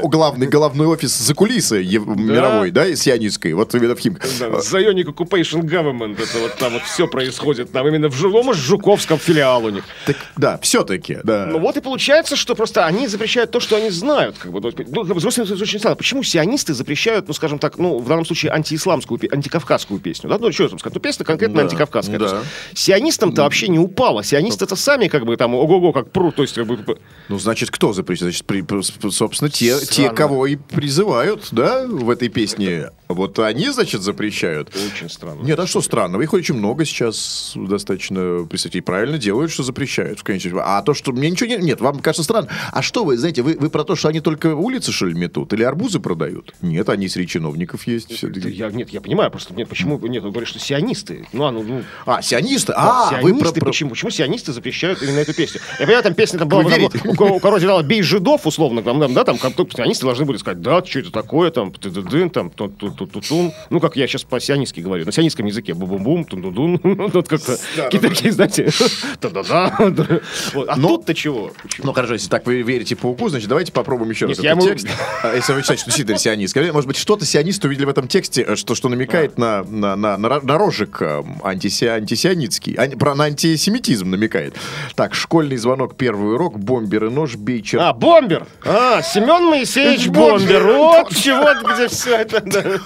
главный, 0.03 0.47
головной 0.47 0.87
офис 0.87 1.17
за 1.17 1.35
кулисы 1.35 1.83
мировой, 1.85 2.71
да, 2.71 2.95
сионистской, 2.97 3.53
вот 3.53 3.75
именно 3.75 3.95
в 3.95 3.99
Химках. 4.01 4.29
Zionic 4.31 5.05
Occupation 5.05 5.62
Government, 5.62 6.21
это 6.23 6.39
вот 6.39 6.57
там 6.57 6.73
вот 6.75 6.83
все 6.83 7.07
происходит, 7.07 7.73
там 7.73 7.87
именно 7.87 8.09
в 8.09 8.17
живом 8.17 8.53
Жуковском 8.55 9.19
филиал 9.19 9.65
у 9.65 9.71
них. 9.71 9.85
Так, 10.07 10.17
да, 10.37 10.59
все-таки, 10.62 11.19
да. 11.23 11.47
Ну 11.47 11.59
вот 11.59 11.77
и 11.77 11.81
получается, 11.81 12.37
что 12.37 12.55
просто 12.55 12.87
они 12.87 13.07
запрещают 13.07 13.51
то, 13.51 13.61
что 13.61 13.77
они 13.77 13.91
знают. 13.91 14.16
Как 14.39 14.51
бы, 14.53 14.61
ну, 14.89 15.03
взрослым 15.15 15.47
это 15.47 15.63
очень 15.63 15.79
странно. 15.79 15.97
Почему 15.97 16.23
сионисты 16.23 16.75
запрещают, 16.75 17.29
ну, 17.29 17.35
скажем 17.35 17.59
так, 17.59 17.79
ну, 17.79 17.99
в 17.99 18.09
данном 18.09 18.25
случае 18.25 18.53
антиисламскую, 18.53 19.21
антикавказскую 19.33 20.01
песню? 20.01 20.29
Да? 20.31 20.39
Ну, 20.39 20.51
что 20.53 20.65
я 20.65 20.69
там 20.69 20.79
сказать? 20.79 20.95
Ну, 20.95 21.01
песня 21.01 21.25
конкретно 21.25 21.57
Да, 21.59 21.63
антикавказская. 21.63 22.19
да. 22.19 22.43
Сионистам-то 22.75 23.43
вообще 23.43 23.69
не 23.69 23.79
упало. 23.79 24.23
Сионисты 24.23 24.65
это 24.65 24.77
сами, 24.77 25.09
как 25.09 25.25
бы, 25.27 25.37
там, 25.37 25.55
ого-го, 25.55 25.93
как 25.93 26.11
прут. 26.11 26.37
То 26.37 26.43
есть, 26.43 26.55
как 26.55 26.67
бы, 26.67 26.99
Ну, 27.29 27.39
значит, 27.39 27.71
кто 27.71 27.93
запрещает? 27.93 28.33
Значит, 28.33 28.47
при- 28.47 29.11
собственно, 29.11 29.51
те, 29.51 29.79
те, 29.79 29.85
Странно. 29.85 30.15
кого 30.15 30.47
и 30.47 30.57
призывают, 30.57 31.49
да, 31.53 31.87
в 31.87 32.11
этой 32.11 32.29
песне 32.29 32.91
Вот 33.09 33.39
они, 33.39 33.71
значит, 33.71 34.03
запрещают. 34.03 34.71
Очень 34.75 35.09
странно. 35.09 35.43
Нет, 35.45 35.59
а 35.61 35.67
что 35.69 35.81
странного? 35.81 36.23
Их 36.23 36.33
очень 36.33 36.57
много 36.57 36.85
сейчас 36.85 37.53
достаточно 37.55 38.45
представителей. 38.51 38.81
Правильно 38.83 39.17
делают, 39.19 39.53
что 39.53 39.63
запрещают. 39.63 40.19
в 40.19 40.25
конечном. 40.25 40.61
А 40.65 40.83
то, 40.83 40.93
что 40.95 41.13
мне 41.13 41.31
ничего 41.31 41.49
не... 41.51 41.57
Нет, 41.59 41.81
вам 41.81 42.01
кажется 42.01 42.25
странно. 42.25 42.49
А 42.73 42.83
что 42.83 43.05
вы, 43.05 43.17
знаете, 43.17 43.43
вы, 43.43 43.57
вы 43.61 43.71
про 43.71 43.85
то, 43.85 43.95
что 43.95 44.06
они 44.07 44.21
только 44.21 44.55
улицы, 44.55 44.92
что 44.92 45.07
ли, 45.07 45.14
метут? 45.14 45.53
Или 45.53 45.62
арбузы 45.62 46.01
продают? 46.01 46.55
Нет, 46.62 46.88
они 46.88 47.09
среди 47.09 47.29
чиновников 47.29 47.87
есть. 47.87 48.12
все-таки. 48.12 48.49
Я, 48.51 48.71
нет, 48.71 48.90
я 48.90 49.01
понимаю, 49.01 49.31
просто 49.31 49.55
нет, 49.55 49.69
почему 49.69 49.99
нет, 50.07 50.25
он 50.25 50.31
говорит, 50.31 50.49
что 50.49 50.59
сионисты. 50.59 51.27
Ну, 51.33 51.45
а, 51.45 51.51
ну, 51.53 51.62
ну, 51.62 51.83
А, 52.07 52.23
сионисты? 52.23 52.73
да, 52.73 53.09
А, 53.09 53.21
вы 53.23 53.31
сионисты, 53.31 53.45
про... 53.45 53.53
про- 53.61 53.66
почему? 53.66 53.90
Почему 53.90 54.11
сионисты 54.11 54.53
запрещают 54.53 55.03
именно 55.03 55.19
эту 55.19 55.35
песню? 55.35 55.61
Я 55.79 55.87
понимаю, 55.87 56.03
там 56.03 56.14
песня 56.14 56.38
там 56.38 56.49
была, 56.49 56.62
Вы 56.62 56.71
там, 56.71 56.81
верите? 56.81 57.01
у, 57.05 57.14
кого- 57.14 57.37
у 57.37 57.38
кого 57.40 57.59
играла 57.59 57.83
«Бей 57.83 58.03
жидов», 58.03 58.47
условно, 58.47 58.83
там, 58.83 59.01
там, 59.01 59.14
да, 59.14 59.25
там, 59.25 59.38
как, 59.38 59.53
сионисты 59.73 60.05
должны 60.07 60.25
были 60.25 60.37
сказать, 60.37 60.61
да, 60.61 60.85
что 60.85 60.99
это 61.01 61.11
такое, 61.12 61.51
там, 61.51 61.73
ты 61.73 61.90
дын 61.90 62.31
там, 62.31 62.51
ту 62.51 62.69
ту 62.69 62.90
ту 62.90 63.07
ту 63.07 63.21
тун 63.21 63.53
Ну, 63.71 63.81
как 63.81 63.97
я 63.97 64.07
сейчас 64.07 64.23
по-сионистски 64.25 64.81
говорю, 64.81 65.05
на 65.05 65.12
сионистском 65.12 65.47
языке, 65.47 65.75
бум-бум-бум, 65.75 66.25
тун-тун-тун, 66.25 66.81
вот 67.12 67.29
как-то, 67.29 67.57
какие-то 67.77 68.09
такие, 68.09 68.33
знаете, 68.33 68.71
та-да-да. 69.21 69.77
Вот. 70.55 70.69
А 70.69 70.77
Но- 70.77 70.88
тут-то 70.88 71.14
чего? 71.14 71.53
Ну, 71.83 71.92
хорошо, 71.92 72.14
если 72.14 72.29
так 72.29 72.47
вы 72.47 72.62
верите 72.62 72.97
пауку, 72.97 73.29
значит, 73.29 73.49
давайте 73.49 73.73
попробуем 73.73 73.96
еще 74.05 74.27
раз 74.27 74.39
Нет, 74.39 74.45
я 74.45 74.53
этот 74.53 74.65
ему- 74.65 74.75
текст. 74.75 74.89
Если 75.35 75.53
вы 75.53 75.61
считаете, 75.63 75.81
что 75.83 75.91
действительно 75.91 76.19
сионист. 76.19 76.57
Может 76.57 76.87
быть, 76.87 76.97
что-то 76.97 77.25
сионисты 77.25 77.69
увидели 77.69 77.85
в 77.87 77.89
этом 77.89 78.09
тексте, 78.09 78.43
э, 78.43 78.57
что, 78.57 78.75
что 78.75 78.89
намекает 78.89 79.39
на, 79.39 79.62
на, 79.64 79.97
на, 79.97 80.16
на, 80.16 80.27
ро- 80.27 80.45
на 80.45 80.59
рожек 80.59 81.01
э, 81.01 81.23
антиси, 81.43 81.85
антисионистский. 81.85 82.75
Ани- 82.75 82.97
про, 82.97 83.14
на 83.14 83.25
антисемитизм 83.25 84.11
намекает. 84.11 84.55
Так, 84.95 85.14
школьный 85.14 85.57
звонок, 85.57 85.97
первый 85.97 86.35
урок, 86.35 86.59
бомбер 86.59 87.07
и 87.07 87.11
нож, 87.11 87.35
бей 87.37 87.62
черт. 87.62 87.83
А, 87.83 87.93
бомбер! 87.93 88.47
А, 88.64 89.03
Семен 89.03 89.45
Моисеевич 89.47 90.09
Бомбер. 90.09 90.62
Вот 90.66 91.11
чего, 91.16 91.75
где 91.75 91.89
все 91.89 92.16
это. 92.16 92.81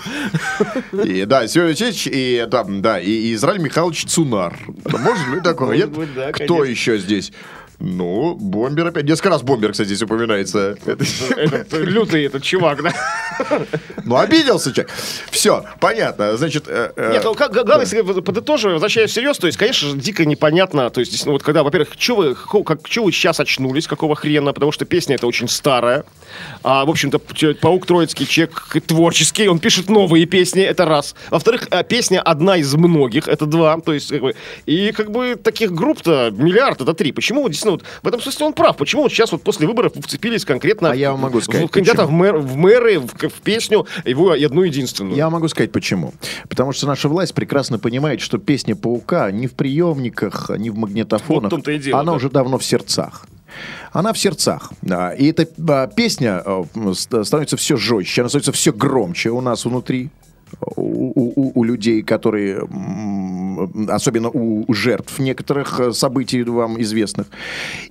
И, 1.04 1.24
да, 1.24 1.46
Семен 1.46 1.66
Алексеевич 1.68 2.06
и, 2.10 2.46
да, 2.48 2.64
да, 2.68 3.00
и, 3.00 3.34
Израиль 3.34 3.60
Михайлович 3.60 4.04
Цунар. 4.06 4.58
Может 4.84 5.30
быть 5.30 5.42
такое? 5.42 5.88
Кто 6.32 6.64
еще 6.64 6.98
здесь? 6.98 7.32
Ну, 7.80 8.34
бомбер 8.34 8.86
опять. 8.88 9.04
Несколько 9.04 9.30
раз 9.30 9.42
бомбер, 9.42 9.72
кстати, 9.72 9.86
здесь 9.88 10.02
упоминается. 10.02 10.76
Это- 10.84 11.04
Этот 11.36 11.72
лютый 11.72 12.24
этот 12.26 12.42
чувак, 12.42 12.82
да? 12.82 12.92
Ну, 14.04 14.16
обиделся 14.16 14.70
человек. 14.72 14.92
Все, 15.30 15.64
понятно. 15.80 16.36
Значит, 16.36 16.64
э, 16.68 16.92
э, 16.94 17.12
Нет, 17.12 17.24
ну, 17.24 17.34
как, 17.34 17.52
главное, 17.52 17.80
если 17.86 18.02
подытоживая, 18.02 18.74
возвращаясь 18.74 19.10
всерьез, 19.10 19.38
то 19.38 19.46
есть, 19.46 19.58
конечно 19.58 19.88
же, 19.88 19.96
дико 19.96 20.26
непонятно, 20.26 20.90
то 20.90 21.00
есть, 21.00 21.10
действительно, 21.12 21.32
вот 21.32 21.42
когда, 21.42 21.62
во-первых, 21.62 21.88
что 21.98 22.16
вы, 22.16 22.34
как, 22.64 22.86
чё 22.86 23.02
вы 23.02 23.12
сейчас 23.12 23.40
очнулись, 23.40 23.86
какого 23.86 24.14
хрена, 24.14 24.52
потому 24.52 24.72
что 24.72 24.84
песня 24.84 25.14
эта 25.14 25.26
очень 25.26 25.48
старая, 25.48 26.04
а, 26.62 26.84
в 26.84 26.90
общем-то, 26.90 27.18
Паук 27.60 27.86
Троицкий 27.86 28.26
человек 28.26 28.76
творческий, 28.86 29.48
он 29.48 29.58
пишет 29.58 29.88
новые 29.88 30.26
песни, 30.26 30.62
это 30.62 30.84
раз. 30.84 31.14
Во-вторых, 31.30 31.66
а, 31.70 31.82
песня 31.82 32.20
одна 32.20 32.58
из 32.58 32.74
многих, 32.74 33.26
это 33.26 33.46
два, 33.46 33.80
то 33.80 33.94
есть, 33.94 34.10
как 34.10 34.20
бы, 34.20 34.34
и 34.66 34.92
как 34.92 35.10
бы 35.10 35.36
таких 35.42 35.72
групп-то 35.72 36.30
миллиард, 36.30 36.82
это 36.82 36.92
три. 36.92 37.12
Почему, 37.12 37.42
вот, 37.42 37.52
действительно, 37.70 37.90
вот, 38.00 38.02
в 38.02 38.08
этом 38.08 38.20
смысле 38.20 38.46
он 38.46 38.52
прав, 38.52 38.76
почему 38.76 39.02
вот 39.02 39.12
сейчас 39.12 39.32
вот 39.32 39.42
после 39.42 39.66
выборов 39.66 39.92
вы 39.94 40.02
вцепились 40.02 40.44
конкретно 40.44 40.90
А 40.90 40.94
я 40.94 41.12
вам 41.12 41.20
могу 41.20 41.40
сказать, 41.40 41.66
в 41.66 41.70
кандидата 41.70 42.02
почему. 42.02 42.18
в, 42.18 42.20
мэр- 42.22 42.38
в 42.38 42.56
мэры, 42.56 42.98
в, 43.00 43.06
в 43.08 43.40
песню, 43.42 43.86
его 44.04 44.30
одну 44.32 44.62
единственную. 44.62 45.16
Я 45.16 45.30
могу 45.30 45.48
сказать 45.48 45.72
почему. 45.72 46.12
Потому 46.48 46.72
что 46.72 46.86
наша 46.86 47.08
власть 47.08 47.34
прекрасно 47.34 47.78
понимает, 47.78 48.20
что 48.20 48.38
песня 48.38 48.76
паука 48.76 49.30
не 49.30 49.46
в 49.46 49.52
приемниках, 49.54 50.50
не 50.56 50.70
в 50.70 50.76
магнитофонах. 50.76 51.52
Вот 51.52 51.68
и 51.68 51.78
дело, 51.78 52.00
Она 52.00 52.12
да. 52.12 52.16
уже 52.16 52.30
давно 52.30 52.58
в 52.58 52.64
сердцах. 52.64 53.26
Она 53.92 54.12
в 54.12 54.18
сердцах. 54.18 54.72
И 55.18 55.26
эта 55.26 55.46
а, 55.68 55.88
песня 55.88 56.42
ст- 56.94 57.24
становится 57.26 57.56
все 57.56 57.76
жестче, 57.76 58.22
она 58.22 58.28
становится 58.28 58.52
все 58.52 58.72
громче 58.72 59.30
у 59.30 59.40
нас 59.40 59.64
внутри. 59.64 60.10
У, 60.76 61.12
у- 61.14 61.52
у- 61.60 61.64
людей, 61.64 62.02
которые, 62.02 62.66
особенно 63.88 64.30
у, 64.30 64.72
жертв 64.72 65.18
некоторых 65.18 65.78
э, 65.80 65.92
событий 65.92 66.42
вам 66.42 66.80
известных. 66.80 67.26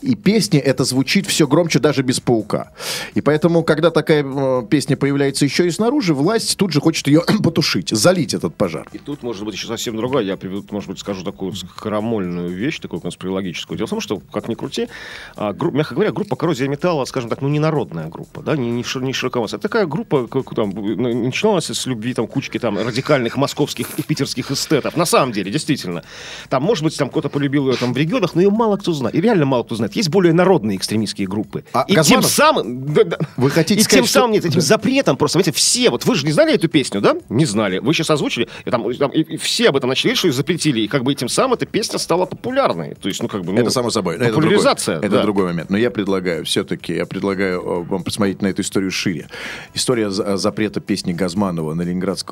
И 0.02 0.16
песня 0.16 0.60
это 0.60 0.84
звучит 0.84 1.26
все 1.28 1.48
громче 1.48 1.80
даже 1.80 2.02
без 2.04 2.20
паука. 2.20 2.72
И 3.16 3.22
поэтому, 3.22 3.64
когда 3.64 3.92
такая 3.92 4.24
э, 4.26 4.64
песня 4.70 4.98
появляется 4.98 5.46
еще 5.46 5.68
и 5.68 5.72
снаружи, 5.72 6.14
власть 6.14 6.58
тут 6.58 6.72
же 6.72 6.82
хочет 6.82 7.08
ее 7.08 7.22
потушить, 7.44 7.90
залить 7.90 8.34
этот 8.34 8.56
пожар. 8.56 8.88
И 8.94 8.98
тут, 8.98 9.24
может 9.24 9.46
быть, 9.46 9.56
еще 9.56 9.68
совсем 9.68 9.96
другая. 9.96 10.24
Я, 10.24 10.38
может 10.72 10.90
быть, 10.90 11.00
скажу 11.00 11.24
такую 11.24 11.54
скоромольную 11.54 12.50
вещь, 12.50 12.80
такую 12.80 13.02
конспирологическую. 13.02 13.78
Дело 13.78 13.88
в 13.88 13.92
том, 13.92 14.02
что, 14.02 14.22
как 14.34 14.48
ни 14.48 14.56
крути, 14.56 14.88
а, 15.36 15.54
гру- 15.54 15.72
мягко 15.72 15.96
говоря, 15.96 16.12
группа 16.12 16.36
«Коррозия 16.36 16.68
металла», 16.68 17.06
скажем 17.06 17.30
так, 17.30 17.42
ну, 17.42 17.48
не 17.50 17.60
народная 17.60 18.08
группа, 18.08 18.42
да, 18.42 18.56
не, 18.58 18.72
не, 18.72 18.82
шир- 18.84 19.04
не 19.04 19.14
широкомассовая. 19.14 19.60
Это 19.60 19.68
такая 19.70 19.86
группа, 19.86 20.28
как, 20.28 20.54
там, 20.56 20.70
начиналась 20.72 21.70
с 21.70 21.86
любви 21.86 22.14
там, 22.14 22.28
кучки 22.50 22.60
там, 22.60 22.78
радикальных 22.78 23.38
московских 23.38 23.88
и 23.98 24.04
питерских 24.04 24.52
эстетов. 24.52 24.98
На 24.98 25.06
самом 25.06 25.32
деле, 25.32 25.52
действительно. 25.52 26.04
Там, 26.50 26.64
может 26.64 26.84
быть, 26.84 26.98
там 26.98 27.10
кто-то 27.10 27.30
полюбил 27.30 27.70
ее 27.70 27.78
там 27.78 27.94
в 27.94 27.98
регионах, 27.98 28.36
но 28.36 28.42
ее 28.42 28.50
мало 28.50 28.78
кто 28.78 28.92
знает. 28.92 29.16
И 29.16 29.22
реально 29.22 29.46
мало 29.46 29.64
кто 29.64 29.76
знает. 29.76 29.96
Есть 29.96 30.10
более 30.10 30.34
народные 30.34 30.78
экстремистские 30.78 31.28
группы. 31.28 31.64
А 31.74 31.86
и 31.88 31.94
Газманов? 31.94 32.26
тем 32.26 32.32
самым... 32.32 32.94
да, 32.94 33.04
да. 33.04 33.18
Вы 33.38 33.50
хотите 33.52 33.80
и 33.80 33.84
сказать, 33.84 34.00
тем 34.00 34.06
что- 34.06 34.14
самым, 34.22 34.32
нет, 34.34 34.46
этим 34.46 34.62
запретом 34.62 35.18
просто, 35.18 35.38
знаете, 35.40 35.52
все, 35.52 35.90
вот 35.90 36.06
вы 36.06 36.16
же 36.16 36.26
не 36.26 36.32
знали 36.32 36.54
эту 36.54 36.68
песню, 36.68 37.02
да? 37.02 37.16
Не 37.30 37.46
знали. 37.46 37.80
Вы 37.80 37.94
сейчас 37.94 38.10
озвучили, 38.10 38.48
и, 38.66 38.70
там, 38.70 38.90
и, 38.90 38.94
там- 38.96 39.12
и- 39.12 39.22
и 39.22 39.38
все 39.38 39.70
об 39.70 39.76
этом 39.78 39.90
начали, 39.90 40.14
что 40.16 40.28
ее 40.28 40.34
запретили, 40.34 40.82
и 40.82 40.88
как 40.88 41.04
бы 41.04 41.14
тем 41.16 41.30
самым 41.30 41.54
эта 41.54 41.66
песня 41.66 42.00
стала 42.00 42.26
популярной. 42.26 42.96
То 42.96 43.08
есть, 43.10 43.22
ну, 43.22 43.28
как 43.30 43.44
бы, 43.44 43.54
ну, 43.54 43.60
это 43.62 43.70
само 43.70 43.90
собой. 43.92 44.16
Это 44.16 44.26
другой- 44.26 44.42
Популяризация. 44.42 44.98
Это 44.98 45.10
да. 45.10 45.22
другой 45.24 45.46
момент. 45.46 45.70
Но 45.70 45.78
я 45.78 45.92
предлагаю, 45.92 46.46
все-таки, 46.46 46.94
я 46.96 47.06
предлагаю 47.06 47.62
э, 47.62 47.84
вам 47.84 48.04
посмотреть 48.04 48.42
на 48.42 48.48
эту 48.48 48.62
историю 48.62 48.92
шире. 48.92 49.28
История 49.74 50.10
за- 50.10 50.38
запрета 50.38 50.80
песни 50.80 51.14
Газманова 51.14 51.74
на 51.74 51.82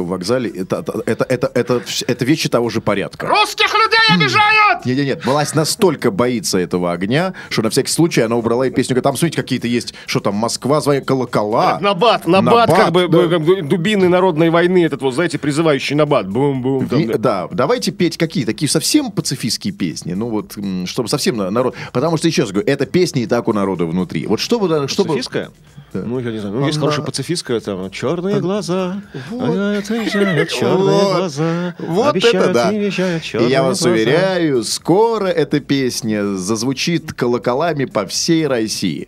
Ленинградском 0.08 0.10
вокзале, 0.10 0.50
это, 0.50 0.84
это, 1.06 1.26
это, 1.28 1.52
это, 1.54 1.82
это 2.08 2.26
вещи 2.26 2.50
того 2.50 2.70
же 2.70 2.82
порядка. 2.82 3.28
Русских 3.28 3.74
людей 3.74 4.16
обижают! 4.16 4.86
Нет, 4.86 4.98
нет, 4.98 5.06
нет. 5.06 5.26
Власть 5.26 5.56
настолько 5.56 6.12
боится 6.12 6.58
этого 6.58 6.92
огня, 6.92 7.34
что 7.50 7.62
на 7.62 7.70
всякий 7.70 7.92
случай 7.92 8.22
она 8.22 8.36
убрала 8.36 8.68
и 8.68 8.72
песню. 8.72 9.02
Там, 9.02 9.16
смотрите, 9.16 9.42
какие-то 9.42 9.68
есть, 9.68 9.94
что 10.06 10.20
там, 10.20 10.36
Москва, 10.36 10.82
свои 10.82 11.02
колокола. 11.02 11.80
Набат, 11.82 12.28
набат, 12.28 12.70
как 12.70 12.92
бы, 12.92 13.08
бы 13.08 13.62
дубины 13.62 14.10
народной 14.10 14.50
войны, 14.50 14.86
этот 14.86 15.02
вот, 15.02 15.14
знаете, 15.14 15.38
призывающий 15.38 15.96
набат. 15.96 16.28
Бум-бум. 16.28 16.88
да. 16.88 17.18
да. 17.18 17.48
давайте 17.52 17.92
петь 17.92 18.18
какие 18.18 18.46
такие 18.46 18.70
совсем 18.70 19.12
пацифистские 19.12 19.74
песни, 19.74 20.14
ну 20.14 20.30
вот, 20.30 20.58
чтобы 20.86 21.10
совсем 21.10 21.38
на- 21.38 21.50
народ, 21.50 21.76
потому 21.94 22.18
что 22.18 22.28
еще 22.28 22.44
раз 22.44 22.52
говорю, 22.52 22.68
это 22.68 22.86
песни 22.86 23.24
и 23.24 23.26
так 23.28 23.48
у 23.48 23.54
народа 23.54 23.86
внутри. 23.86 24.26
Вот 24.28 24.40
чтобы, 24.40 24.88
чтобы, 24.88 25.10
Пацифистская? 25.10 25.52
Ну, 25.94 26.20
я 26.20 26.32
не 26.32 26.40
знаю. 26.40 26.56
Ну, 26.56 26.68
есть 26.68 26.80
хорошая 26.80 27.06
пацифистская, 27.06 27.60
там, 27.60 27.90
черные 27.92 28.40
глаза. 28.40 29.02
Вот. 29.30 29.86
Черные 30.10 30.48
Вот. 30.78 31.16
глаза. 31.18 31.76
Вот 31.80 32.16
это 32.16 32.54
да. 32.54 32.72
и 32.72 33.50
я 33.50 33.64
вас 33.64 33.80
глаза. 33.82 33.90
уверяю, 33.90 34.64
скоро 34.64 35.28
эта 35.28 35.60
песня 35.60 36.36
зазвучит 36.36 37.14
колоколами 37.14 37.86
по 37.86 38.06
всей 38.06 38.48
России. 38.48 39.08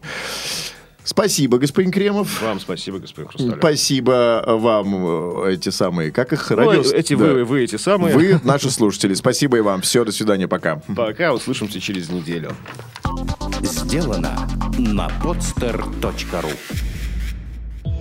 Спасибо, 1.03 1.57
господин 1.57 1.91
Кремов. 1.91 2.39
Вам 2.39 2.59
спасибо, 2.59 2.99
господин 2.99 3.29
Хрусталев. 3.29 3.57
Спасибо 3.57 4.43
вам, 4.45 5.43
э, 5.45 5.53
эти 5.53 5.69
самые, 5.69 6.11
как 6.11 6.33
их, 6.33 6.51
Ну, 6.51 6.55
радио... 6.57 6.81
эти 6.81 7.15
Да. 7.15 7.25
вы, 7.25 7.43
вы 7.45 7.63
эти 7.63 7.77
самые. 7.77 8.15
Вы 8.15 8.39
наши 8.43 8.69
слушатели. 8.69 9.15
Спасибо 9.15 9.57
и 9.57 9.61
вам. 9.61 9.81
Все, 9.81 10.05
до 10.05 10.11
свидания, 10.11 10.47
пока. 10.47 10.81
Пока, 10.95 11.33
услышимся 11.33 11.81
через 11.81 12.09
неделю. 12.09 12.51
Сделано 13.63 14.47
на 14.77 15.07
podster.ru 15.23 16.88